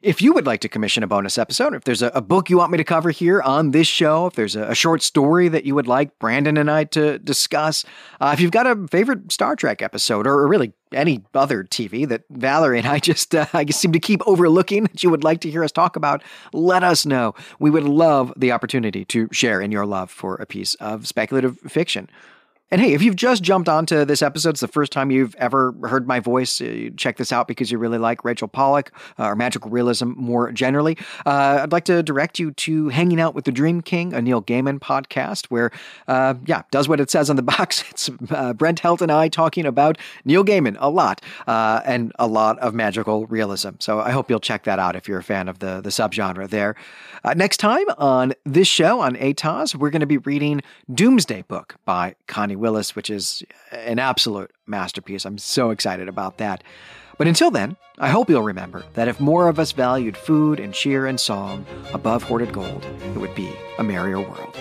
If 0.00 0.22
you 0.22 0.32
would 0.32 0.46
like 0.46 0.60
to 0.60 0.68
commission 0.68 1.02
a 1.02 1.08
bonus 1.08 1.38
episode, 1.38 1.74
if 1.74 1.82
there's 1.82 2.02
a, 2.02 2.12
a, 2.14 2.20
book 2.20 2.48
you 2.48 2.56
want 2.56 2.70
me 2.70 2.78
to 2.78 2.84
cover 2.84 3.10
here 3.10 3.42
on 3.42 3.72
this 3.72 3.88
show, 3.88 4.26
if 4.26 4.34
there's 4.34 4.54
a, 4.54 4.68
a 4.68 4.74
short 4.76 5.02
story 5.02 5.48
that 5.48 5.64
you 5.64 5.74
would 5.74 5.88
like 5.88 6.16
Brandon 6.20 6.56
and 6.56 6.70
I 6.70 6.84
to 6.84 7.18
discuss, 7.18 7.84
uh, 8.20 8.30
if 8.32 8.40
you've 8.40 8.52
got 8.52 8.68
a 8.68 8.86
favorite 8.86 9.32
Star 9.32 9.56
Trek 9.56 9.82
episode 9.82 10.24
or, 10.28 10.34
or, 10.34 10.46
really 10.46 10.72
any 10.92 11.24
other 11.34 11.64
TV 11.64 12.06
that 12.08 12.22
Valerie 12.30 12.78
and 12.78 12.86
I 12.86 12.98
just 13.00 13.34
uh, 13.34 13.46
I 13.52 13.66
seem 13.66 13.90
to 13.90 13.98
keep 13.98 14.22
overlooking 14.24 14.84
that 14.84 15.02
you 15.02 15.10
would 15.10 15.24
like 15.24 15.40
to 15.40 15.50
hear 15.50 15.64
us 15.64 15.72
talk 15.72 15.96
about, 15.96 16.22
let 16.52 16.84
us 16.84 17.04
know. 17.04 17.34
We 17.58 17.68
would 17.68 17.82
love 17.82 18.32
the 18.36 18.52
opportunity 18.52 19.04
to 19.06 19.28
share 19.32 19.60
in 19.60 19.72
your 19.72 19.84
love 19.84 20.12
for 20.12 20.36
a 20.36 20.46
piece 20.46 20.76
of 20.76 21.08
speculative 21.08 21.58
fiction. 21.66 22.08
And 22.70 22.82
hey, 22.82 22.92
if 22.92 23.00
you've 23.00 23.16
just 23.16 23.42
jumped 23.42 23.66
onto 23.66 24.04
this 24.04 24.20
episode, 24.20 24.50
it's 24.50 24.60
the 24.60 24.68
first 24.68 24.92
time 24.92 25.10
you've 25.10 25.34
ever 25.36 25.74
heard 25.84 26.06
my 26.06 26.20
voice, 26.20 26.60
uh, 26.60 26.90
check 26.98 27.16
this 27.16 27.32
out 27.32 27.48
because 27.48 27.70
you 27.70 27.78
really 27.78 27.96
like 27.96 28.26
Rachel 28.26 28.46
Pollack 28.46 28.90
uh, 29.18 29.24
or 29.24 29.36
magical 29.36 29.70
realism 29.70 30.12
more 30.16 30.52
generally. 30.52 30.98
Uh, 31.24 31.60
I'd 31.62 31.72
like 31.72 31.86
to 31.86 32.02
direct 32.02 32.38
you 32.38 32.50
to 32.50 32.90
Hanging 32.90 33.22
Out 33.22 33.34
with 33.34 33.46
the 33.46 33.52
Dream 33.52 33.80
King, 33.80 34.12
a 34.12 34.20
Neil 34.20 34.42
Gaiman 34.42 34.80
podcast, 34.80 35.46
where, 35.46 35.70
uh, 36.08 36.34
yeah, 36.44 36.62
does 36.70 36.90
what 36.90 37.00
it 37.00 37.10
says 37.10 37.30
on 37.30 37.36
the 37.36 37.42
box. 37.58 37.84
It's 37.90 38.10
uh, 38.30 38.52
Brent 38.52 38.80
Helt 38.80 39.00
and 39.00 39.10
I 39.10 39.28
talking 39.28 39.64
about 39.64 39.96
Neil 40.26 40.44
Gaiman 40.44 40.76
a 40.78 40.90
lot 40.90 41.22
uh, 41.46 41.80
and 41.86 42.12
a 42.18 42.26
lot 42.26 42.58
of 42.58 42.74
magical 42.74 43.26
realism. 43.28 43.70
So 43.78 43.98
I 44.00 44.10
hope 44.10 44.28
you'll 44.28 44.40
check 44.40 44.64
that 44.64 44.78
out 44.78 44.94
if 44.94 45.08
you're 45.08 45.20
a 45.20 45.24
fan 45.24 45.48
of 45.48 45.60
the, 45.60 45.80
the 45.80 45.88
subgenre 45.88 46.46
there. 46.46 46.76
next 47.34 47.56
time 47.56 47.86
on 47.96 48.34
this 48.44 48.68
show 48.68 49.00
on 49.00 49.16
ATOS, 49.16 49.74
we're 49.74 49.90
going 49.90 50.00
to 50.00 50.06
be 50.06 50.18
reading 50.18 50.60
Doomsday 50.92 51.42
Book 51.48 51.76
by 51.86 52.14
Connie 52.26 52.57
Willis, 52.58 52.94
which 52.94 53.10
is 53.10 53.42
an 53.72 53.98
absolute 53.98 54.50
masterpiece. 54.66 55.24
I'm 55.24 55.38
so 55.38 55.70
excited 55.70 56.08
about 56.08 56.38
that. 56.38 56.62
But 57.16 57.26
until 57.26 57.50
then, 57.50 57.76
I 57.98 58.10
hope 58.10 58.30
you'll 58.30 58.42
remember 58.42 58.84
that 58.94 59.08
if 59.08 59.18
more 59.18 59.48
of 59.48 59.58
us 59.58 59.72
valued 59.72 60.16
food 60.16 60.60
and 60.60 60.72
cheer 60.72 61.06
and 61.06 61.18
song 61.18 61.66
above 61.92 62.22
hoarded 62.22 62.52
gold, 62.52 62.86
it 63.02 63.18
would 63.18 63.34
be 63.34 63.52
a 63.78 63.82
merrier 63.82 64.20
world. 64.20 64.56